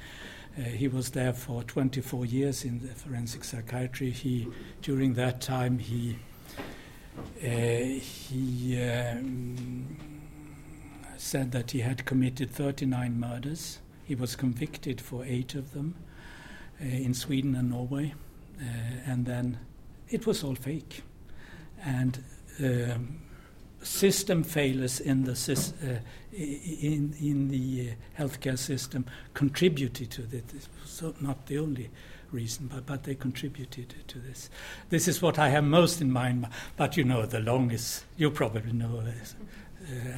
Uh, 0.58 0.64
he 0.64 0.86
was 0.86 1.12
there 1.12 1.32
for 1.32 1.62
24 1.62 2.26
years 2.26 2.62
in 2.62 2.80
the 2.80 2.88
forensic 2.88 3.44
psychiatry. 3.44 4.10
He, 4.10 4.48
during 4.82 5.14
that 5.14 5.40
time, 5.40 5.78
he 5.78 6.18
uh, 7.42 7.48
he 7.48 8.82
um, 8.82 10.11
said 11.22 11.52
that 11.52 11.70
he 11.70 11.80
had 11.80 12.04
committed 12.04 12.50
39 12.50 13.18
murders. 13.18 13.78
He 14.04 14.14
was 14.14 14.34
convicted 14.34 15.00
for 15.00 15.24
eight 15.24 15.54
of 15.54 15.72
them 15.72 15.94
uh, 16.80 16.84
in 16.84 17.14
Sweden 17.14 17.54
and 17.54 17.70
Norway, 17.70 18.14
uh, 18.60 18.64
and 19.06 19.24
then 19.24 19.58
it 20.10 20.26
was 20.26 20.42
all 20.42 20.56
fake. 20.56 21.02
And 21.84 22.22
um, 22.60 23.20
system 23.82 24.42
failures 24.42 25.00
in 25.00 25.24
the 25.24 25.32
uh, 25.32 26.36
in 26.36 27.14
in 27.20 27.48
the 27.48 27.90
uh, 27.90 28.22
healthcare 28.22 28.58
system 28.58 29.06
contributed 29.32 30.10
to 30.10 30.22
this. 30.22 30.68
So 30.84 31.14
not 31.20 31.46
the 31.46 31.58
only 31.58 31.90
reason, 32.32 32.66
but 32.66 32.84
but 32.84 33.04
they 33.04 33.14
contributed 33.14 33.94
to 34.08 34.18
this. 34.18 34.50
This 34.90 35.06
is 35.06 35.22
what 35.22 35.38
I 35.38 35.50
have 35.50 35.64
most 35.64 36.00
in 36.00 36.10
mind. 36.10 36.48
But 36.76 36.96
you 36.96 37.04
know, 37.04 37.26
the 37.26 37.40
longest 37.40 38.04
you 38.16 38.30
probably 38.30 38.72
know 38.72 39.02
this. 39.02 39.36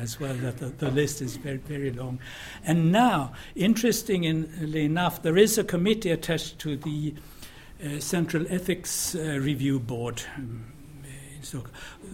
As 0.01 0.21
well, 0.21 0.35
that 0.35 0.59
the, 0.59 0.67
the 0.67 0.91
list 0.91 1.23
is 1.23 1.37
very, 1.37 1.59
very 1.59 1.91
long. 1.91 2.19
And 2.65 2.93
now, 2.93 3.33
interestingly 3.55 4.85
enough, 4.85 5.23
there 5.23 5.37
is 5.37 5.59
a 5.59 5.65
committee 5.65 6.11
attached 6.11 6.59
to 6.61 6.77
the 6.77 7.15
uh, 7.85 8.01
Central 8.01 8.47
Ethics 8.49 9.15
uh, 9.15 9.39
Review 9.41 9.79
Board 9.79 10.23
um, 10.37 10.65
so, 11.43 11.65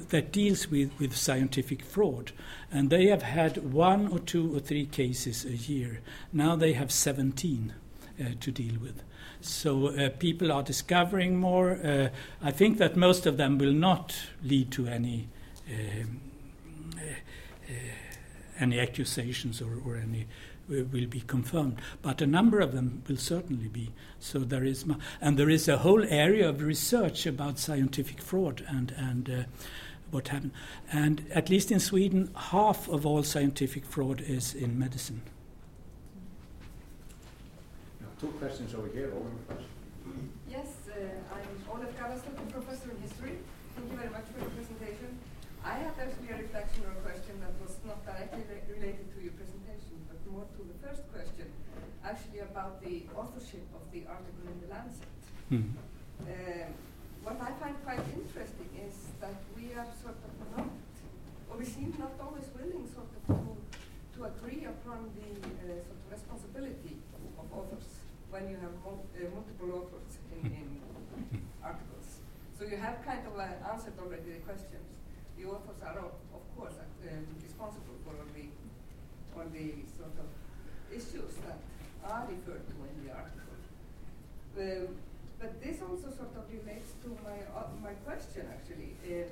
that 0.08 0.32
deals 0.32 0.68
with, 0.68 0.90
with 0.98 1.16
scientific 1.16 1.82
fraud. 1.82 2.32
And 2.70 2.90
they 2.90 3.06
have 3.06 3.22
had 3.22 3.72
one 3.72 4.08
or 4.08 4.18
two 4.18 4.56
or 4.56 4.60
three 4.60 4.86
cases 4.86 5.44
a 5.44 5.56
year. 5.56 6.00
Now 6.32 6.56
they 6.56 6.72
have 6.72 6.90
17 6.90 7.72
uh, 8.20 8.24
to 8.40 8.50
deal 8.50 8.74
with. 8.80 9.02
So 9.40 9.88
uh, 9.88 10.10
people 10.10 10.52
are 10.52 10.62
discovering 10.62 11.38
more. 11.38 11.78
Uh, 11.82 12.08
I 12.42 12.50
think 12.50 12.78
that 12.78 12.96
most 12.96 13.26
of 13.26 13.36
them 13.36 13.58
will 13.58 13.72
not 13.72 14.16
lead 14.42 14.70
to 14.72 14.86
any. 14.86 15.28
Um, 15.68 16.20
uh, 16.96 17.14
any 18.60 18.78
accusations 18.78 19.60
or, 19.60 19.78
or 19.84 19.96
any 19.96 20.26
will 20.68 21.06
be 21.06 21.20
confirmed, 21.22 21.80
but 22.00 22.22
a 22.22 22.26
number 22.26 22.60
of 22.60 22.72
them 22.72 23.02
will 23.08 23.16
certainly 23.16 23.66
be. 23.66 23.90
So 24.20 24.38
there 24.38 24.64
is, 24.64 24.84
and 25.20 25.36
there 25.36 25.50
is 25.50 25.66
a 25.66 25.78
whole 25.78 26.04
area 26.04 26.48
of 26.48 26.62
research 26.62 27.26
about 27.26 27.58
scientific 27.58 28.20
fraud 28.20 28.64
and 28.68 28.94
and 28.96 29.30
uh, 29.30 29.42
what 30.10 30.28
happened. 30.28 30.52
And 30.92 31.24
at 31.34 31.50
least 31.50 31.70
in 31.70 31.80
Sweden, 31.80 32.30
half 32.34 32.88
of 32.88 33.06
all 33.06 33.22
scientific 33.22 33.84
fraud 33.84 34.20
is 34.20 34.54
in 34.54 34.78
medicine. 34.78 35.22
Two 38.20 38.28
questions 38.38 38.74
over 38.74 38.88
here. 38.88 39.12
Over 39.16 39.30
yes, 40.48 40.68
uh, 40.90 41.34
I'm 41.34 41.72
Olaf 41.72 41.88
Gavastok, 41.98 42.52
professor 42.52 42.90
in 42.90 43.00
history. 43.00 43.38
Thank 43.74 43.90
you 43.90 43.96
very 43.96 44.10
much 44.10 44.26
for 44.34 44.40
your 44.44 44.50
presentation. 44.50 45.18
I 45.64 45.74
have 45.74 45.96
a 45.98 46.08
reflection 46.36 46.84
or 46.84 46.92
a 46.96 47.02
question 47.04 47.40
that 47.40 47.52
was 47.60 47.76
not 47.86 48.04
directly 48.04 48.44
re 48.48 48.60
related 48.76 49.08
to 49.16 49.18
your 49.24 49.32
presentation, 49.36 49.96
but 50.08 50.20
more 50.32 50.44
to 50.56 50.62
the 50.64 50.76
first 50.84 51.04
question, 51.12 51.48
actually 52.04 52.40
about 52.80 52.88
the 52.88 53.02
authorship 53.16 53.66
of 53.74 53.92
the 53.92 54.02
article 54.08 54.46
in 54.46 54.60
the 54.60 54.68
Lancet. 54.72 55.06
Mm. 55.52 55.72
What 57.22 57.36
I 57.40 57.52
find 57.60 57.76
quite 57.84 58.00
interesting 58.16 58.70
is 58.80 58.94
that 59.20 59.36
we 59.56 59.72
are 59.76 59.86
sort 60.02 60.16
of 60.24 60.56
not, 60.56 60.72
or 61.50 61.58
we 61.58 61.64
seem 61.64 61.94
not 61.98 62.12
always 62.20 62.48
willing 62.56 62.88
sort 62.88 63.08
of 63.12 63.22
to, 63.28 63.56
to 64.16 64.24
agree 64.24 64.64
upon 64.64 65.10
the 65.12 65.28
uh, 65.36 65.76
sort 65.84 66.00
of 66.00 66.12
responsibility 66.12 66.96
of 67.38 67.44
authors 67.52 68.00
when 68.30 68.48
you 68.48 68.56
have 68.56 68.72
mul 68.84 69.04
uh, 69.12 69.28
multiple 69.34 69.84
authors 69.84 70.16
in, 70.32 70.48
in 70.48 70.68
articles. 71.62 72.24
So 72.56 72.64
you 72.64 72.76
have 72.76 73.04
kind 73.04 73.26
of 73.26 73.36
uh, 73.36 73.72
answered 73.72 74.00
already 74.00 74.40
the 74.40 74.44
questions 74.46 74.88
the 75.36 75.44
authors 75.44 75.80
are, 75.84 75.98
of, 75.98 76.12
of 76.32 76.44
course, 76.56 76.76
uh, 76.76 77.08
responsible 77.42 77.96
for 78.04 78.12
all 78.12 78.28
the, 78.36 78.48
all 79.36 79.48
the 79.48 79.84
sort 79.96 80.12
of 80.20 80.28
issues 80.92 81.36
that 81.48 81.60
are 82.04 82.26
referred 82.28 82.64
to 82.68 82.76
in 82.88 82.96
the 83.06 83.10
article. 83.12 83.54
Um, 84.58 84.96
but 85.40 85.62
this 85.62 85.80
also 85.80 86.12
sort 86.12 86.36
of 86.36 86.44
relates 86.52 86.92
to 87.02 87.08
my, 87.24 87.40
uh, 87.56 87.72
my 87.82 87.94
question, 88.04 88.44
actually. 88.52 88.92
Uh, 89.04 89.24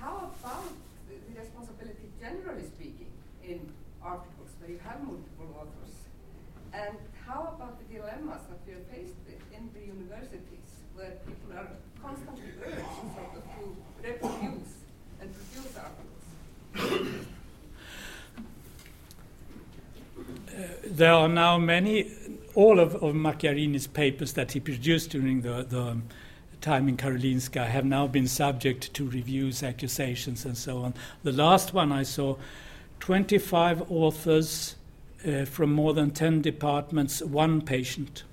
how 0.00 0.32
about 0.32 0.72
the, 1.08 1.16
responsibility, 1.38 2.08
generally 2.20 2.64
speaking, 2.64 3.12
in 3.44 3.60
articles 4.02 4.50
where 4.60 4.70
you 4.70 4.80
have 4.84 5.02
multiple 5.02 5.50
authors? 5.58 5.94
And 6.72 6.96
how 7.26 7.54
about 7.56 7.78
the 7.80 7.86
dilemmas 7.92 8.42
that 8.48 8.60
we 8.66 8.72
are 8.74 8.86
faced 8.92 9.16
with 9.26 9.40
in 9.52 9.68
the 9.74 9.80
universities, 9.86 10.68
where 10.94 11.12
people 11.26 11.52
are 11.56 11.68
constantly 12.02 12.48
urged 12.64 12.80
sort 13.14 13.36
of 13.36 13.44
to 13.44 13.76
reproduce 14.02 14.72
and 15.20 15.28
produce 15.34 15.74
articles. 15.76 17.26
Uh, 20.48 20.87
there 20.98 21.12
are 21.12 21.28
now 21.28 21.58
many, 21.58 22.10
all 22.54 22.78
of, 22.78 22.94
of 22.96 23.14
Macchiarini's 23.14 23.86
papers 23.86 24.34
that 24.34 24.52
he 24.52 24.60
produced 24.60 25.10
during 25.10 25.40
the, 25.42 25.62
the 25.62 25.96
time 26.60 26.88
in 26.88 26.96
Karolinska 26.96 27.66
have 27.66 27.84
now 27.84 28.06
been 28.06 28.26
subject 28.26 28.92
to 28.94 29.08
reviews, 29.08 29.62
accusations, 29.62 30.44
and 30.44 30.56
so 30.56 30.82
on. 30.82 30.94
The 31.22 31.32
last 31.32 31.72
one 31.72 31.92
I 31.92 32.02
saw 32.02 32.36
25 33.00 33.90
authors 33.90 34.74
uh, 35.26 35.44
from 35.44 35.72
more 35.72 35.94
than 35.94 36.10
10 36.10 36.42
departments, 36.42 37.22
one 37.22 37.62
patient. 37.62 38.24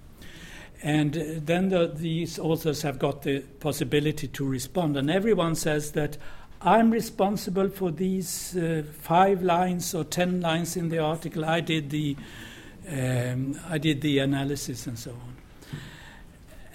And 0.81 1.17
uh, 1.17 1.23
then 1.37 1.69
the, 1.69 1.87
these 1.87 2.37
authors 2.39 2.81
have 2.81 2.99
got 2.99 3.21
the 3.21 3.41
possibility 3.59 4.27
to 4.27 4.45
respond. 4.45 4.97
And 4.97 5.09
everyone 5.09 5.55
says 5.55 5.91
that 5.93 6.17
I'm 6.61 6.89
responsible 6.89 7.69
for 7.69 7.91
these 7.91 8.55
uh, 8.57 8.83
five 9.01 9.43
lines 9.43 9.93
or 9.93 10.03
ten 10.03 10.41
lines 10.41 10.75
in 10.75 10.89
the 10.89 10.99
article. 10.99 11.45
I 11.45 11.59
did 11.59 11.91
the, 11.91 12.15
um, 12.89 13.59
I 13.69 13.77
did 13.77 14.01
the 14.01 14.19
analysis 14.19 14.87
and 14.87 14.97
so 14.97 15.11
on. 15.11 15.35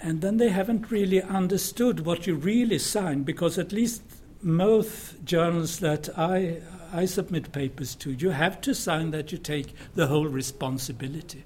And 0.01 0.21
then 0.21 0.37
they 0.37 0.49
haven't 0.49 0.89
really 0.89 1.21
understood 1.21 2.05
what 2.05 2.25
you 2.25 2.35
really 2.35 2.79
sign, 2.79 3.23
because 3.23 3.57
at 3.59 3.71
least 3.71 4.01
most 4.41 5.23
journals 5.23 5.79
that 5.79 6.09
I, 6.17 6.61
I 6.91 7.05
submit 7.05 7.51
papers 7.51 7.95
to, 7.95 8.11
you 8.11 8.31
have 8.31 8.59
to 8.61 8.73
sign 8.73 9.11
that 9.11 9.31
you 9.31 9.37
take 9.37 9.75
the 9.95 10.07
whole 10.07 10.27
responsibility. 10.27 11.43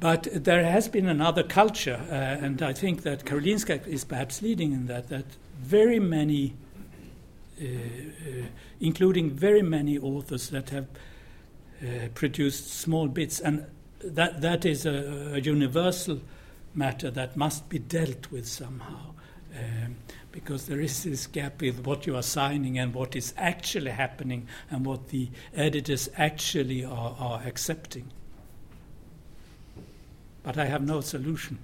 But 0.00 0.28
there 0.32 0.64
has 0.64 0.88
been 0.88 1.08
another 1.08 1.42
culture, 1.42 2.00
uh, 2.10 2.44
and 2.44 2.62
I 2.62 2.72
think 2.72 3.02
that 3.02 3.24
Karolinska 3.24 3.86
is 3.86 4.04
perhaps 4.04 4.42
leading 4.42 4.72
in 4.72 4.86
that, 4.86 5.08
that 5.08 5.24
very 5.60 6.00
many 6.00 6.54
uh, 7.60 7.64
uh, 7.64 8.46
including 8.80 9.30
very 9.30 9.62
many 9.62 9.98
authors 9.98 10.50
that 10.50 10.70
have 10.70 10.86
uh, 11.82 12.08
produced 12.14 12.68
small 12.68 13.08
bits, 13.08 13.40
and 13.40 13.66
that 14.00 14.40
that 14.40 14.64
is 14.64 14.86
a, 14.86 15.34
a, 15.34 15.40
universal 15.40 16.20
matter 16.74 17.10
that 17.10 17.36
must 17.36 17.68
be 17.68 17.78
dealt 17.78 18.30
with 18.30 18.46
somehow. 18.46 19.14
Um, 19.56 19.96
because 20.30 20.66
there 20.66 20.80
is 20.80 21.02
this 21.02 21.26
gap 21.26 21.60
with 21.60 21.84
what 21.84 22.06
you 22.06 22.14
are 22.14 22.22
signing 22.22 22.78
and 22.78 22.94
what 22.94 23.16
is 23.16 23.34
actually 23.36 23.90
happening 23.90 24.46
and 24.70 24.86
what 24.86 25.08
the 25.08 25.28
editors 25.54 26.08
actually 26.16 26.84
are, 26.84 27.16
are 27.18 27.42
accepting. 27.44 28.08
But 30.44 30.58
I 30.58 30.66
have 30.66 30.82
no 30.82 31.00
solution. 31.00 31.58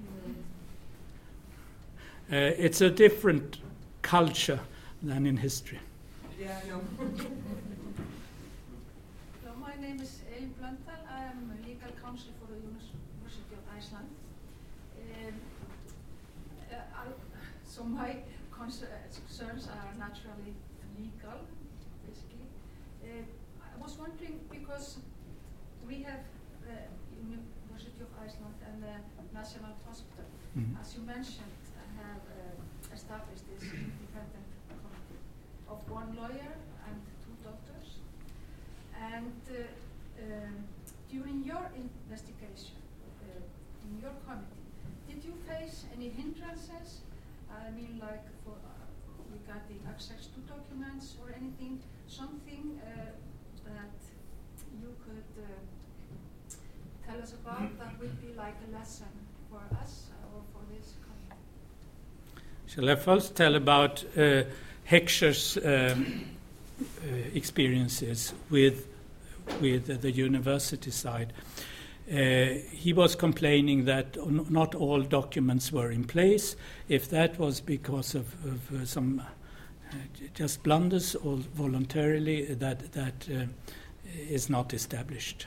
Uh, 2.33 2.37
it's 2.37 2.81
a 2.81 2.91
different 2.91 3.59
culture 4.03 4.61
than 5.03 5.27
in 5.27 5.37
history. 5.37 5.79
Yeah, 6.41 6.59
I 6.65 6.69
know. 6.69 6.81
so 9.45 9.51
my 9.61 9.77
name 9.81 10.01
is 10.01 10.21
Elin 10.37 10.53
Blöndal. 11.45 11.51
I 11.51 11.51
am 11.51 11.51
a 11.51 11.67
legal 11.67 11.93
counsel 12.03 12.33
for 12.41 12.53
the 12.53 12.59
University 12.59 13.55
of 13.55 13.65
Iceland. 13.77 14.09
Um, 14.97 15.35
uh, 16.73 17.13
so 17.65 17.85
my 17.85 18.17
concerns 18.51 19.69
are 19.69 19.95
naturally 19.99 20.55
legal, 20.99 21.41
basically. 22.07 22.49
Uh, 23.03 23.25
I 23.61 23.83
was 23.83 23.99
wondering 23.99 24.41
because 24.51 24.99
we 25.87 26.03
have 26.03 26.25
the 26.63 26.89
University 27.21 28.01
of 28.01 28.09
Iceland 28.23 28.55
and 28.67 28.83
the 28.83 28.97
National 29.35 29.75
Hospital, 29.87 30.27
mm 30.55 30.65
-hmm. 30.65 30.81
as 30.81 30.95
you 30.95 31.05
mentioned, 31.05 31.57
have 32.01 32.25
uh, 32.31 32.95
established 32.97 33.45
this 33.51 33.63
independent 33.63 34.49
committee 34.69 35.23
of 35.69 35.79
one 35.91 36.11
lawyer 36.17 36.55
and 36.87 36.97
two 37.23 37.37
doctors. 37.49 37.89
And 39.15 39.41
uh, 39.51 40.23
um, 40.23 40.74
during 41.15 41.45
your 41.45 41.65
investigation, 41.77 42.75
uh, 43.23 43.87
in 43.87 44.03
your 44.03 44.15
committee, 44.27 44.67
did 45.09 45.25
you 45.25 45.35
face 45.49 45.85
any 45.97 46.09
hindrances? 46.09 47.03
I 47.51 47.71
mean, 47.71 48.01
like 48.01 48.27
for 48.45 48.57
uh, 48.59 48.75
regarding 49.31 49.81
access 49.89 50.27
to 50.35 50.39
documents 50.55 51.15
or 51.23 51.33
anything, 51.41 51.79
something 52.09 52.81
uh, 52.83 53.13
that 53.65 53.97
you 54.81 54.91
could 55.05 55.31
uh, 55.39 55.47
tell 57.07 57.23
us 57.23 57.33
about 57.33 57.79
that 57.79 57.93
would 58.01 58.21
be 58.21 58.33
like 58.37 58.57
a 58.69 58.77
lesson 58.77 59.13
for 59.51 59.63
us 59.81 60.11
or 60.35 60.43
for 60.53 60.63
this 60.75 60.95
committee? 61.05 61.41
Shall 62.67 62.91
I 62.91 62.97
first 62.97 63.37
tell 63.37 63.55
about 63.55 64.05
uh, 64.17 64.43
Heckscher's 64.91 65.59
um, 65.65 66.25
uh, 66.81 67.07
experiences 67.35 68.35
with 68.51 68.89
with 69.61 70.01
the 70.01 70.11
university 70.11 70.91
side? 70.91 71.33
Uh, 72.11 72.61
he 72.71 72.93
was 72.93 73.17
complaining 73.17 73.87
that 73.87 74.19
not 74.51 74.75
all 74.75 75.01
documents 75.01 75.73
were 75.73 75.91
in 75.91 76.05
place. 76.05 76.55
If 76.89 77.09
that 77.11 77.39
was 77.39 77.61
because 77.61 78.15
of, 78.15 78.35
of 78.45 78.83
uh, 78.83 78.85
some 78.85 79.23
just 80.35 80.63
blunders 80.63 81.15
or 81.15 81.37
voluntarily, 81.37 82.55
that, 82.55 82.93
that 82.93 83.29
uh, 83.31 83.47
is 84.29 84.51
not 84.51 84.75
established. 84.75 85.47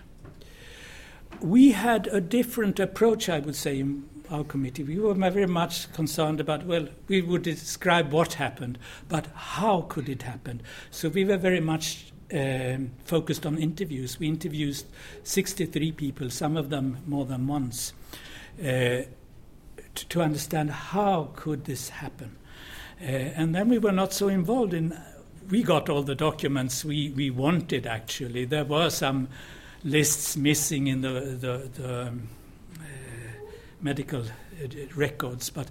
We 1.42 1.72
had 1.72 2.08
a 2.08 2.22
different 2.22 2.80
approach, 2.80 3.30
I 3.30 3.40
would 3.40 3.56
say, 3.56 3.80
in 3.80 4.10
our 4.32 4.44
committee. 4.44 4.84
We 4.84 4.98
were 4.98 5.14
very 5.14 5.46
much 5.46 5.92
concerned 5.94 6.40
about, 6.40 6.66
well, 6.66 6.88
we 7.08 7.22
would 7.22 7.44
describe 7.44 8.12
what 8.12 8.34
happened, 8.34 8.78
but 9.08 9.28
how 9.36 9.82
could 9.82 10.10
it 10.10 10.24
happen? 10.24 10.62
So 10.90 11.10
we 11.10 11.24
were 11.24 11.38
very 11.38 11.62
much 11.62 12.12
um, 12.34 12.92
focused 13.06 13.46
on 13.46 13.58
interviews. 13.58 14.20
We 14.20 14.28
interviewed 14.28 14.82
63 15.24 15.92
people, 15.94 16.30
some 16.30 16.58
of 16.58 16.70
them 16.70 17.00
more 17.06 17.26
than 17.26 17.48
once, 17.48 17.94
uh, 18.60 19.04
to 19.96 20.22
understand 20.22 20.72
how 20.72 21.32
could 21.36 21.66
this 21.66 21.90
happen. 21.90 22.36
Uh, 23.02 23.06
and 23.06 23.56
then 23.56 23.70
we 23.70 23.78
were 23.78 23.92
not 23.92 24.14
so 24.14 24.28
involved 24.28 24.74
in. 24.74 24.98
We 25.50 25.64
got 25.64 25.90
all 25.90 26.04
the 26.04 26.16
documents 26.16 26.84
we, 26.84 27.12
we 27.12 27.30
wanted. 27.30 27.86
Actually, 27.88 28.46
there 28.46 28.66
were 28.66 28.90
some 28.90 29.30
lists 29.84 30.36
missing 30.36 30.88
in 30.88 31.02
the 31.02 31.10
the, 31.10 31.70
the 31.74 32.08
um, 32.08 32.30
uh, 32.80 32.84
medical 33.82 34.22
uh, 34.22 34.68
records, 34.96 35.50
but 35.50 35.70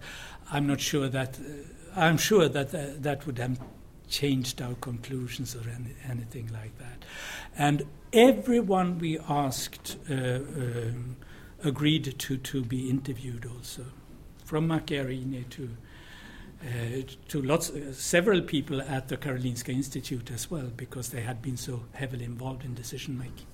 I'm 0.51 0.67
not 0.67 0.81
sure 0.81 1.09
that. 1.09 1.39
Uh, 1.39 2.01
I'm 2.01 2.19
sure 2.19 2.49
that 2.49 2.75
uh, 2.75 2.93
that 2.99 3.27
would 3.27 3.39
have 3.39 3.59
changed 4.09 4.63
our 4.63 4.75
conclusions 4.75 5.57
or 5.57 5.69
any, 5.69 5.95
anything 6.09 6.49
like 6.53 6.77
that. 6.79 7.05
And 7.57 7.85
everyone 8.13 8.99
we 8.99 9.19
asked 9.19 9.97
uh, 10.11 10.15
um, 10.15 11.17
agreed 11.65 12.19
to, 12.19 12.37
to 12.37 12.65
be 12.65 12.89
interviewed 12.89 13.47
also, 13.47 13.85
from 14.45 14.69
Macchiarini 14.69 15.49
to 15.51 15.71
uh, 16.67 17.03
to 17.29 17.43
lots, 17.43 17.71
uh, 17.71 17.93
several 17.93 18.41
people 18.41 18.81
at 18.81 19.09
the 19.09 19.17
Karolinska 19.17 19.69
Institute 19.69 20.31
as 20.33 20.51
well, 20.51 20.71
because 20.77 21.11
they 21.11 21.21
had 21.21 21.43
been 21.43 21.57
so 21.57 21.85
heavily 21.93 22.25
involved 22.25 22.65
in 22.65 22.75
decision 22.75 23.19
making. 23.19 23.47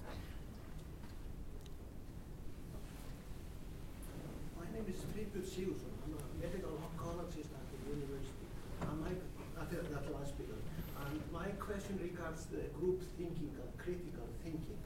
My 4.56 4.64
name 4.72 4.86
is 4.88 5.02
Friður 5.10 5.42
Sigurðsson. 5.42 5.92
I'm 6.06 6.14
a 6.14 6.46
medical 6.46 6.78
oncologist 6.78 7.50
at 7.50 7.66
the 7.74 7.90
university. 7.90 8.46
And 8.80 9.00
my, 9.02 9.10
at, 9.60 9.68
the, 9.70 9.78
at 9.78 10.06
the 10.06 10.16
hospital. 10.16 10.56
And 11.04 11.20
my 11.32 11.48
question 11.58 11.98
regards 12.00 12.46
the 12.46 12.70
group 12.78 13.02
thinking 13.18 13.50
and 13.50 13.70
critical 13.78 14.30
thinking. 14.44 14.78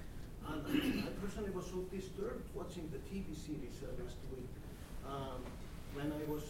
And 0.49 0.65
I 1.05 1.13
personally 1.21 1.51
was 1.51 1.67
so 1.67 1.85
disturbed 1.93 2.49
watching 2.55 2.89
the 2.91 2.99
TV 3.13 3.37
series 3.37 3.77
uh, 3.85 3.93
last 4.03 4.17
week 4.33 4.49
um, 5.07 5.45
when 5.95 6.11
I 6.11 6.25
was 6.31 6.43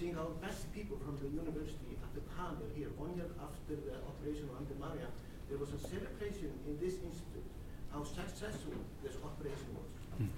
seeing 0.00 0.16
our 0.16 0.32
best 0.40 0.64
people 0.72 0.96
from 1.04 1.20
the 1.20 1.28
university 1.28 1.92
at 2.00 2.08
the 2.16 2.24
panel 2.32 2.64
here, 2.72 2.88
one 2.96 3.12
year 3.20 3.28
after 3.36 3.76
the 3.76 4.00
operation 4.08 4.48
of 4.48 4.64
Andemariam, 4.64 5.12
there 5.52 5.60
was 5.60 5.76
a 5.76 5.80
celebration 5.92 6.48
in 6.64 6.80
this 6.80 6.96
institute 7.04 7.44
how 7.92 8.00
successful 8.00 8.80
this 9.04 9.20
operation 9.20 9.68
was. 9.76 9.92
Mm. 10.16 10.32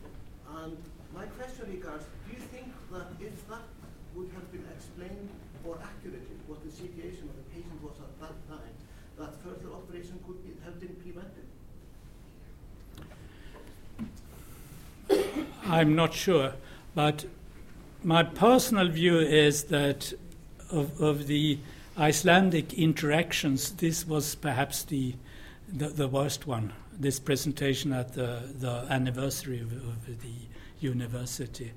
And 0.66 0.76
my 1.14 1.30
question 1.38 1.70
regards, 1.70 2.02
do 2.26 2.34
you 2.34 2.42
think 2.50 2.74
that 2.90 3.06
if 3.22 3.38
that 3.54 3.62
would 4.18 4.34
have 4.34 4.50
been 4.50 4.66
explained 4.74 5.30
more 5.62 5.78
accurately, 5.78 6.42
what 6.50 6.58
the 6.66 6.72
situation 6.74 7.30
of 7.30 7.38
the 7.38 7.46
patient 7.54 7.78
was 7.86 7.94
at 8.02 8.10
that 8.18 8.34
time, 8.50 8.74
that 9.14 9.30
further 9.46 9.70
operation 9.78 10.18
could 10.26 10.42
be, 10.42 10.58
have 10.66 10.80
been 10.82 10.96
prevented? 10.98 11.46
I'm 15.72 15.96
not 15.96 16.12
sure, 16.12 16.52
but 16.94 17.24
my 18.04 18.24
personal 18.24 18.88
view 18.88 19.18
is 19.18 19.64
that 19.64 20.12
of, 20.70 21.00
of 21.00 21.26
the 21.28 21.58
Icelandic 21.96 22.74
interactions, 22.74 23.70
this 23.72 24.06
was 24.06 24.34
perhaps 24.34 24.82
the, 24.82 25.14
the, 25.66 25.88
the, 25.88 26.08
worst 26.08 26.46
one. 26.46 26.74
This 26.92 27.18
presentation 27.18 27.90
at 27.94 28.12
the, 28.12 28.42
the 28.58 28.86
anniversary 28.90 29.60
of, 29.60 29.72
of 29.72 30.06
the 30.06 30.34
university, 30.80 31.72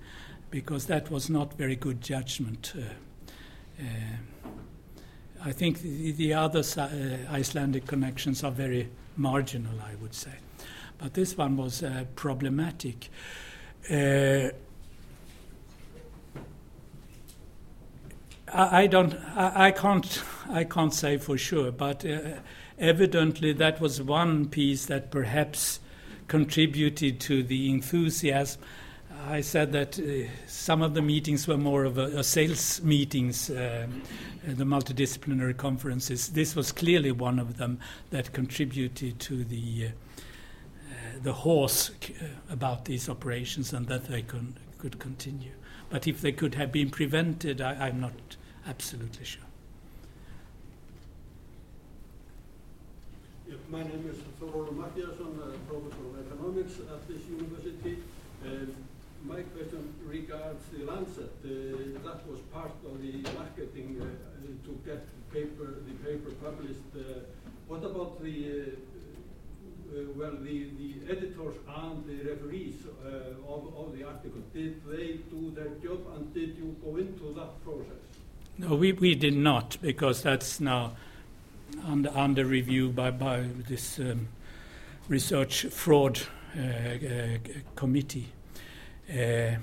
because 0.52 0.88
that 0.88 1.10
was 1.10 1.30
not 1.30 1.54
very 1.54 1.78
good 1.78 2.02
judgment. 2.02 2.74
Uh, 2.78 3.82
uh, 3.82 4.56
I 5.41 5.54
think 5.54 5.80
the, 5.82 6.12
the 6.12 6.34
other 6.34 6.64
uh, 6.78 6.89
Icelandic 7.32 7.88
connections 7.88 8.43
are 8.43 8.52
very 8.52 8.89
marginal, 9.16 9.80
I 9.82 9.96
would 10.02 10.14
say. 10.14 10.34
But 10.98 11.14
this 11.14 11.38
one 11.38 11.56
was 11.56 11.82
uh, 11.82 12.04
problematic. 12.16 13.10
Uh, 13.90 14.50
I, 18.52 18.88
don't. 18.88 19.14
I, 19.36 19.68
I, 19.68 19.72
can't. 19.72 20.24
I 20.50 20.64
can't 20.64 20.94
say 20.94 21.18
for 21.18 21.38
sure, 21.38 21.72
but 21.72 22.06
uh, 22.06 22.40
evidently 22.80 23.54
that 23.54 23.80
was 23.80 24.02
one 24.02 24.48
piece 24.48 24.86
that 24.88 25.12
perhaps 25.12 25.80
contributed 26.28 27.20
to 27.22 27.44
the 27.44 27.70
enthusiasm. 27.70 28.62
I 29.28 29.42
said 29.42 29.72
that 29.72 30.00
uh, 30.00 30.30
some 30.48 30.82
of 30.82 30.94
the 30.94 31.02
meetings 31.02 31.48
were 31.48 31.58
more 31.58 31.84
of 31.84 31.98
a, 31.98 32.20
a 32.20 32.24
sales 32.24 32.82
meetings, 32.82 33.50
uh, 33.50 33.88
the 34.46 34.64
multidisciplinary 34.64 35.56
conferences. 35.58 36.30
This 36.30 36.56
was 36.56 36.72
clearly 36.72 37.12
one 37.12 37.40
of 37.40 37.58
them 37.58 37.80
that 38.12 38.34
contributed 38.34 39.20
to 39.20 39.44
the 39.44 39.88
uh, 39.88 39.90
the 41.22 41.34
horse 41.34 41.89
uh, 41.89 42.26
about 42.49 42.86
these 42.86 43.09
operations 43.09 43.74
and 43.74 43.88
that 43.88 44.05
they 44.05 44.22
could, 44.22 44.53
could 44.78 44.99
continue. 44.99 45.51
But 45.89 46.07
if 46.07 46.22
they 46.22 46.32
could 46.32 46.55
have 46.55 46.72
been 46.72 46.89
prevented, 46.89 47.61
I, 47.61 47.89
am 47.89 48.01
not 48.01 48.38
absolutely 48.68 49.26
sure. 49.26 49.43
My 53.70 53.84
name 53.84 54.09
is 54.09 54.18
Thorolf 54.39 54.70
Matthíasson, 54.70 55.39
uh, 55.39 55.57
professor 55.68 56.05
of 56.05 56.26
economics 56.28 56.80
at 56.80 57.07
this 57.07 57.22
university. 57.28 57.97
My 59.28 59.41
question 59.41 59.91
regards 60.05 60.63
the 60.72 60.86
Lancet. 60.86 61.34
Uh, 61.43 61.97
that 62.05 62.22
was 62.30 62.39
part 62.53 62.72
of 62.86 63.01
the 63.01 63.13
marketing 63.34 63.97
uh, 63.99 64.68
to 64.68 64.72
get 64.86 65.01
paper, 65.34 65.82
the 65.88 65.95
paper 66.05 66.30
published. 66.43 66.86
Uh, 66.93 67.22
what 67.68 67.84
about 67.84 68.22
the 68.22 68.78
well, 70.16 70.32
the, 70.42 70.68
the 70.78 70.94
editors 71.10 71.56
and 71.76 72.06
the 72.06 72.30
referees 72.30 72.76
uh, 73.06 73.52
of, 73.52 73.74
of 73.78 73.98
the 73.98 74.04
article, 74.04 74.42
did 74.54 74.82
they 74.90 75.20
do 75.30 75.52
their 75.52 75.70
job 75.84 76.02
and 76.16 76.34
did 76.34 76.56
you 76.58 76.76
go 76.84 76.98
into 76.98 77.34
that 77.34 77.64
process? 77.64 78.02
No, 78.58 78.76
we, 78.76 78.94
we 78.94 79.16
did 79.16 79.36
not, 79.36 79.78
because 79.82 80.22
that's 80.22 80.60
now 80.60 80.94
under, 81.86 82.10
under 82.16 82.46
review 82.46 82.90
by, 82.90 83.12
by 83.12 83.46
this 83.68 84.00
um, 84.00 84.28
research 85.08 85.66
fraud 85.66 86.22
uh, 86.58 86.62
uh, 86.62 87.38
committee. 87.76 88.28
Uh, 89.10 89.58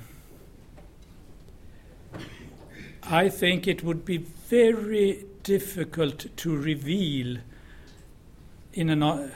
I 3.03 3.29
think 3.29 3.67
it 3.67 3.83
would 3.83 4.05
be 4.05 4.19
very 4.19 5.25
difficult 5.43 6.27
to 6.37 6.57
reveal 6.57 7.39
in 8.73 8.91
an. 8.91 9.33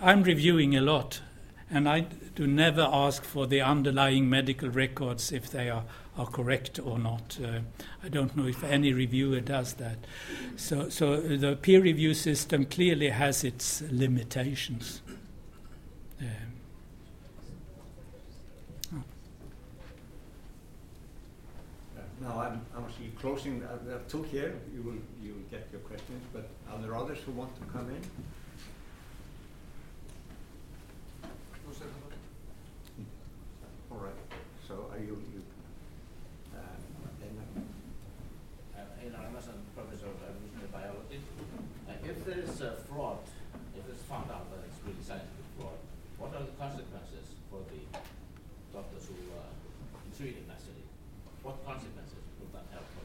I'm 0.00 0.22
reviewing 0.22 0.76
a 0.76 0.80
lot, 0.80 1.20
and 1.70 1.88
I 1.88 2.00
do 2.34 2.46
never 2.46 2.88
ask 2.90 3.24
for 3.24 3.46
the 3.46 3.60
underlying 3.60 4.30
medical 4.30 4.68
records 4.68 5.32
if 5.32 5.50
they 5.50 5.70
are 5.70 5.84
are 6.18 6.26
correct 6.26 6.80
or 6.80 6.98
not. 6.98 7.38
Uh, 7.42 7.60
I 8.02 8.08
don't 8.08 8.36
know 8.36 8.46
if 8.46 8.64
any 8.64 8.92
reviewer 8.92 9.40
does 9.40 9.74
that. 9.74 9.98
So, 10.56 10.88
so 10.88 11.20
the 11.20 11.54
peer 11.54 11.80
review 11.80 12.12
system 12.12 12.66
clearly 12.66 13.10
has 13.10 13.44
its 13.44 13.82
limitations. 13.90 15.00
Um. 16.20 16.48
Now 22.20 22.40
I'm, 22.40 22.60
I'm 22.76 22.84
actually 22.84 23.12
closing. 23.20 23.62
Uh, 23.62 23.78
there 23.86 23.94
are 23.94 24.02
two 24.08 24.24
here. 24.24 24.56
You 24.74 24.82
will 24.82 24.98
you 25.22 25.34
will 25.34 25.48
get 25.50 25.68
your 25.70 25.80
questions, 25.82 26.24
but 26.32 26.48
are 26.72 26.82
there 26.82 26.96
others 26.96 27.18
who 27.24 27.30
want 27.32 27.54
to 27.60 27.72
come 27.72 27.88
in? 27.90 28.00
All 33.90 33.98
right. 33.98 34.12
So 34.66 34.74
are 34.92 34.98
you, 34.98 35.16
you 35.32 35.42
um, 36.54 36.60
uh, 38.76 38.80
I'm 39.16 39.34
a 39.34 39.40
professor 39.74 40.06
of 40.06 40.20
evolutionary 40.28 40.68
biology. 40.72 41.20
Uh, 41.88 41.92
if 42.04 42.24
there 42.26 42.38
is 42.38 42.60
a 42.60 42.76
fraud, 42.88 43.18
if 43.76 43.88
it's 43.88 44.02
found 44.02 44.30
out 44.30 44.50
that 44.50 44.60
it's 44.66 44.76
really 44.84 45.02
scientific 45.02 45.46
fraud, 45.58 45.78
what 46.18 46.34
are 46.34 46.44
the 46.44 46.52
consequences 46.60 47.32
for 47.50 47.60
the 47.72 47.80
doctors 48.72 49.06
who 49.06 49.14
uh, 49.32 49.42
treated 50.16 50.46
Nasiri? 50.48 50.84
What 51.42 51.64
consequences 51.64 52.18
would 52.40 52.52
that 52.52 52.66
have 52.72 52.84
for 52.92 53.04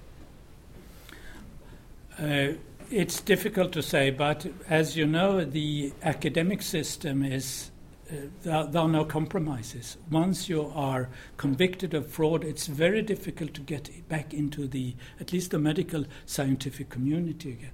them? 2.19 2.57
Uh, 2.57 2.57
it's 2.91 3.21
difficult 3.21 3.71
to 3.71 3.81
say, 3.81 4.09
but 4.11 4.45
as 4.69 4.97
you 4.97 5.07
know, 5.07 5.45
the 5.45 5.93
academic 6.03 6.61
system 6.61 7.23
is 7.23 7.69
uh, 7.69 7.72
there, 8.10 8.66
there, 8.66 8.82
are 8.82 8.88
no 8.88 9.06
compromises. 9.06 9.97
Once 10.12 10.49
you 10.49 10.72
are 10.76 11.10
convicted 11.38 11.93
of 11.93 12.08
fraud, 12.08 12.43
it's 12.43 12.68
very 12.68 13.01
difficult 13.01 13.54
to 13.54 13.62
get 13.62 13.89
back 14.10 14.34
into 14.34 14.68
the 14.68 14.95
at 15.20 15.32
least 15.32 15.51
the 15.51 15.60
medical 15.60 16.06
scientific 16.26 16.89
community 16.89 17.51
again. 17.51 17.72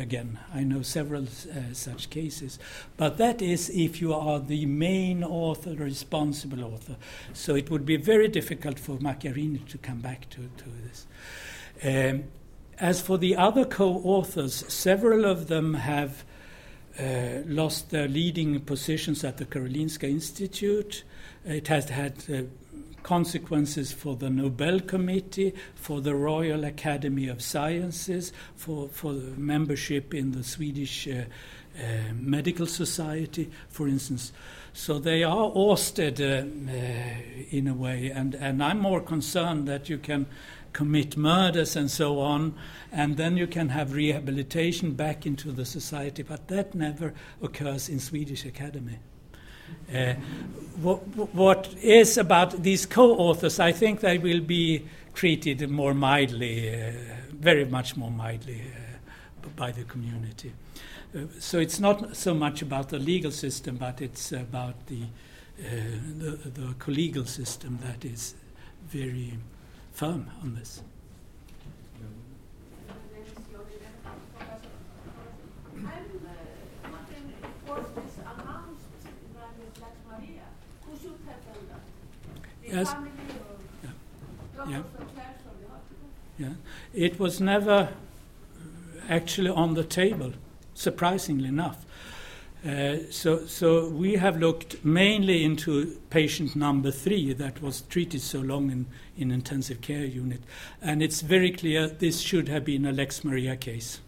again. 0.00 0.38
I 0.52 0.64
know 0.64 0.82
several 0.82 1.24
uh, 1.24 1.72
such 1.72 2.10
cases. 2.10 2.58
But 2.96 3.16
that 3.18 3.40
is 3.40 3.70
if 3.70 4.00
you 4.00 4.12
are 4.12 4.40
the 4.40 4.66
main 4.66 5.22
author, 5.22 5.74
responsible 5.74 6.64
author. 6.64 6.96
So 7.32 7.54
it 7.54 7.70
would 7.70 7.86
be 7.86 7.96
very 7.96 8.28
difficult 8.28 8.78
for 8.78 8.96
Macchiarini 8.98 9.66
to 9.68 9.78
come 9.78 10.00
back 10.00 10.28
to, 10.30 10.50
to 10.56 10.64
this. 10.84 11.06
Um, 11.82 12.24
as 12.78 13.00
for 13.00 13.18
the 13.18 13.36
other 13.36 13.64
co 13.64 14.00
authors, 14.04 14.64
several 14.72 15.24
of 15.24 15.48
them 15.48 15.74
have 15.74 16.24
uh, 16.98 17.42
lost 17.46 17.90
their 17.90 18.08
leading 18.08 18.60
positions 18.60 19.24
at 19.24 19.36
the 19.36 19.44
Karolinska 19.44 20.08
Institute. 20.08 21.04
It 21.44 21.68
has 21.68 21.88
had 21.88 22.14
uh, 22.32 22.42
consequences 23.02 23.92
for 23.92 24.16
the 24.16 24.30
Nobel 24.30 24.80
Committee, 24.80 25.54
for 25.74 26.00
the 26.00 26.14
Royal 26.14 26.64
Academy 26.64 27.28
of 27.28 27.42
Sciences, 27.42 28.32
for, 28.56 28.88
for 28.88 29.12
the 29.12 29.40
membership 29.40 30.14
in 30.14 30.32
the 30.32 30.44
Swedish 30.44 31.08
uh, 31.08 31.24
uh, 31.78 32.12
Medical 32.14 32.66
Society, 32.66 33.50
for 33.68 33.88
instance. 33.88 34.32
So 34.72 34.98
they 34.98 35.24
are 35.24 35.50
ousted 35.54 36.20
uh, 36.20 36.44
in 37.50 37.68
a 37.68 37.74
way, 37.74 38.10
and, 38.10 38.34
and 38.34 38.62
I'm 38.62 38.78
more 38.78 39.00
concerned 39.00 39.66
that 39.68 39.88
you 39.88 39.98
can 39.98 40.26
commit 40.72 41.16
murders 41.16 41.76
and 41.76 41.90
so 41.90 42.20
on, 42.20 42.54
and 42.92 43.16
then 43.16 43.36
you 43.36 43.46
can 43.46 43.68
have 43.70 43.92
rehabilitation 43.92 44.92
back 44.92 45.26
into 45.26 45.52
the 45.52 45.64
society, 45.64 46.22
but 46.22 46.48
that 46.48 46.74
never 46.74 47.12
occurs 47.42 47.88
in 47.88 48.00
Swedish 48.00 48.44
Academy. 48.44 48.98
Uh, 49.94 50.14
what, 50.82 50.98
what 51.34 51.74
is 51.82 52.18
about 52.18 52.62
these 52.62 52.86
co-authors, 52.86 53.60
I 53.60 53.72
think 53.72 54.00
they 54.00 54.18
will 54.18 54.40
be 54.40 54.86
treated 55.14 55.68
more 55.68 55.94
mildly, 55.94 56.74
uh, 56.74 56.92
very 57.32 57.64
much 57.64 57.96
more 57.96 58.10
mildly 58.10 58.62
uh, 58.62 59.48
by 59.56 59.72
the 59.72 59.84
community. 59.84 60.52
Uh, 61.14 61.22
so 61.38 61.58
it's 61.58 61.80
not 61.80 62.16
so 62.16 62.34
much 62.34 62.62
about 62.62 62.88
the 62.88 62.98
legal 62.98 63.30
system, 63.30 63.76
but 63.76 64.00
it's 64.00 64.32
about 64.32 64.86
the, 64.86 65.02
uh, 65.60 65.70
the, 66.18 66.50
the 66.50 66.74
collegial 66.78 67.26
system 67.26 67.78
that 67.82 68.04
is 68.04 68.34
very 68.88 69.34
firm 70.00 70.30
on 70.42 70.54
this. 70.54 70.82
Yes. 82.66 82.94
Yeah. 83.82 84.70
Yeah. 84.70 84.82
yeah. 86.38 86.48
It 86.94 87.20
was 87.20 87.38
never 87.42 87.90
actually 89.06 89.50
on 89.50 89.74
the 89.74 89.84
table, 89.84 90.32
surprisingly 90.72 91.48
enough. 91.48 91.84
Uh, 92.66 92.96
so, 93.10 93.46
so 93.46 93.88
we 93.88 94.14
have 94.16 94.38
looked 94.38 94.84
mainly 94.84 95.44
into 95.44 95.98
patient 96.10 96.54
number 96.54 96.90
three 96.90 97.32
that 97.32 97.62
was 97.62 97.80
treated 97.82 98.20
so 98.20 98.40
long 98.40 98.70
in, 98.70 98.86
in 99.16 99.30
intensive 99.30 99.80
care 99.80 100.04
unit, 100.04 100.42
and 100.82 101.02
it's 101.02 101.22
very 101.22 101.50
clear 101.50 101.86
this 101.86 102.20
should 102.20 102.48
have 102.48 102.64
been 102.64 102.84
a 102.84 102.92
Lex 102.92 103.24
Maria 103.24 103.56
case. 103.56 104.00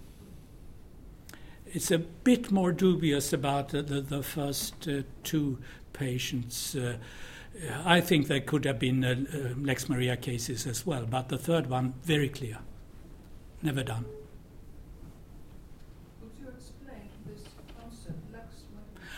It's 1.75 1.91
a 1.91 1.99
bit 1.99 2.51
more 2.51 2.71
dubious 2.71 3.33
about 3.33 3.71
the, 3.71 3.83
the, 3.83 4.23
first 4.23 4.87
uh, 4.87 5.03
two 5.25 5.59
patients. 5.95 6.75
Uh, 6.75 6.99
I 7.85 8.03
think 8.03 8.29
there 8.29 8.41
could 8.41 8.67
have 8.67 8.79
been 8.79 9.03
uh, 9.03 9.55
Lex 9.59 9.89
Maria 9.89 10.19
cases 10.19 10.67
as 10.67 10.85
well, 10.85 11.07
but 11.09 11.31
the 11.31 11.39
third 11.39 11.71
one, 11.71 11.95
very 12.03 12.29
clear. 12.29 12.59
Never 13.63 13.83
done. 13.83 14.05
Could 16.21 16.33
you 16.41 16.49
explain 16.49 17.09
this 17.27 17.41
concept, 17.81 18.19
Lex 18.33 18.47
Maria? 18.75 19.09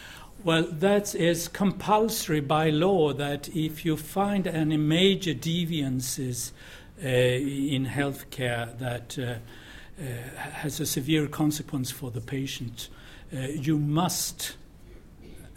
Well, 0.44 0.64
that 0.72 1.14
is 1.14 1.48
compulsory 1.48 2.40
by 2.40 2.68
law 2.68 3.14
that 3.14 3.48
if 3.56 3.86
you 3.86 3.96
find 3.96 4.46
any 4.46 4.76
major 4.76 5.32
deviances 5.32 6.52
uh, 7.02 7.08
in 7.08 7.86
healthcare 7.86 8.78
that 8.78 9.18
uh, 9.18 9.36
uh, 9.98 10.04
has 10.36 10.80
a 10.80 10.86
severe 10.86 11.28
consequence 11.28 11.90
for 11.90 12.10
the 12.10 12.20
patient, 12.20 12.90
uh, 13.34 13.38
you 13.38 13.78
must, 13.78 14.56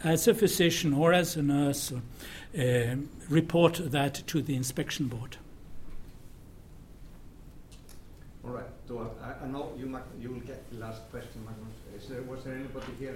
as 0.02 0.26
a 0.26 0.32
physician 0.32 0.94
or 0.94 1.12
as 1.12 1.36
a 1.36 1.42
nurse, 1.42 1.92
uh, 1.92 2.96
report 3.28 3.92
that 3.92 4.14
to 4.28 4.40
the 4.40 4.56
inspection 4.56 5.06
board. 5.08 5.36
All 8.42 8.52
right. 8.52 8.64
So 8.88 9.10
I, 9.22 9.44
I 9.44 9.48
know 9.48 9.70
you 9.76 10.00
you 10.18 10.30
will 10.30 10.40
get 10.40 10.70
the 10.70 10.78
last 10.78 11.02
question, 11.10 11.44
Magnus. 11.44 12.08
There, 12.08 12.22
was 12.22 12.42
there 12.44 12.54
anybody 12.54 12.86
here? 12.98 13.14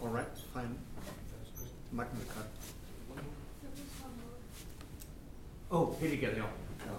All 0.00 0.08
right, 0.08 0.26
fine. 0.54 0.78
Magnus 1.92 2.24
Karl. 2.32 2.46
Oh, 5.70 5.96
Hilliger, 6.00 6.36
yeah. 6.36 6.46
yeah. 6.86 6.92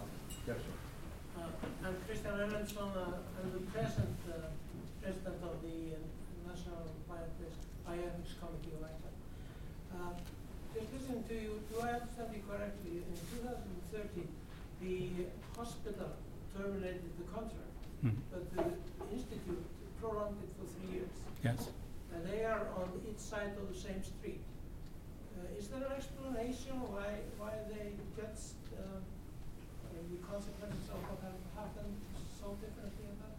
Yes. 0.47 0.58
Uh, 1.38 1.41
I'm 1.86 1.95
Christian 2.06 2.32
Erlendsson. 2.32 2.91
Uh, 2.95 3.18
I'm 3.41 3.52
the 3.54 3.64
present 3.72 4.18
uh, 4.30 4.50
president 5.02 5.38
of 5.41 5.56
the 5.64 5.95
uh, 5.95 6.50
National 6.50 6.86
Bioethics 7.10 8.32
Committee 8.38 8.74
of 8.78 8.84
Iceland. 8.86 9.18
Uh, 9.93 10.14
just 10.76 10.88
listening 10.93 11.24
to 11.30 11.34
you, 11.34 11.60
do 11.72 11.82
I 11.82 11.89
understand 11.97 12.30
you 12.36 12.43
correctly? 12.45 13.02
In 13.02 13.18
2013, 13.41 14.28
the 14.82 15.26
hospital 15.58 16.12
terminated 16.56 17.10
the 17.18 17.26
contract, 17.34 17.74
Mhm. 18.04 18.16
but 18.32 18.43
the 18.54 18.64
institute 19.16 19.66
prolonged 20.00 20.38
it 20.43 20.52
for 20.60 20.66
three 20.78 20.91
years. 21.02 21.16
Yes. 21.43 21.70
They 22.26 22.44
are 22.44 22.68
on 22.76 22.90
each 23.10 23.20
side 23.20 23.54
of 23.58 23.74
the 23.74 23.80
same 23.80 24.04
street. 24.04 24.42
Uh, 25.38 25.58
is 25.58 25.68
there 25.68 25.80
an 25.80 25.94
explanation 25.96 26.80
why 26.92 27.22
why 27.38 27.54
they 27.70 27.94
judged 28.16 28.56
uh, 28.78 29.00
the 29.94 30.18
consequences 30.28 30.90
of 30.90 31.00
what 31.10 31.22
happened 31.56 31.96
so 32.40 32.58
differently 32.62 33.06
at 33.12 33.18
that? 33.22 33.30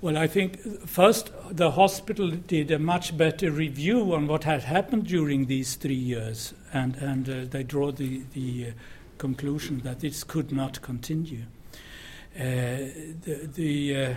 Well, 0.00 0.18
I 0.18 0.26
think 0.26 0.60
first 0.86 1.30
the 1.50 1.70
hospital 1.70 2.30
did 2.30 2.70
a 2.70 2.78
much 2.78 3.16
better 3.16 3.50
review 3.50 4.14
on 4.14 4.26
what 4.26 4.44
had 4.44 4.64
happened 4.64 5.06
during 5.06 5.46
these 5.46 5.76
three 5.76 5.94
years, 5.94 6.52
and, 6.74 6.96
and 6.96 7.28
uh, 7.28 7.44
they 7.48 7.62
draw 7.62 7.90
the, 7.90 8.22
the 8.34 8.66
uh, 8.66 8.70
conclusion 9.16 9.80
that 9.84 10.00
this 10.00 10.22
could 10.22 10.52
not 10.52 10.82
continue. 10.82 11.44
Uh, 12.36 12.90
the, 13.22 13.48
the 13.54 13.96
uh, 13.96 14.14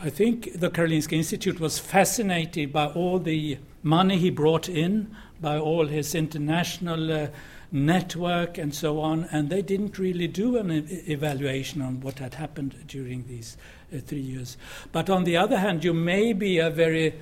I 0.00 0.10
think 0.10 0.60
the 0.60 0.70
Karolinska 0.70 1.12
Institute 1.12 1.60
was 1.60 1.78
fascinated 1.78 2.72
by 2.72 2.86
all 2.86 3.18
the 3.18 3.58
money 3.82 4.18
he 4.18 4.30
brought 4.30 4.68
in, 4.68 5.14
by 5.40 5.58
all 5.58 5.86
his 5.86 6.14
international 6.14 7.12
uh, 7.12 7.28
network 7.72 8.58
and 8.58 8.74
so 8.74 9.00
on, 9.00 9.24
and 9.32 9.50
they 9.50 9.62
didn't 9.62 9.98
really 9.98 10.28
do 10.28 10.56
an 10.58 10.70
e- 10.70 11.12
evaluation 11.12 11.82
on 11.82 12.00
what 12.00 12.18
had 12.18 12.34
happened 12.34 12.74
during 12.86 13.26
these 13.26 13.56
uh, 13.92 13.98
three 13.98 14.20
years. 14.20 14.56
But 14.92 15.08
on 15.10 15.24
the 15.24 15.36
other 15.36 15.58
hand, 15.58 15.84
you 15.84 15.94
may 15.94 16.32
be 16.32 16.58
a 16.58 16.70
very 16.70 17.14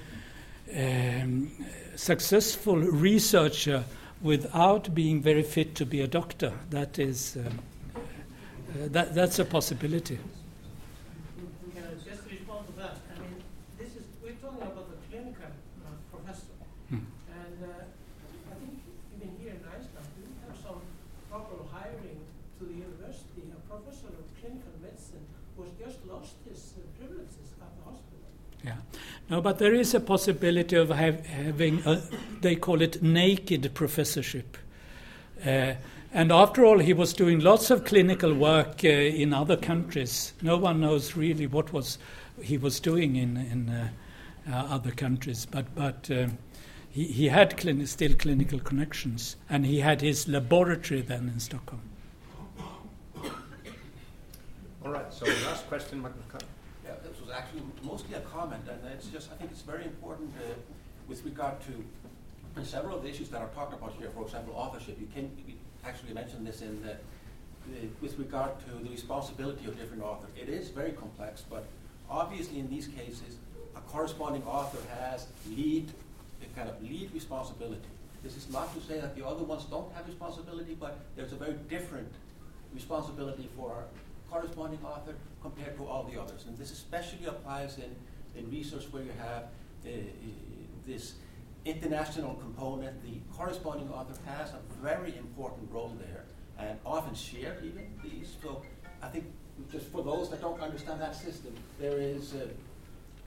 um, 0.77 1.51
successful 1.97 2.77
researcher 2.77 3.85
without 4.23 4.95
being 4.95 5.21
very 5.21 5.43
fit 5.43 5.75
to 5.75 5.85
be 5.85 6.01
a 6.01 6.07
doctor. 6.07 6.53
That 6.71 6.99
is, 6.99 7.37
um, 7.37 7.59
uh, 7.95 7.99
that, 8.89 9.15
that's 9.15 9.39
a 9.39 9.45
possibility. 9.45 10.19
Can 11.75 11.85
I 11.85 11.95
just 12.09 12.23
respond 12.31 12.67
to 12.69 12.73
that? 12.81 12.97
I 13.17 13.21
mean, 13.21 13.43
this 13.79 13.89
is, 13.97 14.05
we're 14.23 14.39
talking 14.39 14.63
about 14.63 14.89
a 14.95 15.11
clinical 15.11 15.51
uh, 15.51 16.17
professor. 16.17 16.55
Hmm. 16.89 17.03
And 17.35 17.59
uh, 17.67 18.53
I 18.53 18.55
think 18.63 18.79
even 19.17 19.35
here 19.43 19.59
in 19.59 19.63
Iceland, 19.67 20.07
we 20.17 20.31
have 20.47 20.57
some 20.63 20.81
proper 21.29 21.59
hiring 21.75 22.23
to 22.61 22.65
the 22.65 22.75
university. 22.75 23.43
A 23.51 23.61
professor 23.69 24.07
of 24.07 24.25
clinical 24.41 24.71
medicine 24.81 25.27
who 25.57 25.65
has 25.65 25.73
just 25.83 25.99
lost 26.07 26.39
his 26.49 26.79
uh, 26.79 26.87
privileges 26.97 27.59
at 27.61 27.75
the 27.75 27.83
hospital. 27.91 28.31
Yeah. 28.63 28.79
No, 29.33 29.41
but 29.41 29.59
there 29.59 29.73
is 29.73 29.95
a 29.95 30.01
possibility 30.01 30.77
of 30.77 30.91
have, 30.91 31.25
having, 31.25 31.83
a, 31.87 32.03
they 32.43 32.55
call 32.55 32.83
it 32.83 33.03
naked 33.03 33.73
professorship. 33.73 34.59
Uh, 35.43 35.73
and 36.13 36.31
after 36.31 36.67
all, 36.67 36.79
he 36.79 36.93
was 36.93 37.15
doing 37.15 37.41
lots 37.41 37.71
of 37.71 37.87
clinical 37.87 38.35
work 38.35 38.85
uh, 38.85 38.89
in 38.89 39.33
other 39.33 39.57
countries. 39.57 40.35
No 40.43 40.59
one 40.59 40.83
knows 40.83 41.17
really 41.17 41.47
what 41.47 41.73
was 41.73 41.97
he 42.43 42.59
was 42.59 42.79
doing 42.79 43.17
in, 43.17 43.39
in 43.39 43.71
uh, 43.71 43.89
uh, 44.51 44.67
other 44.69 44.91
countries, 44.91 45.47
but, 45.47 45.75
but 45.75 46.11
uh, 46.11 46.27
he, 46.91 47.05
he 47.05 47.29
had 47.29 47.57
clini- 47.57 47.89
still 47.89 48.13
clinical 48.13 48.59
connections, 48.59 49.37
and 49.49 49.65
he 49.65 49.81
had 49.81 50.03
his 50.03 50.29
laboratory 50.29 51.01
then 51.01 51.31
in 51.33 51.41
Stockholm. 51.41 51.81
All 54.85 54.93
right, 54.93 55.11
so 55.11 55.25
last 55.25 55.67
question, 55.69 56.03
Magnus 56.03 56.27
Yeah, 56.85 56.91
this 57.03 57.19
was 57.19 57.31
actually 57.31 57.63
mostly 57.93 58.15
a 58.15 58.21
comment, 58.21 58.63
and 58.71 58.81
it's 58.95 59.09
just, 59.09 59.31
I 59.31 59.35
think 59.35 59.51
it's 59.51 59.61
very 59.61 59.85
important 59.85 60.31
uh, 60.39 60.55
with 61.09 61.23
regard 61.27 61.57
to 61.67 62.65
several 62.65 62.97
of 62.97 63.03
the 63.03 63.11
issues 63.11 63.29
that 63.29 63.43
are 63.43 63.49
talked 63.49 63.75
about 63.75 63.93
here, 63.99 64.09
for 64.17 64.23
example, 64.23 64.55
authorship. 64.57 64.97
You 64.99 65.09
can 65.15 65.31
actually 65.85 66.15
mention 66.15 66.43
this 66.43 66.63
in 66.63 66.81
the, 66.81 66.95
the, 67.71 67.81
with 68.01 68.19
regard 68.19 68.53
to 68.67 68.71
the 68.83 68.89
responsibility 68.89 69.67
of 69.67 69.79
different 69.79 70.03
authors. 70.03 70.31
It 70.41 70.49
is 70.49 70.71
very 70.71 70.93
complex, 70.93 71.45
but 71.55 71.67
obviously 72.09 72.61
in 72.61 72.71
these 72.71 72.87
cases, 72.87 73.37
a 73.77 73.81
corresponding 73.81 74.43
author 74.45 74.79
has 74.99 75.27
lead, 75.51 75.93
kind 76.57 76.71
of 76.71 76.83
lead 76.83 77.11
responsibility. 77.13 77.93
This 78.23 78.37
is 78.39 78.49
not 78.51 78.75
to 78.75 78.81
say 78.89 79.01
that 79.01 79.15
the 79.17 79.27
other 79.27 79.45
ones 79.45 79.65
don't 79.65 79.93
have 79.93 80.07
responsibility, 80.07 80.77
but 80.81 80.97
there's 81.15 81.33
a 81.33 81.37
very 81.37 81.57
different 81.69 82.11
responsibility 82.73 83.51
for 83.55 83.85
corresponding 84.33 84.81
author 84.85 85.15
compared 85.43 85.77
to 85.77 85.85
all 85.85 86.05
the 86.05 86.21
others. 86.21 86.45
And 86.47 86.57
this 86.57 86.73
especially 86.73 87.27
applies 87.27 87.77
in, 87.79 87.95
in 88.39 88.51
research 88.51 88.85
where 88.91 89.03
you 89.03 89.13
have 89.19 89.45
uh, 89.45 89.89
this 90.87 91.15
international 91.65 92.35
component. 92.35 93.03
The 93.05 93.21
corresponding 93.37 93.91
author 93.91 94.15
has 94.27 94.51
a 94.51 94.61
very 94.83 95.17
important 95.17 95.71
role 95.71 95.95
there 95.99 96.25
and 96.59 96.79
often 96.87 97.15
share 97.15 97.57
even 97.63 97.87
these. 98.03 98.37
So 98.43 98.63
I 99.03 99.09
think 99.09 99.25
just 99.71 99.87
for 99.87 100.03
those 100.03 100.31
that 100.31 100.41
don't 100.41 100.61
understand 100.61 101.01
that 101.01 101.15
system, 101.15 101.55
there 101.79 101.99
is 101.99 102.35
uh, 102.35 102.47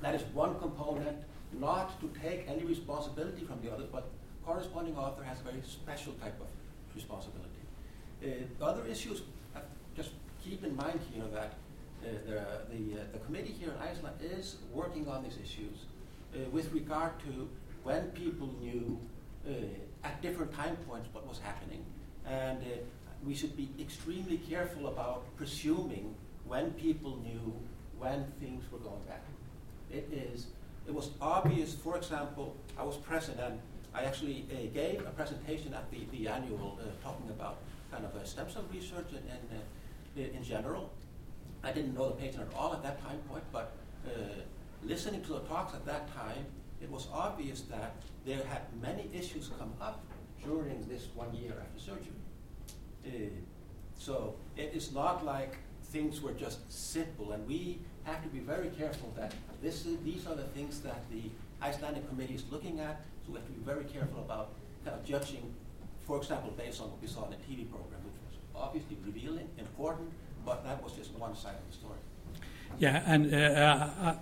that 0.01 0.15
is 0.15 0.23
one 0.33 0.57
component 0.59 1.17
not 1.59 1.99
to 2.01 2.11
take 2.21 2.45
any 2.47 2.63
responsibility 2.63 3.45
from 3.45 3.61
the 3.63 3.71
others, 3.71 3.87
but 3.91 4.09
corresponding 4.45 4.95
author 4.97 5.23
has 5.23 5.39
a 5.39 5.43
very 5.43 5.61
special 5.63 6.13
type 6.13 6.39
of 6.41 6.47
responsibility. 6.93 7.49
Uh, 8.23 8.63
other 8.63 8.85
issues, 8.85 9.19
uh, 9.19 9.23
keep 10.47 10.63
in 10.63 10.75
mind 10.75 10.99
here 11.11 11.23
that 11.33 11.53
uh, 12.03 12.07
the, 12.29 12.77
the, 12.77 13.01
uh, 13.01 13.03
the, 13.13 13.19
committee 13.19 13.55
here 13.59 13.71
in 13.71 13.77
Iceland 13.77 14.15
is 14.21 14.57
working 14.71 15.07
on 15.07 15.23
these 15.23 15.37
issues 15.43 15.85
uh, 16.33 16.49
with 16.51 16.71
regard 16.71 17.19
to 17.21 17.49
when 17.83 18.03
people 18.11 18.53
knew 18.61 18.99
uh, 19.47 19.51
at 20.03 20.21
different 20.21 20.53
time 20.53 20.75
points 20.87 21.09
what 21.13 21.27
was 21.27 21.39
happening. 21.39 21.83
And 22.27 22.59
we 23.25 23.33
should 23.33 23.55
be 23.55 23.69
extremely 23.79 24.37
careful 24.37 24.87
about 24.87 25.23
presuming 25.35 26.15
when 26.47 26.71
people 26.71 27.17
knew 27.23 27.53
when 27.97 28.25
things 28.39 28.63
were 28.71 28.79
going 28.79 29.01
bad. 29.07 29.21
It 29.91 30.09
is, 30.11 30.47
it 30.87 30.93
was 30.93 31.09
obvious, 31.21 31.73
for 31.73 31.97
example, 31.97 32.55
I 32.77 32.83
was 32.83 32.97
present 32.97 33.39
and 33.39 33.59
I 33.93 34.03
actually 34.03 34.45
uh, 34.51 34.73
gave 34.73 34.99
a 34.99 35.11
presentation 35.11 35.73
at 35.73 35.89
the, 35.89 36.05
the 36.11 36.27
annual 36.27 36.77
uh, 36.81 36.85
talking 37.03 37.29
about 37.29 37.57
kind 37.91 38.05
of 38.05 38.27
stem 38.27 38.49
cell 38.49 38.65
research 38.71 39.05
uh, 39.13 39.55
in, 40.15 40.43
general. 40.43 40.91
I 41.63 41.71
didn't 41.71 41.93
know 41.93 42.09
the 42.09 42.15
patient 42.15 42.47
at 42.49 42.57
all 42.57 42.73
at 42.73 42.83
that 42.83 43.01
time 43.01 43.19
point, 43.29 43.43
but 43.51 43.75
uh, 44.05 44.09
listening 44.83 45.21
to 45.23 45.33
the 45.33 45.39
talks 45.41 45.73
at 45.73 45.85
that 45.85 46.13
time, 46.13 46.45
it 46.81 46.89
was 46.89 47.07
obvious 47.11 47.61
that 47.61 47.95
there 48.25 48.43
had 48.45 48.61
many 48.81 49.09
issues 49.13 49.49
come 49.57 49.73
up 49.81 50.03
during 50.43 50.85
this 50.87 51.07
one 51.15 51.33
year 51.33 51.53
after 51.59 51.79
surgery. 51.79 52.21
Uh, 53.05 53.09
so 53.97 54.35
it 54.57 54.71
is 54.73 54.93
not 54.93 55.25
like 55.25 55.57
things 55.85 56.21
were 56.21 56.33
just 56.33 56.59
simple, 56.71 57.31
and 57.31 57.47
we 57.47 57.79
have 58.03 58.21
to 58.21 58.29
be 58.29 58.39
very 58.39 58.69
careful 58.69 59.11
that 59.15 59.33
this 59.61 59.85
is, 59.85 59.97
these 60.03 60.27
are 60.27 60.35
the 60.35 60.43
things 60.43 60.81
that 60.81 61.09
the 61.09 61.23
Icelandic 61.61 62.07
committee 62.09 62.35
is 62.35 62.43
looking 62.51 62.79
at. 62.79 63.01
So 63.25 63.31
we 63.31 63.39
have 63.39 63.47
to 63.47 63.53
be 63.53 63.63
very 63.63 63.85
careful 63.85 64.19
about 64.19 64.51
kind 64.83 64.95
of 64.99 65.05
judging, 65.05 65.53
for 66.05 66.17
example, 66.17 66.51
based 66.55 66.81
on 66.81 66.91
what 66.91 67.01
we 67.01 67.07
saw 67.07 67.25
in 67.25 67.31
the 67.31 67.37
TV 67.37 67.69
program, 67.69 67.94
obviously 68.57 68.97
revealing, 69.05 69.47
important, 69.57 70.09
but 70.45 70.63
that 70.63 70.83
was 70.83 70.93
just 70.93 71.11
one 71.13 71.35
side 71.35 71.55
of 71.55 71.71
the 71.71 71.77
story. 71.77 71.99
Yeah, 72.79 73.03
and 73.05 73.33
uh, 73.33 73.37
uh, 73.37 74.15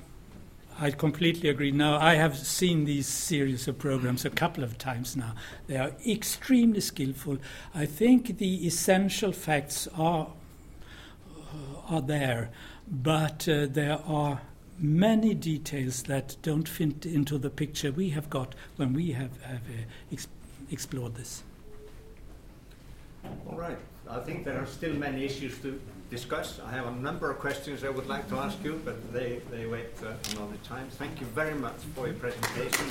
I 0.80 0.92
completely 0.92 1.50
agree. 1.50 1.72
Now, 1.72 1.98
I 2.00 2.16
have 2.16 2.38
seen 2.38 2.86
these 2.86 3.08
series 3.08 3.68
of 3.68 3.78
programs 3.78 4.26
a 4.26 4.30
couple 4.30 4.64
of 4.64 4.78
times 4.78 5.16
now. 5.16 5.34
They 5.68 5.78
are 5.78 5.92
extremely 6.08 6.82
skillful. 6.82 7.38
I 7.74 7.86
think 7.86 8.38
the 8.38 8.66
essential 8.66 9.32
facts 9.32 9.88
are, 9.98 10.28
uh, 11.38 11.96
are 11.96 12.02
there, 12.02 12.52
but 12.88 13.48
uh, 13.48 13.68
there 13.70 14.00
are 14.06 14.42
many 14.80 15.34
details 15.34 16.04
that 16.04 16.36
don't 16.42 16.68
fit 16.68 17.06
into 17.06 17.38
the 17.38 17.50
picture 17.50 17.92
we 17.92 18.10
have 18.10 18.30
got 18.30 18.56
when 18.76 18.94
we 18.94 19.12
have, 19.12 19.42
have 19.44 19.62
uh, 19.70 19.84
ex- 20.12 20.28
explored 20.72 21.16
this. 21.16 21.44
All 23.48 23.58
right. 23.58 23.78
I 24.10 24.20
think 24.20 24.44
there 24.44 24.60
are 24.60 24.66
still 24.66 24.94
many 24.94 25.24
issues 25.26 25.60
to 25.60 25.80
discuss. 26.10 26.60
I 26.66 26.72
have 26.72 26.88
a 26.88 26.92
number 26.92 27.32
of 27.32 27.40
questions 27.40 27.84
I 27.84 27.90
would 27.90 28.08
like 28.08 28.28
to 28.30 28.36
ask 28.36 28.58
you, 28.64 28.82
but 28.86 29.14
they, 29.14 29.42
they 29.50 29.66
wait 29.66 29.88
uh, 30.04 30.14
another 30.36 30.58
time. 30.64 30.88
Thank 30.92 31.20
you 31.22 31.28
very 31.28 31.56
much 31.56 31.78
for 31.96 32.08
your 32.08 32.16
presentation. 32.16 32.90